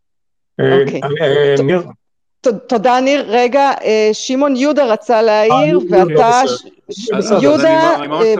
[0.59, 1.01] אוקיי.
[2.67, 3.71] תודה ניר, רגע,
[4.13, 6.41] שמעון יהודה רצה להעיר, ואתה,
[7.41, 7.95] יהודה,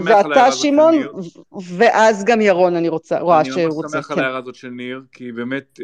[0.06, 0.96] ואתה שמעון,
[1.78, 3.98] ואז גם ירון אני רוצה, רואה שהוא רוצה.
[3.98, 5.80] אני ממש שמח על ההערה הזאת של ניר, כי באמת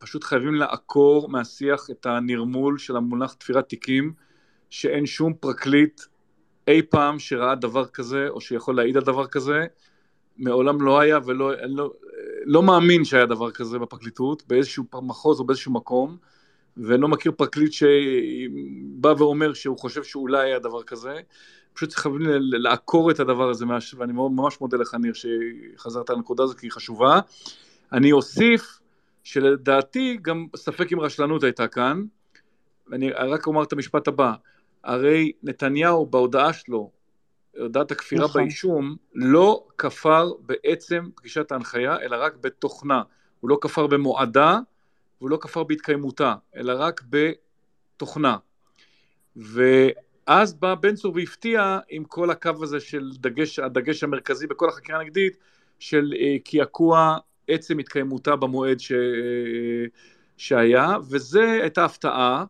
[0.00, 4.12] פשוט חייבים לעקור מהשיח את הנרמול של המונח תפירת תיקים,
[4.70, 6.00] שאין שום פרקליט
[6.68, 9.66] אי פעם שראה דבר כזה, או שיכול להעיד על דבר כזה,
[10.38, 11.92] מעולם לא היה ולא לא,
[12.44, 16.16] לא מאמין שהיה דבר כזה בפרקליטות, באיזשהו מחוז או באיזשהו מקום,
[16.76, 21.20] ולא מכיר פרקליט שבא ואומר שהוא חושב שאולי היה דבר כזה.
[21.74, 23.64] פשוט חייבים לעקור את הדבר הזה,
[23.96, 27.20] ואני ממש מודה לך ניר שחזרת לנקודה הזאת כי היא חשובה.
[27.92, 28.79] אני אוסיף
[29.24, 32.04] שלדעתי גם ספק אם רשלנות הייתה כאן,
[32.88, 34.32] ואני רק אומר את המשפט הבא,
[34.84, 36.90] הרי נתניהו בהודעה שלו,
[37.58, 38.42] הודעת הכפירה נכון.
[38.42, 43.02] באישום, לא כפר בעצם פגישת ההנחיה, אלא רק בתוכנה.
[43.40, 44.58] הוא לא כפר במועדה,
[45.20, 48.36] והוא לא כפר בהתקיימותה, אלא רק בתוכנה.
[49.36, 55.00] ואז בא בן צור והפתיע עם כל הקו הזה של דגש, הדגש המרכזי בכל החקירה
[55.00, 55.36] הנגדית,
[55.78, 57.18] של אה, קעקוע
[57.50, 58.92] עצם התקיימותה במועד ש...
[60.36, 62.44] שהיה, וזה הייתה הפתעה.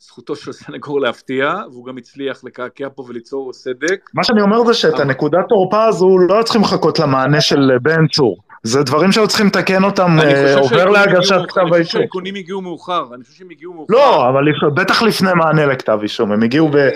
[0.00, 4.10] זכותו של הסנגור להפתיע, והוא גם הצליח לקעקע פה וליצור סדק.
[4.14, 8.36] מה שאני אומר זה שאת הנקודת תורפה הזו לא צריכים לחכות למענה של בן צור.
[8.62, 11.74] זה דברים שהיו צריכים לתקן אותם, אה, עובר להגשת כתב האישום.
[11.74, 13.94] אני חושב שהאיכונים הגיעו מאוחר, אני חושב שהם הגיעו מאוחר.
[13.94, 16.88] לא, אבל בטח לפני מענה לכתב אישום, הם הגיעו אה,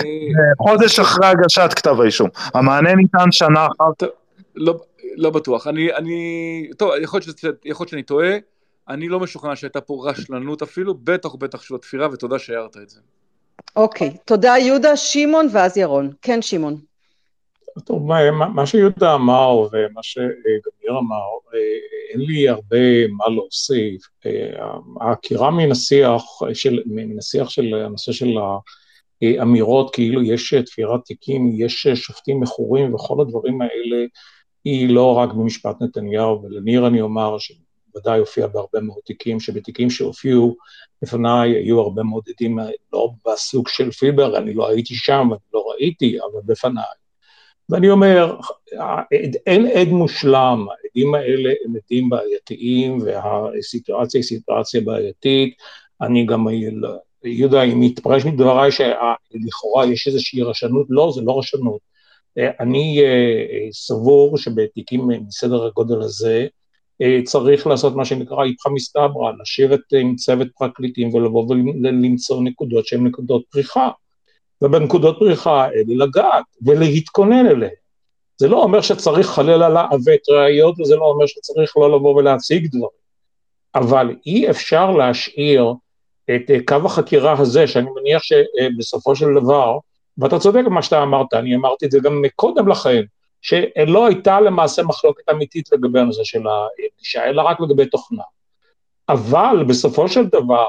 [0.59, 2.28] בחודש אחרי הגשת כתב האישום.
[2.55, 4.07] המענה ניתן שנה אחר.
[5.17, 5.67] לא, בטוח.
[5.67, 8.37] אני, אני, טוב, יכול להיות, שזה, יכול להיות שאני טועה,
[8.89, 13.01] אני לא משוכנע שהייתה פה רשלנות אפילו, בטח ובטח של התפירה, ותודה שהערת את זה.
[13.77, 16.11] אוקיי, okay, תודה יהודה, שמעון ואז ירון.
[16.23, 16.77] כן, שמעון.
[17.85, 21.53] טוב, מה, מה שיהודה אמר ומה שגמיר אמר,
[22.11, 24.03] אין לי הרבה מה להוסיף.
[25.01, 26.23] העקירה מן השיח
[26.53, 28.29] של, מן השיח של הנושא של
[29.23, 34.07] האמירות כאילו יש תפירת תיקים, יש שופטים מכורים וכל הדברים האלה,
[34.67, 40.57] היא לא רק במשפט נתניהו, ולניר אני אומר שוודאי הופיע בהרבה מאוד תיקים, שבתיקים שהופיעו
[41.03, 42.59] לפניי היו הרבה מאוד עדים,
[42.93, 46.85] לא בסוג של פילבר, אני לא הייתי שם, אני לא ראיתי, אבל בפניי.
[47.69, 48.37] ואני אומר,
[49.47, 55.55] אין עד מושלם, העדים האלה הם עדים בעייתיים, והסיטואציה היא סיטואציה בעייתית.
[56.01, 56.47] אני גם,
[57.25, 61.95] יהודה, אם יתפרש מדבריי שלכאורה יש איזושהי רשנות, לא, זה לא רשנות.
[62.39, 66.47] אני אה, אה, סבור שבתיקים מסדר הגודל הזה
[67.03, 73.07] אה, צריך לעשות מה שנקרא איפכא מסתברא, לשבת עם צוות פרקליטים ולבוא ולמצוא נקודות שהן
[73.07, 73.91] נקודות פריחה.
[74.63, 77.75] ובנקודות פריחה האלה לגעת ולהתכונן אליהן.
[78.39, 83.07] זה לא אומר שצריך חלילה לעוות ראיות, וזה לא אומר שצריך לא לבוא ולהציג דברים.
[83.75, 85.73] אבל אי אפשר להשאיר
[86.25, 89.79] את אה, קו החקירה הזה, שאני מניח שבסופו של דבר,
[90.19, 93.03] ואתה צודק במה שאתה אמרת, אני אמרתי את זה גם קודם לכן,
[93.43, 98.23] שלא הייתה למעשה מחלוקת אמיתית לגבי הנושא של הפגישה, אלא רק לגבי תוכנה.
[99.09, 100.67] אבל בסופו של דבר,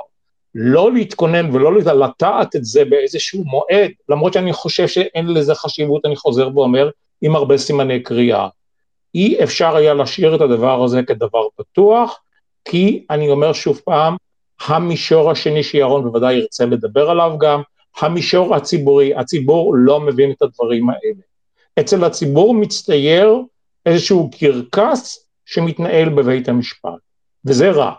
[0.56, 6.16] לא להתכונן ולא לטעת את זה באיזשהו מועד, למרות שאני חושב שאין לזה חשיבות, אני
[6.16, 6.90] חוזר ואומר,
[7.22, 8.48] עם הרבה סימני קריאה.
[9.16, 12.20] אי אפשר היה להשאיר את הדבר הזה כדבר פתוח,
[12.66, 14.16] כי אני אומר שוב פעם,
[14.68, 17.62] המישור השני שירון בוודאי ירצה לדבר עליו גם,
[18.00, 21.22] המישור הציבורי, הציבור לא מבין את הדברים האלה.
[21.80, 23.42] אצל הציבור מצטייר
[23.86, 27.00] איזשהו קרקס שמתנהל בבית המשפט,
[27.46, 27.94] וזה רע.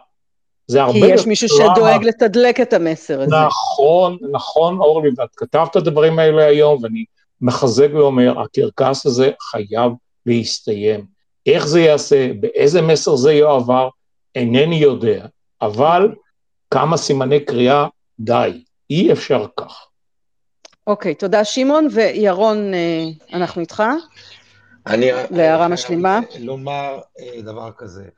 [0.66, 1.00] זה הרבה...
[1.00, 3.36] כי יש מישהו שדואג לתדלק את המסר הזה.
[3.46, 7.04] נכון, נכון, אורלי, ואת כתבת את הדברים האלה היום, ואני
[7.40, 9.92] מחזק ואומר, הקרקס הזה חייב
[10.26, 11.06] להסתיים.
[11.46, 13.88] איך זה ייעשה, באיזה מסר זה יועבר,
[14.34, 15.26] אינני יודע,
[15.62, 16.14] אבל
[16.70, 17.86] כמה סימני קריאה,
[18.20, 19.87] די, אי אפשר כך.
[20.88, 23.82] אוקיי, תודה שמעון, וירון, אה, אנחנו איתך.
[24.86, 25.10] אני...
[25.30, 26.20] להערה משלימה.
[26.40, 28.08] לומר אה, דבר כזה.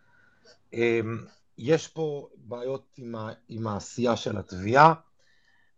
[1.59, 4.95] יש פה בעיות עם, ה, עם העשייה של התביעה,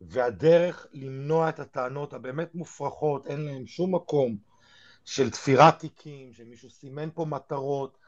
[0.00, 4.36] והדרך למנוע את הטענות הבאמת מופרכות, אין להן שום מקום,
[5.04, 7.98] של תפירת תיקים, שמישהו סימן פה מטרות,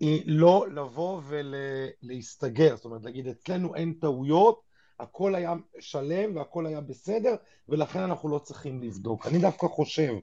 [0.00, 4.69] היא לא לבוא ולהסתגר, זאת אומרת להגיד אצלנו אין טעויות,
[5.00, 7.34] הכל היה שלם והכל היה בסדר,
[7.68, 9.26] ולכן אנחנו לא צריכים לבדוק.
[9.26, 10.14] אני דווקא חושב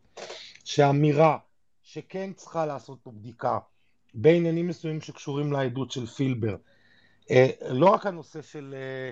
[0.63, 1.37] שהאמירה
[1.83, 3.59] שכן צריכה לעשות פה בדיקה
[4.13, 6.55] בעניינים מסוימים שקשורים לעדות של פילבר,
[7.31, 9.11] אה, לא רק הנושא של אה,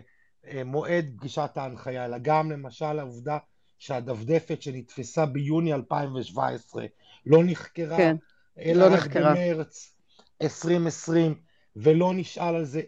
[0.52, 3.38] אה, מועד פגישת ההנחיה, אלא גם למשל העובדה
[3.80, 6.86] שהדפדפת שנתפסה ביוני 2017
[7.26, 8.16] לא נחקרה, כן,
[8.60, 9.34] אלא לא רק נחקרה.
[9.34, 9.96] במרץ
[10.42, 11.36] 2020,
[11.76, 12.82] ולא נשאל על זה,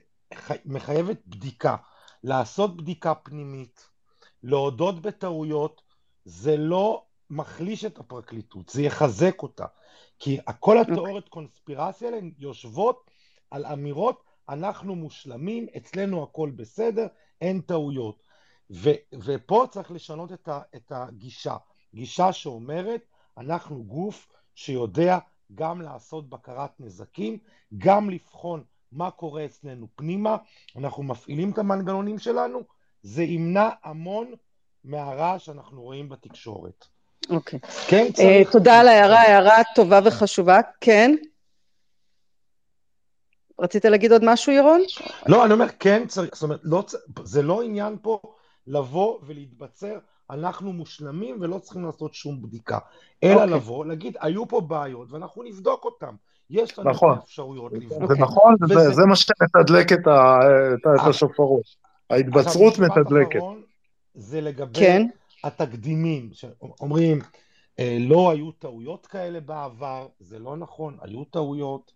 [0.66, 1.76] מחייבת בדיקה.
[2.28, 3.90] לעשות בדיקה פנימית,
[4.44, 5.82] להודות בטעויות,
[6.26, 9.66] זה לא מחליש את הפרקליטות, זה יחזק אותה.
[10.20, 10.94] כי כל אוקיי.
[10.94, 13.12] התיאוריות קונספירציה האלה יושבות
[13.52, 17.08] על אמירות אנחנו מושלמים, אצלנו הכל בסדר,
[17.42, 18.24] אין טעויות.
[18.72, 18.90] ו,
[19.24, 21.58] ופה צריך לשנות את, ה, את הגישה,
[21.94, 23.02] גישה שאומרת
[23.38, 25.18] אנחנו גוף שיודע
[25.56, 27.38] גם לעשות בקרת נזקים,
[27.78, 30.38] גם לבחון מה קורה אצלנו פנימה,
[30.78, 32.62] אנחנו מפעילים את המנגנונים שלנו,
[33.04, 34.34] זה ימנע המון
[34.84, 36.86] מהרעש שאנחנו רואים בתקשורת.
[37.30, 37.60] אוקיי.
[37.88, 38.52] כן, אה, צריך...
[38.52, 40.60] תודה על ההערה, הערה טובה וחשובה.
[40.82, 41.16] כן?
[43.60, 44.82] רצית להגיד עוד משהו, ירון?
[45.28, 46.84] לא, אני אומר, כן צריך, זאת אומרת, לא,
[47.24, 48.20] זה לא עניין פה
[48.68, 50.00] לבוא ולהתבצר,
[50.30, 52.80] אנחנו מושלמים ולא צריכים לעשות שום בדיקה,
[53.24, 53.36] אלא okay.
[53.36, 53.56] אוקיי.
[53.56, 56.16] לבוא, להגיד, היו פה בעיות ואנחנו נבדוק אותן.
[56.50, 57.18] יש לנו נכון.
[57.18, 58.08] אפשרויות לבדוק.
[58.08, 60.40] זה נכון, וזה, זה מה שמתדלק את, ה,
[60.74, 61.88] את, את השופרות.
[62.10, 63.40] ההתבצרות מתדלקת.
[64.16, 65.08] זה לגבי כן.
[65.44, 67.20] התקדימים, שאומרים,
[67.80, 71.92] אה, לא היו טעויות כאלה בעבר, זה לא נכון, היו טעויות.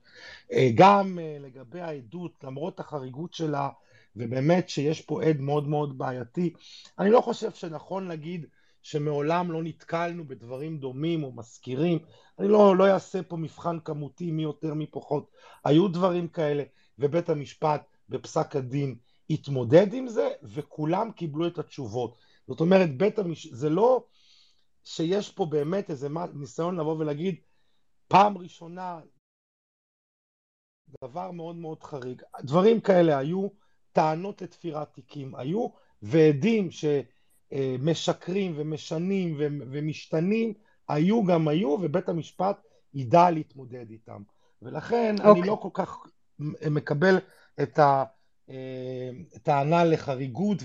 [0.51, 3.69] אה, גם אה, לגבי העדות, למרות החריגות שלה,
[4.15, 6.53] ובאמת שיש פה עד מאוד מאוד בעייתי,
[6.99, 8.45] אני לא חושב שנכון להגיד
[8.81, 11.99] שמעולם לא נתקלנו בדברים דומים או מזכירים,
[12.39, 15.31] אני לא, לא אעשה פה מבחן כמותי מי יותר מי פחות,
[15.65, 16.63] היו דברים כאלה,
[16.99, 18.95] ובית המשפט בפסק הדין
[19.29, 22.17] התמודד עם זה, וכולם קיבלו את התשובות.
[22.47, 24.05] זאת אומרת, בית המשפט, זה לא
[24.83, 27.35] שיש פה באמת איזה ניסיון לבוא ולהגיד,
[28.07, 28.99] פעם ראשונה,
[31.03, 32.21] דבר מאוד מאוד חריג.
[32.41, 33.47] דברים כאלה היו,
[33.91, 35.67] טענות לתפירת תיקים היו,
[36.01, 36.71] ועדים
[37.53, 39.35] שמשקרים ומשנים
[39.71, 40.53] ומשתנים,
[40.87, 42.61] היו גם היו, ובית המשפט
[42.93, 44.21] ידע להתמודד איתם.
[44.61, 45.21] ולכן okay.
[45.21, 45.43] אני אוקיי.
[45.43, 45.97] לא כל כך
[46.69, 47.19] מקבל
[47.61, 47.79] את
[49.35, 50.57] הטענה לחריגות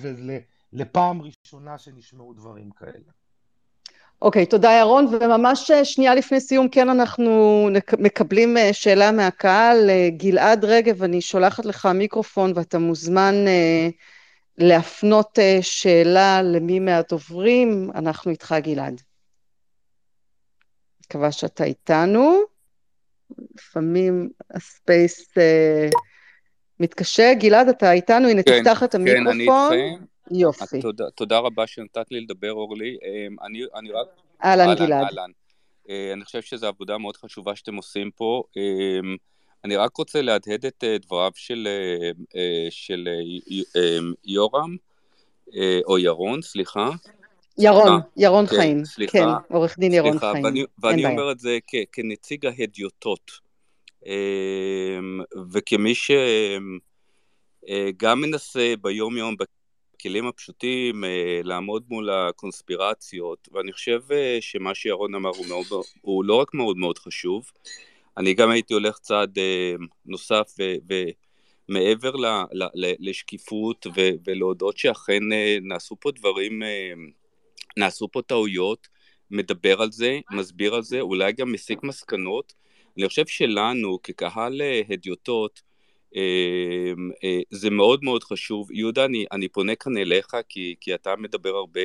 [0.73, 3.17] ולפעם ראשונה שנשמעו דברים כאלה.
[4.23, 7.69] אוקיי, okay, תודה ירון, וממש אה, שנייה לפני סיום, כן אנחנו
[7.99, 9.91] מקבלים אה, שאלה מהקהל.
[9.91, 13.35] אה, גלעד רגב, אני שולחת לך מיקרופון ואתה מוזמן
[14.59, 19.01] להפנות שאלה למי מהדוברים, אנחנו איתך גלעד.
[21.07, 22.41] מקווה שאתה איתנו.
[23.55, 25.35] לפעמים הספייס
[26.81, 27.35] מתקשה.
[27.35, 28.29] גלעד, אתה איתנו?
[28.29, 29.25] הנה, כן, תפתח את המיקרופון.
[29.25, 30.05] כן, אני איתכם.
[30.31, 30.81] יופי.
[30.81, 32.97] תודה, תודה רבה שנתת לי לדבר, אורלי.
[33.05, 34.07] אמ, אני, אני רק...
[34.45, 35.05] אהלן, גלעד.
[35.05, 35.31] אהלן.
[35.89, 38.43] אה, אני חושב שזו עבודה מאוד חשובה שאתם עושים פה.
[39.67, 41.69] אמ, אני רק רוצה להדהד את אה, דבריו של,
[42.37, 43.09] אה, של
[43.77, 44.77] אמ, יורם,
[45.87, 46.91] או ירון, סליחה.
[47.59, 48.85] ירון, ירון כן, חיים.
[48.85, 49.13] סליחה.
[49.13, 50.45] כן, עורך דין ירון סליחה, חיים.
[50.45, 53.31] ואני, ואני אומר את זה כ, כנציג ההדיוטות,
[55.53, 56.11] וכמי ש...
[57.97, 59.35] גם מנסה ביום יום
[59.95, 61.05] בכלים הפשוטים
[61.45, 64.01] לעמוד מול הקונספירציות, ואני חושב
[64.41, 65.67] שמה שירון אמר הוא, מאוד,
[66.01, 67.51] הוא לא רק מאוד מאוד חשוב,
[68.19, 69.39] אני גם הייתי הולך צעד
[70.07, 70.55] נוסף
[71.69, 72.13] ומעבר
[72.75, 73.87] לשקיפות
[74.25, 75.23] ולהודות שאכן
[75.63, 76.63] נעשו פה דברים,
[77.77, 78.89] נעשו פה טעויות,
[79.31, 82.55] מדבר על זה, מסביר על זה, אולי גם מסיק מסקנות.
[82.99, 85.63] אני חושב שלנו כקהל אה, הדיוטות,
[86.17, 86.93] אה,
[87.25, 88.73] אה, זה מאוד מאוד חשוב.
[88.73, 91.81] יהודה, אני, אני פונה כאן אליך, כי, כי אתה מדבר הרבה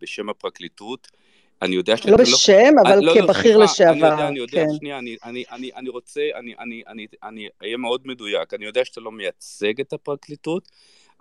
[0.00, 1.08] בשם הפרקליטות.
[1.62, 2.16] אני יודע שאתה לא...
[2.16, 3.92] לא בשם, אבל לא, כבכיר לא, לשעבר.
[3.92, 4.66] אני יודע, אני יודע, כן.
[4.78, 8.54] שנייה, אני, אני, אני, אני רוצה, אני, אני, אני, אני אהיה מאוד מדויק.
[8.54, 10.68] אני יודע שאתה לא מייצג את הפרקליטות,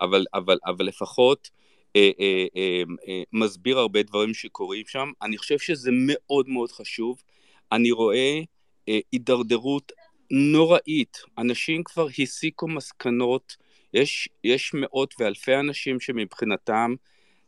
[0.02, 1.50] אבל, אבל, אבל לפחות...
[1.96, 5.12] אה, אה, אה, אה, מסביר הרבה דברים שקורים שם.
[5.22, 7.24] אני חושב שזה מאוד מאוד חשוב.
[7.72, 8.42] אני רואה
[8.90, 9.92] אה, הידרדרות
[10.32, 11.18] נוראית.
[11.38, 13.56] אנשים כבר הסיקו מסקנות,
[13.94, 16.96] יש, יש מאות ואלפי אנשים שמבחינתם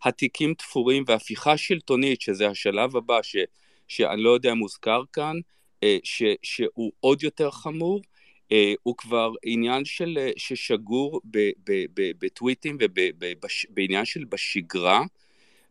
[0.03, 3.36] התיקים תפורים והפיכה שלטונית, שזה השלב הבא, ש,
[3.88, 5.36] שאני לא יודע אם מוזכר כאן,
[5.84, 8.02] אה, ש, שהוא עוד יותר חמור,
[8.52, 11.22] אה, הוא כבר עניין של, אה, ששגור
[12.19, 15.02] בטוויטים ובעניין של בשגרה,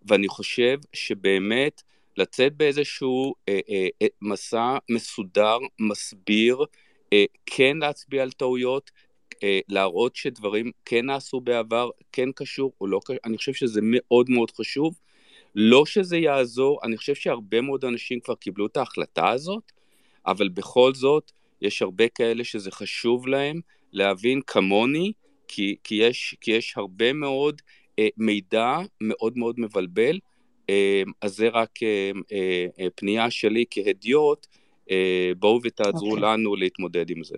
[0.02, 1.82] ואני חושב שבאמת
[2.16, 3.34] לצאת באיזשהו
[4.22, 6.64] מסע מסודר, מסביר,
[7.46, 8.90] כן להצביע על טעויות,
[9.42, 14.30] אה, להראות שדברים כן נעשו בעבר, כן קשור או לא קשור, אני חושב שזה מאוד
[14.30, 14.94] מאוד חשוב.
[15.54, 19.72] לא שזה יעזור, אני חושב שהרבה מאוד אנשים כבר קיבלו את ההחלטה הזאת,
[20.26, 21.32] אבל בכל זאת,
[21.62, 23.60] יש הרבה כאלה שזה חשוב להם
[23.92, 25.12] להבין כמוני,
[25.48, 27.62] כי, כי, יש, כי יש הרבה מאוד
[27.98, 30.18] אה, מידע מאוד מאוד מבלבל,
[30.70, 34.46] אה, אז זה רק אה, אה, אה פנייה שלי כהדיוט,
[34.90, 36.14] אה, בואו ותעזרו okay.
[36.14, 36.32] אוקיי.
[36.32, 37.36] לנו להתמודד עם זה.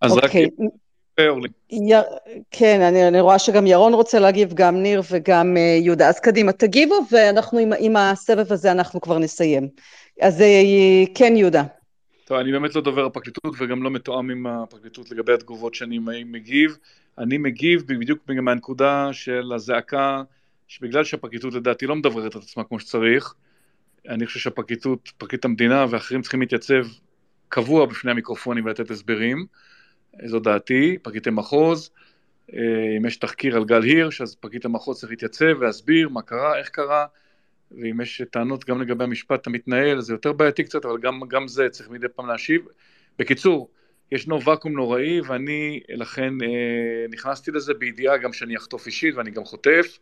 [0.00, 0.22] אז okay.
[0.22, 0.30] רק...
[1.20, 1.50] אוקיי.
[1.70, 1.92] י...
[2.50, 6.08] כן, אני, אני רואה שגם ירון רוצה להגיב, גם ניר וגם uh, יהודה.
[6.08, 9.68] אז קדימה, תגיבו, ואנחנו עם, עם הסבב הזה אנחנו כבר נסיים.
[10.20, 11.62] אז uh, כן, יהודה.
[12.24, 16.76] טוב, אני באמת לא דובר הפרקליטות וגם לא מתואם עם הפרקליטות לגבי התגובות שאני מגיב.
[17.18, 20.22] אני מגיב בדיוק מהנקודה של הזעקה,
[20.68, 23.34] שבגלל שהפרקליטות לדעתי לא מדבררת את עצמה כמו שצריך,
[24.08, 26.86] אני חושב שהפרקליטות, פרקליט המדינה ואחרים צריכים להתייצב
[27.48, 29.46] קבוע בפני המיקרופונים ולתת הסברים,
[30.24, 31.90] זו דעתי, פרקליטי מחוז,
[32.54, 36.58] אה, אם יש תחקיר על גל הירש, אז פרקליט המחוז צריך להתייצב ולהסביר מה קרה,
[36.58, 37.06] איך קרה,
[37.70, 41.68] ואם יש טענות גם לגבי המשפט המתנהל, זה יותר בעייתי קצת, אבל גם, גם זה
[41.68, 42.62] צריך מדי פעם להשיב.
[43.18, 43.70] בקיצור,
[44.12, 49.44] ישנו ואקום נוראי, ואני לכן אה, נכנסתי לזה בידיעה גם שאני אחטוף אישית, ואני גם
[49.44, 49.98] חוטף,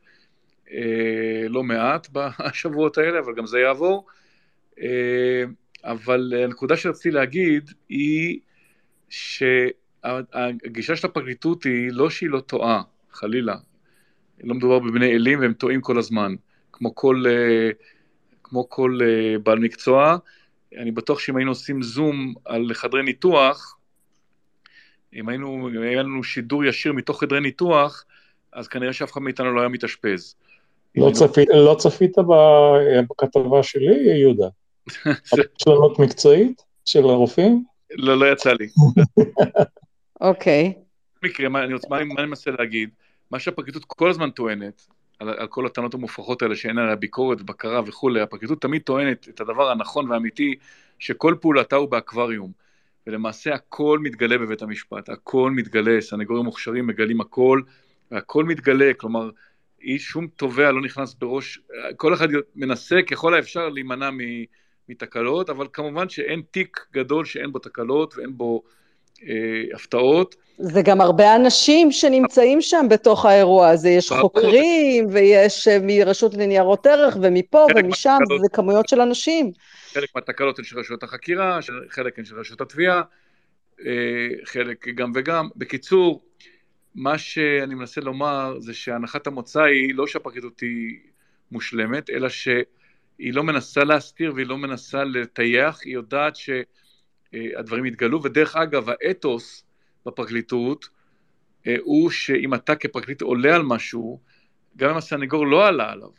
[0.72, 4.06] אה, לא מעט בשבועות האלה, אבל גם זה יעבור.
[4.80, 5.44] אה,
[5.84, 8.40] אבל הנקודה שרציתי להגיד היא
[10.06, 13.56] שהגישה של הפרקליטות היא לא שהיא לא טועה, חלילה.
[14.42, 16.34] לא מדובר בבני אלים והם טועים כל הזמן.
[16.72, 17.70] כמו כל, אה,
[18.42, 20.16] כמו כל אה, בעל מקצוע.
[20.78, 23.76] אני בטוח שאם היינו עושים זום על חדרי ניתוח,
[25.14, 28.04] אם היינו, אם היה לנו שידור ישיר מתוך חדרי ניתוח,
[28.52, 30.34] אז כנראה שאף אחד מאיתנו לא היה מתאשפז.
[30.96, 31.18] לא, היינו...
[31.18, 32.16] צפית, לא צפית
[33.10, 34.48] בכתבה שלי, יהודה?
[35.58, 37.64] שלנות מקצועית של הרופאים?
[37.90, 38.66] לא, לא יצא לי.
[40.22, 40.72] אוקיי.
[41.22, 42.90] מקרה, מה אני מנסה להגיד?
[43.30, 44.86] מה שהפרקליטות כל הזמן טוענת,
[45.18, 49.40] על, על כל הטענות המופרכות האלה שאין עליה ביקורת, בקרה וכולי, הפרקליטות תמיד טוענת את
[49.40, 50.54] הדבר הנכון והאמיתי,
[50.98, 52.52] שכל פעולתה הוא באקווריום,
[53.06, 57.60] ולמעשה הכל מתגלה בבית המשפט, הכל מתגלה, סנגורים מוכשרים מגלים הכל,
[58.10, 59.30] והכל מתגלה, כלומר,
[59.82, 61.60] איש שום תובע לא נכנס בראש,
[61.96, 64.10] כל אחד מנסה ככל האפשר להימנע
[64.88, 68.62] מתקלות, אבל כמובן שאין תיק גדול שאין בו תקלות ואין בו
[69.74, 70.36] הפתעות.
[70.58, 76.86] זה גם הרבה אנשים שנמצאים שם בתוך האירוע הזה, יש חוקרים ויש אה, מרשות לניירות
[76.86, 79.52] ערך ומפה ומשם, זה כמויות של אנשים.
[79.92, 81.58] חלק מהתקלות הן של רשויות החקירה,
[81.88, 83.02] חלק הן של רשויות התביעה,
[83.86, 85.48] אה, חלק גם וגם.
[85.56, 86.22] בקיצור,
[86.94, 90.98] מה שאני מנסה לומר זה שהנחת המוצא היא לא שהפרקליטות היא
[91.52, 92.64] מושלמת, אלא שהיא
[93.18, 96.36] לא מנסה להסתיר והיא לא מנסה לטייח, היא יודעת
[97.32, 99.64] שהדברים יתגלו, ודרך אגב, האתוס
[100.06, 100.88] בפרקליטות
[101.66, 104.20] אה, הוא שאם אתה כפרקליט עולה על משהו,
[104.76, 106.10] גם אם הסנגור לא עלה עליו,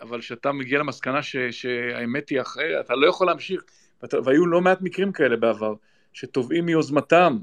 [0.00, 3.62] אבל כשאתה מגיע למסקנה ש, שהאמת היא אחרת, אתה לא יכול להמשיך,
[4.02, 5.74] ואת, והיו לא מעט מקרים כאלה בעבר,
[6.12, 7.38] שתובעים מיוזמתם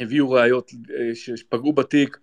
[0.00, 2.18] הביאו ראיות אה, שפגעו בתיק,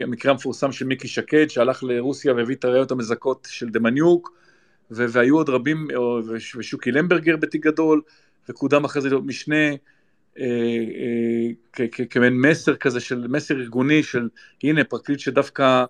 [0.00, 4.32] המקרה המפורסם של מיקי שקד שהלך לרוסיה והביא את הראיות המזכות של דמניוק,
[4.90, 5.88] והיו עוד רבים,
[6.28, 8.02] ושוקי למברגר בתיק גדול,
[8.50, 9.56] וקודם אחרי זה משנה,
[12.10, 14.28] כמעין מסר כזה של מסר ארגוני של
[14.62, 15.84] הנה פרקליט שדווקא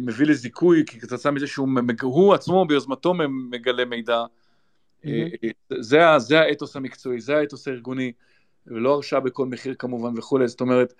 [0.00, 3.14] מביא לזיכוי כי כתוצאה מזה שהוא עצמו ביוזמתו
[3.50, 4.24] מגלה מידע.
[5.80, 8.12] זה, זה האתוס המקצועי, זה האתוס הארגוני,
[8.66, 10.94] ולא הרשעה בכל מחיר כמובן וכולי, זאת אומרת,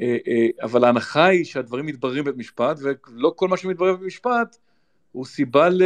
[0.00, 4.56] אה, אה, אבל ההנחה היא שהדברים מתבררים בבית משפט, ולא כל מה שמתברר בבית משפט
[5.12, 5.82] הוא סיבה ל...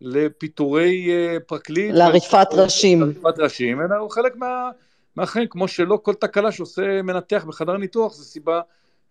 [0.00, 1.94] לפיטורי אה, פרקליט.
[1.94, 3.00] לעריפת ראשים.
[3.00, 4.70] לעריפת ראשים, אלא הוא חלק מה,
[5.16, 8.60] מהחיים, כמו שלא כל תקלה שעושה מנתח בחדר ניתוח זה סיבה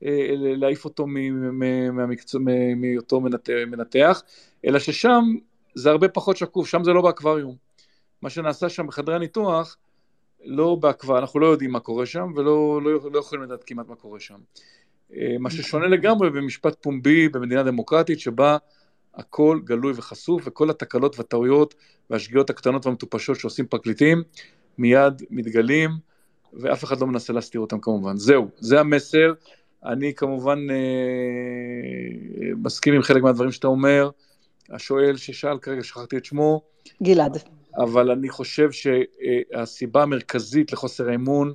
[0.01, 1.05] להעיף אותו
[2.75, 3.21] מהיותו
[3.67, 4.23] מנתח,
[4.65, 5.23] אלא ששם
[5.75, 7.55] זה הרבה פחות שקוף, שם זה לא באקווריום.
[8.21, 9.77] מה שנעשה שם בחדרי הניתוח,
[10.45, 13.95] לא באקווה, אנחנו לא יודעים מה קורה שם, ולא לא, לא יכולים לדעת כמעט מה
[13.95, 14.37] קורה שם.
[15.15, 18.57] אה, מה ששונה לגמרי במשפט פומבי במדינה דמוקרטית, שבה
[19.17, 21.75] הכל גלוי וחשוף, וכל התקלות והטעויות
[22.09, 24.23] והשגיאות הקטנות והמטופשות שעושים פרקליטים,
[24.77, 25.89] מיד מתגלים,
[26.53, 28.17] ואף אחד לא מנסה להסתיר אותם כמובן.
[28.17, 29.33] זהו, זה המסר.
[29.85, 30.75] אני כמובן אה,
[32.63, 34.09] מסכים עם חלק מהדברים שאתה אומר,
[34.69, 36.61] השואל ששאל כרגע, שכחתי את שמו.
[37.03, 37.37] גלעד.
[37.77, 41.53] אבל אני חושב שהסיבה המרכזית לחוסר האמון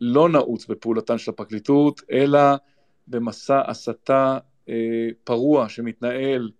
[0.00, 2.40] לא נעוץ בפעולתן של הפרקליטות, אלא
[3.08, 4.38] במסע הסתה
[4.68, 4.74] אה,
[5.24, 6.50] פרוע שמתנהל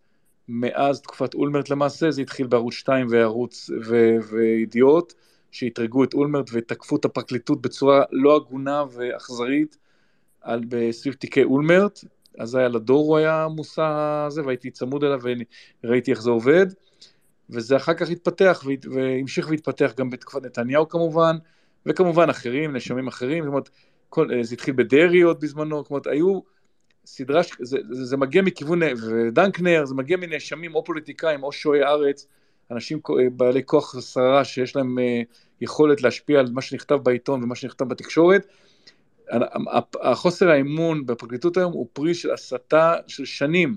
[0.49, 5.15] מאז תקופת אולמרט למעשה, זה התחיל בערוץ 2 וערוץ ו- וידיעות,
[5.51, 9.77] שאתרגו את אולמרט ותקפו את הפרקליטות בצורה לא הגונה ואכזרית
[10.41, 12.05] על, בסביב תיקי אולמרט,
[12.39, 15.21] אז היה לדור הוא היה המושא הזה, והייתי צמוד אליו
[15.85, 16.67] וראיתי איך זה עובד,
[17.51, 21.37] וזה אחר כך התפתח והמשיך והתפתח גם בתקופת נתניהו כמובן,
[21.87, 23.71] וכמובן אחרים, נאשמים אחרים, זאת אומרת,
[24.09, 26.41] כל, זה התחיל בדרעי עוד בזמנו, זאת אומרת, היו
[27.07, 32.27] סדרה, זה, זה, זה מגיע מכיוון, ודנקנר, זה מגיע מנאשמים או פוליטיקאים או שועי ארץ,
[32.71, 33.01] אנשים
[33.33, 35.23] בעלי כוח שררה שיש להם אה,
[35.61, 38.47] יכולת להשפיע על מה שנכתב בעיתון ומה שנכתב בתקשורת,
[40.03, 43.77] החוסר האמון בפרקליטות היום הוא פרי של הסתה של שנים,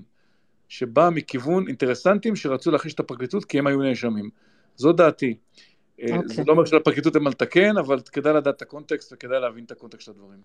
[0.68, 4.30] שבאה מכיוון אינטרסנטים שרצו להחיש את הפרקליטות כי הם היו נאשמים.
[4.76, 5.34] זו דעתי.
[5.34, 6.02] Okay.
[6.02, 6.44] אה, זה אוקיי.
[6.46, 10.04] לא אומר שלפרקליטות אין מה לתקן, אבל כדאי לדעת את הקונטקסט וכדאי להבין את הקונטקסט
[10.04, 10.38] של הדברים.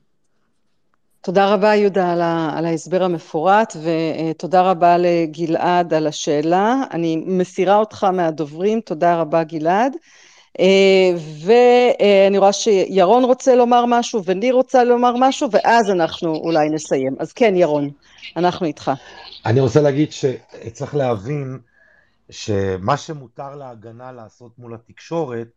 [1.23, 6.76] תודה רבה יהודה על, ה, על ההסבר המפורט ותודה רבה לגלעד על השאלה.
[6.91, 9.93] אני מסירה אותך מהדוברים, תודה רבה גלעד.
[10.60, 10.65] אה,
[11.45, 17.15] ואני רואה שירון רוצה לומר משהו וניר רוצה לומר משהו ואז אנחנו אולי נסיים.
[17.19, 17.89] אז כן ירון,
[18.38, 18.91] אנחנו איתך.
[19.45, 21.60] אני רוצה להגיד שצריך להבין
[22.30, 25.48] שמה שמותר להגנה לעשות מול התקשורת,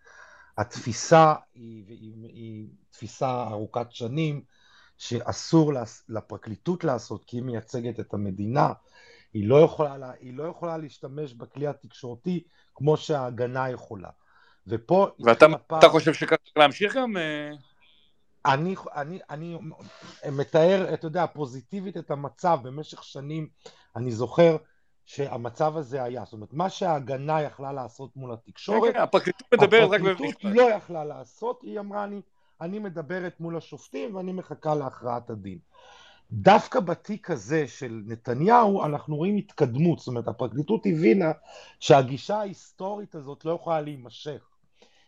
[0.58, 4.53] התפיסה היא, היא, היא תפיסה ארוכת שנים
[4.98, 5.72] שאסור
[6.08, 8.72] לפרקליטות לעשות כי היא מייצגת את המדינה,
[9.34, 12.44] היא לא יכולה, היא לא יכולה להשתמש בכלי התקשורתי
[12.74, 14.08] כמו שההגנה יכולה.
[14.66, 15.08] ופה...
[15.20, 15.88] ואתה הפער...
[15.88, 17.16] חושב שכך להמשיך גם?
[17.16, 17.50] אה?
[18.46, 19.58] אני, אני, אני
[20.32, 23.48] מתאר, אתה יודע, פוזיטיבית את המצב במשך שנים,
[23.96, 24.56] אני זוכר
[25.06, 29.90] שהמצב הזה היה, זאת אומרת, מה שההגנה יכלה לעשות מול התקשורת, כן, כן, הפרקליטות מדברת
[29.90, 32.20] רק הפרקליטות לא יכלה לעשות, היא אמרה, אני,
[32.60, 35.58] אני מדברת מול השופטים ואני מחכה להכרעת הדין.
[36.32, 41.32] דווקא בתיק הזה של נתניהו אנחנו רואים התקדמות, זאת אומרת הפרקליטות הבינה
[41.80, 44.48] שהגישה ההיסטורית הזאת לא יכולה להימשך.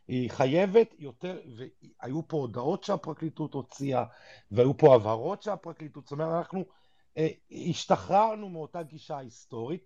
[0.09, 4.05] היא חייבת יותר, והיו פה הודעות שהפרקליטות הוציאה,
[4.51, 6.65] והיו פה הבהרות שהפרקליטות, זאת אומרת, אנחנו
[7.19, 9.85] אה, השתחררנו מאותה גישה היסטורית.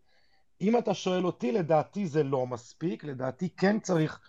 [0.61, 4.21] אם אתה שואל אותי, לדעתי זה לא מספיק, לדעתי כן צריך,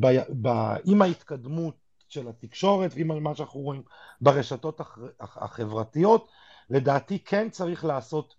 [0.00, 0.06] ב,
[0.42, 0.48] ב,
[0.84, 3.82] עם ההתקדמות של התקשורת ועם מה שאנחנו רואים
[4.20, 4.80] ברשתות
[5.20, 6.28] החברתיות,
[6.70, 8.34] לדעתי כן צריך לעשות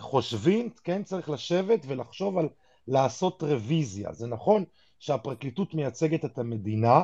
[0.00, 2.48] חושבים, כן צריך לשבת ולחשוב על
[2.88, 4.12] לעשות רוויזיה.
[4.12, 4.64] זה נכון
[4.98, 7.02] שהפרקליטות מייצגת את המדינה,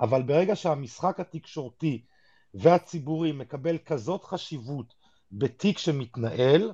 [0.00, 2.04] אבל ברגע שהמשחק התקשורתי
[2.54, 4.94] והציבורי מקבל כזאת חשיבות
[5.32, 6.72] בתיק שמתנהל,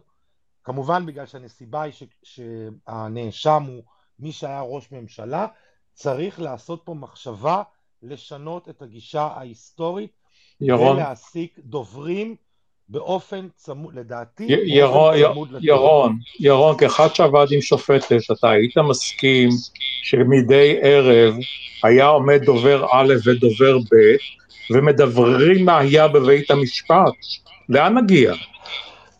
[0.64, 3.82] כמובן בגלל שהנסיבה היא ש, שהנאשם הוא
[4.18, 5.46] מי שהיה ראש ממשלה,
[5.92, 7.62] צריך לעשות פה מחשבה
[8.04, 10.10] לשנות את הגישה ההיסטורית
[10.60, 10.96] ירון.
[10.96, 12.36] ולהעסיק דוברים
[12.88, 19.48] באופן צמוד, לדעתי, ירון, צמוד ירון, ירון, כאחד שעבד עם שופטת, אתה היית מסכים
[20.02, 21.34] שמדי ערב
[21.82, 24.16] היה עומד דובר א' ודובר ב',
[24.74, 27.14] ומדברים מה היה בבית המשפט.
[27.68, 28.34] לאן נגיע?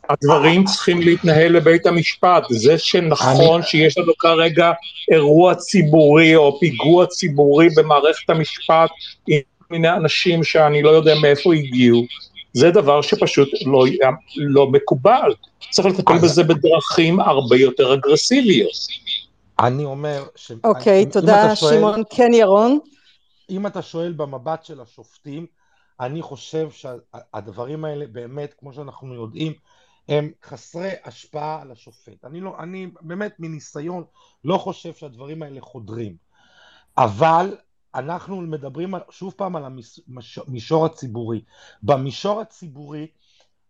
[0.09, 2.43] הדברים צריכים להתנהל לבית המשפט.
[2.51, 3.66] זה שנכון אני...
[3.66, 4.72] שיש לנו כרגע
[5.12, 8.90] אירוע ציבורי או פיגוע ציבורי במערכת המשפט
[9.28, 9.40] עם
[9.70, 12.02] מיני אנשים שאני לא יודע מאיפה הגיעו,
[12.52, 13.85] זה דבר שפשוט לא,
[14.36, 15.35] לא מקובל.
[15.70, 18.72] צריך לטפל בזה בדרכים הרבה יותר אגרסיביות.
[19.59, 20.24] אני אומר...
[20.36, 20.52] ש...
[20.64, 21.74] אוקיי, okay, תודה, שואל...
[21.74, 22.02] שמעון.
[22.10, 22.78] כן, ירון?
[23.51, 25.47] אם אתה שואל במבט של השופטים,
[26.01, 29.52] אני חושב שהדברים האלה באמת, כמו שאנחנו יודעים,
[30.09, 32.24] הם חסרי השפעה על השופט.
[32.24, 34.05] אני לא, אני באמת מניסיון
[34.44, 36.16] לא חושב שהדברים האלה חודרים.
[36.98, 37.56] אבל
[37.94, 39.64] אנחנו מדברים שוב פעם על
[40.47, 41.44] המישור הציבורי.
[41.82, 43.06] במישור הציבורי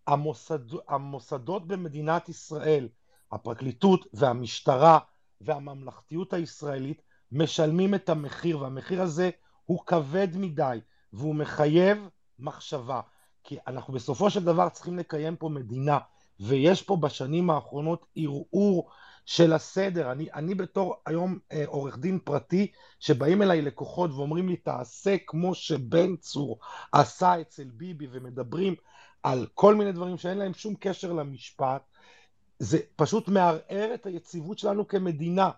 [0.06, 0.58] המוסד,
[0.88, 2.88] המוסדות במדינת ישראל,
[3.32, 4.98] הפרקליטות והמשטרה
[5.40, 7.02] והממלכתיות הישראלית
[7.32, 9.30] משלמים את המחיר והמחיר הזה
[9.64, 10.78] הוא כבד מדי
[11.12, 12.08] והוא מחייב
[12.38, 13.00] מחשבה
[13.44, 15.98] כי אנחנו בסופו של דבר צריכים לקיים פה מדינה
[16.40, 18.90] ויש פה בשנים האחרונות ערעור
[19.26, 20.12] של הסדר.
[20.12, 25.54] אני, אני בתור היום אה, עורך דין פרטי, שבאים אליי לקוחות ואומרים לי תעשה כמו
[25.54, 26.58] שבן צור
[26.92, 28.74] עשה אצל ביבי ומדברים
[29.22, 31.82] על כל מיני דברים שאין להם שום קשר למשפט,
[32.58, 35.50] זה פשוט מערער את היציבות שלנו כמדינה,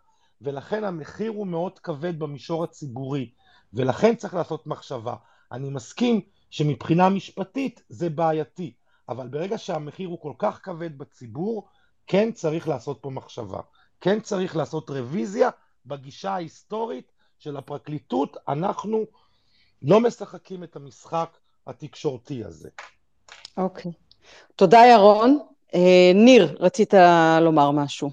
[0.42, 3.30] ולכן המחיר הוא מאוד כבד במישור הציבורי,
[3.72, 5.14] ולכן צריך לעשות מחשבה.
[5.52, 6.20] אני מסכים
[6.50, 8.72] שמבחינה משפטית זה בעייתי,
[9.08, 11.68] אבל ברגע שהמחיר הוא כל כך כבד בציבור,
[12.06, 13.60] כן צריך לעשות פה מחשבה.
[14.00, 15.50] כן צריך לעשות רוויזיה
[15.86, 19.04] בגישה ההיסטורית של הפרקליטות, אנחנו
[19.82, 21.28] לא משחקים את המשחק
[21.66, 22.68] התקשורתי הזה.
[23.56, 23.92] אוקיי.
[24.56, 25.38] תודה ירון.
[25.74, 26.94] אה, ניר, רצית
[27.40, 28.10] לומר משהו.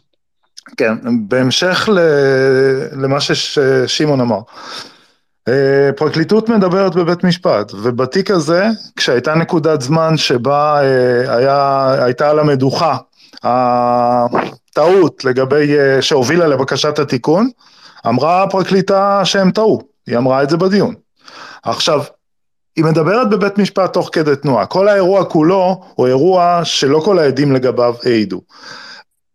[0.78, 0.94] כן,
[1.28, 1.90] בהמשך
[2.92, 4.40] למה ששמעון אמר.
[5.48, 12.40] אה, פרקליטות מדברת בבית משפט, ובתיק הזה, כשהייתה נקודת זמן שבה אה, היה, הייתה על
[12.40, 12.98] המדוכה
[13.44, 17.50] הטעות לגבי, שהובילה לבקשת התיקון,
[18.08, 20.94] אמרה הפרקליטה שהם טעו, היא אמרה את זה בדיון.
[21.64, 22.04] עכשיו,
[22.76, 27.52] היא מדברת בבית משפט תוך כדי תנועה, כל האירוע כולו הוא אירוע שלא כל העדים
[27.52, 28.42] לגביו העידו.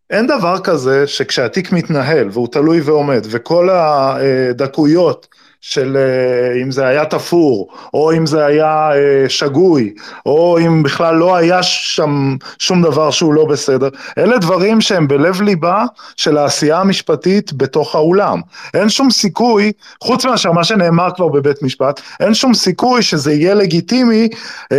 [0.09, 5.27] אין דבר כזה שכשהתיק מתנהל והוא תלוי ועומד וכל הדקויות
[5.61, 9.93] של אה, אם זה היה תפור, או אם זה היה אה, שגוי,
[10.25, 15.41] או אם בכלל לא היה שם שום דבר שהוא לא בסדר, אלה דברים שהם בלב
[15.41, 18.41] ליבה של העשייה המשפטית בתוך האולם.
[18.73, 19.71] אין שום סיכוי,
[20.03, 24.29] חוץ מאשר מה שנאמר כבר בבית משפט, אין שום סיכוי שזה יהיה לגיטימי
[24.71, 24.77] אה,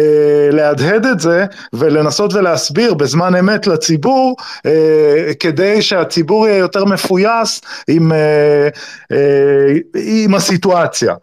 [0.53, 4.37] להדהד את זה ולנסות ולהסביר בזמן אמת לציבור,
[4.67, 8.69] אה, כדי שהציבור יהיה יותר מפויס עם, אה,
[9.13, 10.70] אה, עם הסיטואציה.
[10.71, 11.15] סיטואציה.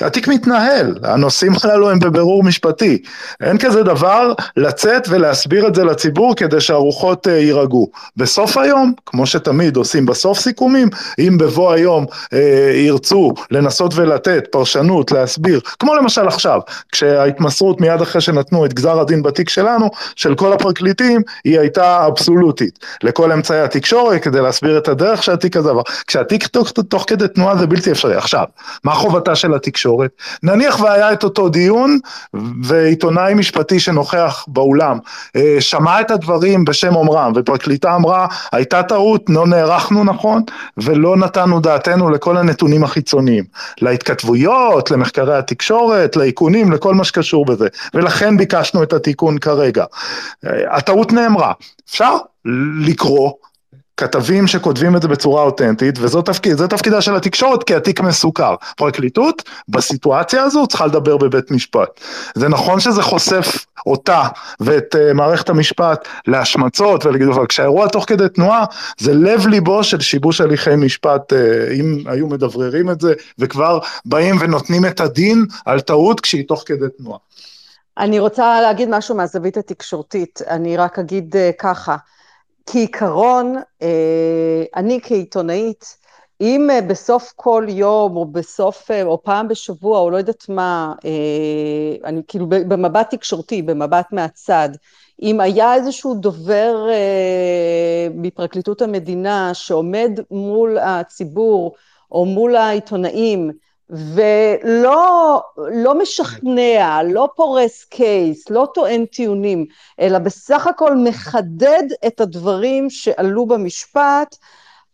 [0.00, 3.02] התיק מתנהל, הנושאים הללו הם בבירור משפטי.
[3.42, 7.90] אין כזה דבר לצאת ולהסביר את זה לציבור כדי שהרוחות אה, יירגעו.
[8.16, 15.12] בסוף היום, כמו שתמיד עושים בסוף סיכומים, אם בבוא היום אה, ירצו לנסות ולתת פרשנות,
[15.12, 16.60] להסביר, כמו למשל עכשיו,
[16.92, 22.78] כשההתמסרות מיד אחרי שנתנו את גזר הדין בתיק שלנו, של כל הפרקליטים, היא הייתה אבסולוטית.
[23.02, 25.82] לכל אמצעי התקשורת כדי להסביר את הדרך שהתיק הזה עבר.
[26.06, 28.14] כשהתיק תוך, תוך כדי תנועה זה בלתי אפשרי.
[28.16, 28.44] עכשיו,
[28.84, 30.10] מה חובתה של התקשורת?
[30.42, 31.98] נניח והיה את אותו דיון
[32.62, 34.98] ועיתונאי משפטי שנוכח באולם
[35.36, 40.42] אה, שמע את הדברים בשם אומרם ופרקליטה אמרה הייתה טעות, לא נערכנו נכון
[40.76, 43.44] ולא נתנו דעתנו לכל הנתונים החיצוניים,
[43.80, 49.84] להתכתבויות, למחקרי התקשורת, לאיכונים, לכל מה שקשור בזה ולכן ביקשנו את התיקון כרגע.
[50.46, 51.52] אה, הטעות נאמרה,
[51.88, 52.16] אפשר
[52.86, 53.32] לקרוא
[53.96, 58.54] כתבים שכותבים את זה בצורה אותנטית, וזה תפקיד, תפקידה של התקשורת כי התיק מסוכר.
[58.76, 62.00] פרקליטות, בסיטואציה הזו צריכה לדבר בבית משפט.
[62.34, 64.22] זה נכון שזה חושף אותה
[64.60, 68.64] ואת uh, מערכת המשפט להשמצות ולהגיד, אבל כשהאירוע תוך כדי תנועה,
[68.98, 71.36] זה לב ליבו של שיבוש הליכי משפט, uh,
[71.72, 76.86] אם היו מדבררים את זה, וכבר באים ונותנים את הדין על טעות כשהיא תוך כדי
[76.98, 77.18] תנועה.
[77.98, 81.96] אני רוצה להגיד משהו מהזווית התקשורתית, אני רק אגיד uh, ככה.
[82.66, 85.96] כעיקרון, אה, אני כעיתונאית,
[86.40, 90.94] אם אה, בסוף כל יום, או בסוף, אה, או פעם בשבוע, או לא יודעת מה,
[92.04, 94.68] אני כאילו במבט תקשורתי, במבט מהצד,
[95.22, 96.86] אם היה איזשהו דובר
[98.14, 101.74] מפרקליטות המדינה שעומד מול הציבור,
[102.12, 103.50] או מול העיתונאים,
[103.90, 109.66] ולא לא משכנע, לא פורס קייס, לא טוען טיעונים,
[110.00, 114.36] אלא בסך הכל מחדד את הדברים שעלו במשפט,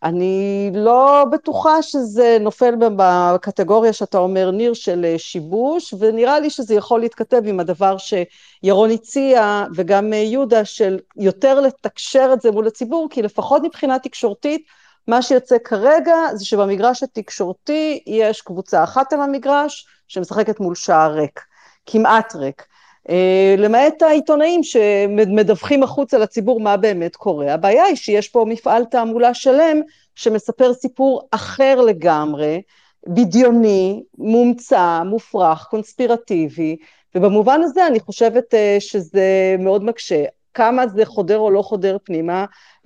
[0.03, 7.01] אני לא בטוחה שזה נופל בקטגוריה שאתה אומר, ניר, של שיבוש, ונראה לי שזה יכול
[7.01, 13.23] להתכתב עם הדבר שירון הציע, וגם יהודה, של יותר לתקשר את זה מול הציבור, כי
[13.23, 20.61] לפחות מבחינה תקשורתית, מה שיוצא כרגע זה שבמגרש התקשורתי יש קבוצה אחת על המגרש שמשחקת
[20.61, 21.41] מול שער ריק,
[21.87, 22.67] כמעט ריק.
[23.11, 27.55] אה, למעט העיתונאים שמדווחים החוצה לציבור מה באמת קורה.
[27.55, 29.81] הבעיה היא שיש פה מפעל תעמולה שלם
[30.15, 32.63] שמספר סיפור אחר לגמרי,
[33.07, 36.77] בדיוני, מומצא, מופרך, קונספירטיבי,
[37.15, 40.25] ובמובן הזה אני חושבת שזה מאוד מקשה.
[40.55, 42.45] כמה זה חודר או לא חודר פנימה,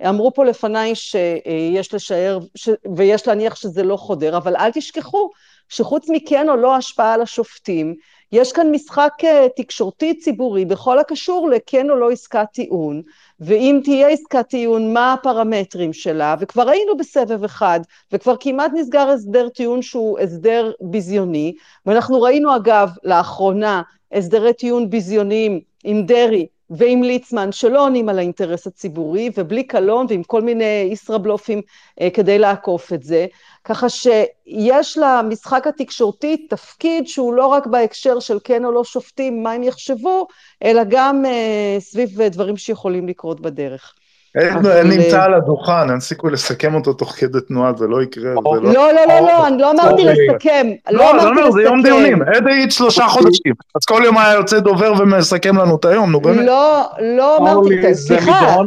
[0.09, 2.69] אמרו פה לפניי שיש לשער ש...
[2.95, 5.29] ויש להניח שזה לא חודר, אבל אל תשכחו
[5.69, 7.95] שחוץ מכן או לא השפעה על השופטים,
[8.31, 13.01] יש כאן משחק אה, תקשורתי ציבורי בכל הקשור לכן או לא עסקת טיעון,
[13.39, 17.79] ואם תהיה עסקת טיעון, מה הפרמטרים שלה, וכבר היינו בסבב אחד,
[18.11, 21.55] וכבר כמעט נסגר הסדר טיעון שהוא הסדר ביזיוני,
[21.85, 23.81] ואנחנו ראינו אגב לאחרונה
[24.11, 30.23] הסדרי טיעון ביזיוניים עם דרעי ועם ליצמן שלא עונים על האינטרס הציבורי ובלי קלון ועם
[30.23, 31.61] כל מיני ישראבלופים
[32.01, 33.25] אה, כדי לעקוף את זה,
[33.63, 39.51] ככה שיש למשחק התקשורתי תפקיד שהוא לא רק בהקשר של כן או לא שופטים מה
[39.51, 40.27] הם יחשבו,
[40.63, 43.93] אלא גם אה, סביב דברים שיכולים לקרות בדרך.
[44.35, 48.33] אין נמצא על הדוכן, אין סיכוי לסכם אותו תוך כדי תנועה, זה לא יקרה.
[48.33, 50.67] לא, לא, לא, לא, אני לא אמרתי לסכם.
[50.89, 53.53] לא, לא, לא, זה יום דיונים, עד היית שלושה חודשים.
[53.75, 56.45] אז כל יום היה יוצא דובר ומסכם לנו את היום, נו באמת.
[56.45, 58.57] לא, לא אמרתי, סליחה,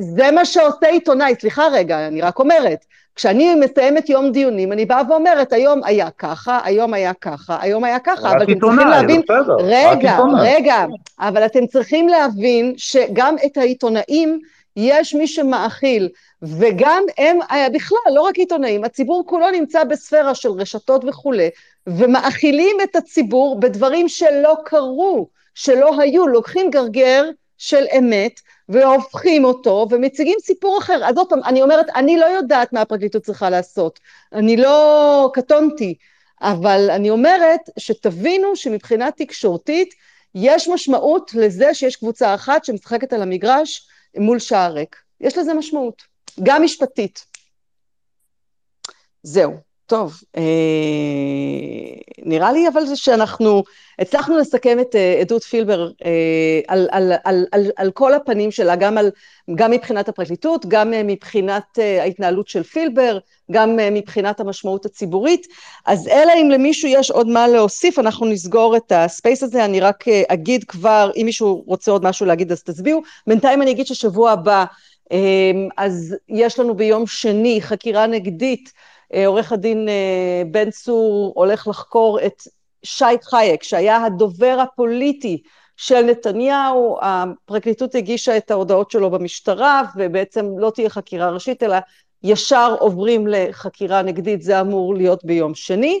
[0.00, 2.84] זה מה שעושה עיתונאי, סליחה רגע, אני רק אומרת.
[3.16, 7.98] כשאני מסיימת יום דיונים, אני באה ואומרת, היום היה ככה, היום היה ככה, היום היה
[7.98, 9.22] ככה, אבל אתם צריכים להבין,
[9.60, 10.84] רגע, רגע,
[11.20, 14.40] אבל אתם צריכים להבין שגם את העיתונאים,
[14.76, 16.08] יש מי שמאכיל,
[16.42, 21.50] וגם הם, אה, בכלל, לא רק עיתונאים, הציבור כולו נמצא בספירה של רשתות וכולי,
[21.86, 27.24] ומאכילים את הציבור בדברים שלא קרו, שלא היו, לוקחים גרגר
[27.58, 31.00] של אמת, והופכים אותו, ומציגים סיפור אחר.
[31.04, 34.00] אז עוד פעם, אני אומרת, אני לא יודעת מה הפרקליטות צריכה לעשות,
[34.32, 35.94] אני לא קטונתי,
[36.42, 39.94] אבל אני אומרת שתבינו שמבחינה תקשורתית,
[40.34, 44.96] יש משמעות לזה שיש קבוצה אחת שמשחקת על המגרש, מול שער ריק.
[45.20, 46.02] יש לזה משמעות,
[46.42, 47.26] גם משפטית.
[49.22, 49.52] זהו,
[49.90, 50.42] טוב, אה,
[52.18, 53.62] נראה לי אבל זה שאנחנו
[53.98, 58.76] הצלחנו לסכם את אה, עדות פילבר אה, על, על, על, על, על כל הפנים שלה,
[58.76, 59.10] גם, על,
[59.54, 63.18] גם מבחינת הפרקליטות, גם אה, מבחינת אה, ההתנהלות של פילבר,
[63.50, 65.46] גם אה, מבחינת המשמעות הציבורית.
[65.86, 70.08] אז אלא אם למישהו יש עוד מה להוסיף, אנחנו נסגור את הספייס הזה, אני רק
[70.08, 73.02] אה, אגיד כבר, אם מישהו רוצה עוד משהו להגיד אז תצביעו.
[73.26, 74.64] בינתיים אני אגיד ששבוע הבא,
[75.12, 75.18] אה,
[75.76, 78.72] אז יש לנו ביום שני חקירה נגדית,
[79.26, 82.42] עורך הדין אה, בן צור הולך לחקור את
[82.82, 85.42] שי חייק, שהיה הדובר הפוליטי
[85.76, 91.76] של נתניהו, הפרקליטות הגישה את ההודעות שלו במשטרה, ובעצם לא תהיה חקירה ראשית, אלא
[92.22, 96.00] ישר עוברים לחקירה נגדית, זה אמור להיות ביום שני.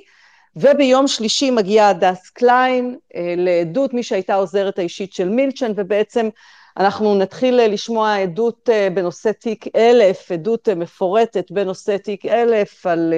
[0.56, 6.28] וביום שלישי מגיעה הדס קליין אה, לעדות, מי שהייתה עוזרת האישית של מילצ'ן, ובעצם
[6.76, 13.14] אנחנו נתחיל לשמוע עדות בנושא תיק אלף, עדות מפורטת בנושא תיק אלף, על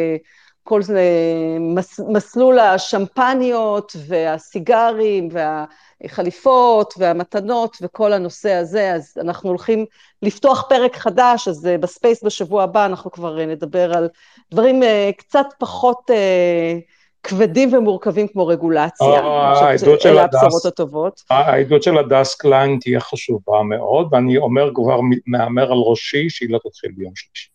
[0.64, 0.80] כל
[1.60, 9.84] מס, מסלול השמפניות והסיגרים והחליפות והמתנות וכל הנושא הזה, אז אנחנו הולכים
[10.22, 14.08] לפתוח פרק חדש, אז אה, בספייס בשבוע הבא אנחנו כבר אה, נדבר על
[14.50, 16.10] דברים אה, קצת פחות
[17.22, 19.06] כבדים ומורכבים כמו רגולציה.
[19.06, 20.66] העדות של הדס,
[21.30, 26.58] העדות של הדס קליין תהיה חשובה מאוד, ואני אומר כבר, מהמר על ראשי שהיא לא
[26.58, 27.48] תתחיל ביום שלישי.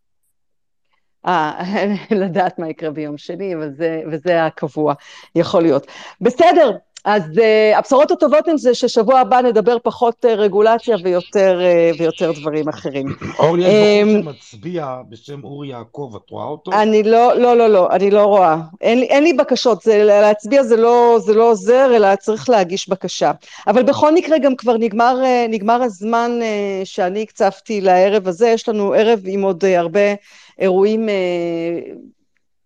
[1.27, 1.63] אה,
[2.21, 4.93] לדעת מה יקרה ביום שני, וזה, וזה הקבוע,
[5.35, 5.87] יכול להיות.
[6.21, 6.71] בסדר,
[7.05, 12.31] אז uh, הבשורות הטובות הן זה ששבוע הבא נדבר פחות uh, רגולציה ויותר, uh, ויותר
[12.31, 13.05] דברים אחרים.
[13.39, 16.71] אורלי, יש בחור שמצביע בשם אורי יעקב, את רואה אותו?
[16.71, 18.57] אני לא, לא, לא, לא, אני לא רואה.
[18.81, 23.31] אין, אין לי בקשות, זה, להצביע זה לא, זה לא עוזר, אלא צריך להגיש בקשה.
[23.67, 25.15] אבל בכל מקרה גם כבר נגמר,
[25.49, 26.39] נגמר הזמן
[26.83, 30.13] שאני הקצבתי לערב הזה, יש לנו ערב עם עוד הרבה...
[30.59, 31.09] אירועים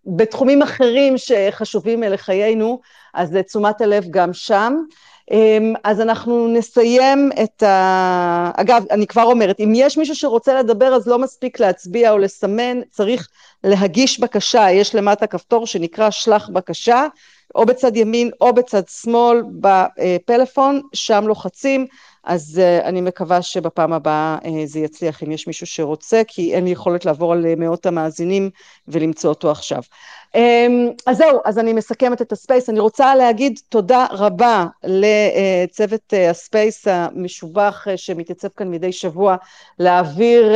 [0.06, 2.80] בתחומים אחרים שחשובים לחיינו,
[3.14, 4.76] אז תשומת הלב גם שם.
[5.30, 8.50] אמ, אז אנחנו נסיים את ה...
[8.56, 12.80] אגב, אני כבר אומרת, אם יש מישהו שרוצה לדבר אז לא מספיק להצביע או לסמן,
[12.90, 13.28] צריך
[13.64, 17.06] להגיש בקשה, יש למטה כפתור שנקרא שלח בקשה,
[17.54, 21.86] או בצד ימין או בצד שמאל בפלאפון, שם לוחצים.
[22.24, 26.64] אז uh, אני מקווה שבפעם הבאה uh, זה יצליח אם יש מישהו שרוצה, כי אין
[26.64, 28.50] לי יכולת לעבור על מאות המאזינים
[28.88, 29.82] ולמצוא אותו עכשיו.
[30.36, 30.36] Um,
[31.06, 32.70] אז זהו, אז אני מסכמת את הספייס.
[32.70, 39.36] אני רוצה להגיד תודה רבה לצוות הספייס המשובח שמתייצב כאן מדי שבוע,
[39.78, 40.52] להעביר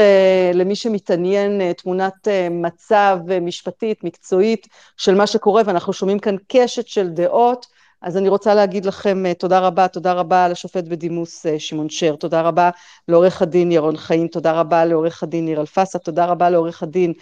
[0.54, 4.66] למי שמתעניין תמונת מצב משפטית, מקצועית,
[4.96, 7.75] של מה שקורה, ואנחנו שומעים כאן קשת של דעות.
[8.02, 12.70] אז אני רוצה להגיד לכם תודה רבה, תודה רבה לשופט בדימוס שמעון שר, תודה רבה
[13.08, 17.12] לעורך הדין ירון חיים, תודה רבה לעורך הדין ניר אלפסה, תודה רבה לעורך הדין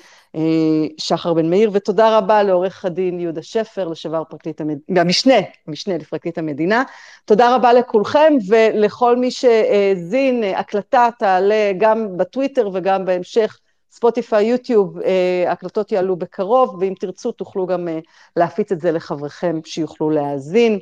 [0.99, 5.35] שחר בן מאיר, ותודה רבה לעורך הדין יהודה שפר, לשעבר פרקליט המדינה, המשנה,
[5.69, 6.83] המשנה לפרקליט המדינה.
[7.25, 13.59] תודה רבה לכולכם ולכל מי שהאזין, הקלטה תעלה גם בטוויטר וגם בהמשך
[13.95, 14.99] ספוטיפיי, יוטיוב,
[15.49, 17.89] הקלטות יעלו בקרוב, ואם תרצו תוכלו גם
[18.37, 20.79] להפיץ את זה לחבריכם שיוכלו להאזין.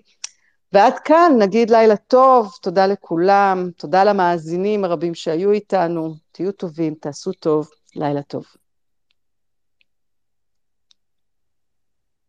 [0.72, 7.32] ועד כאן נגיד לילה טוב, תודה לכולם, תודה למאזינים הרבים שהיו איתנו, תהיו טובים, תעשו
[7.32, 8.44] טוב, לילה טוב.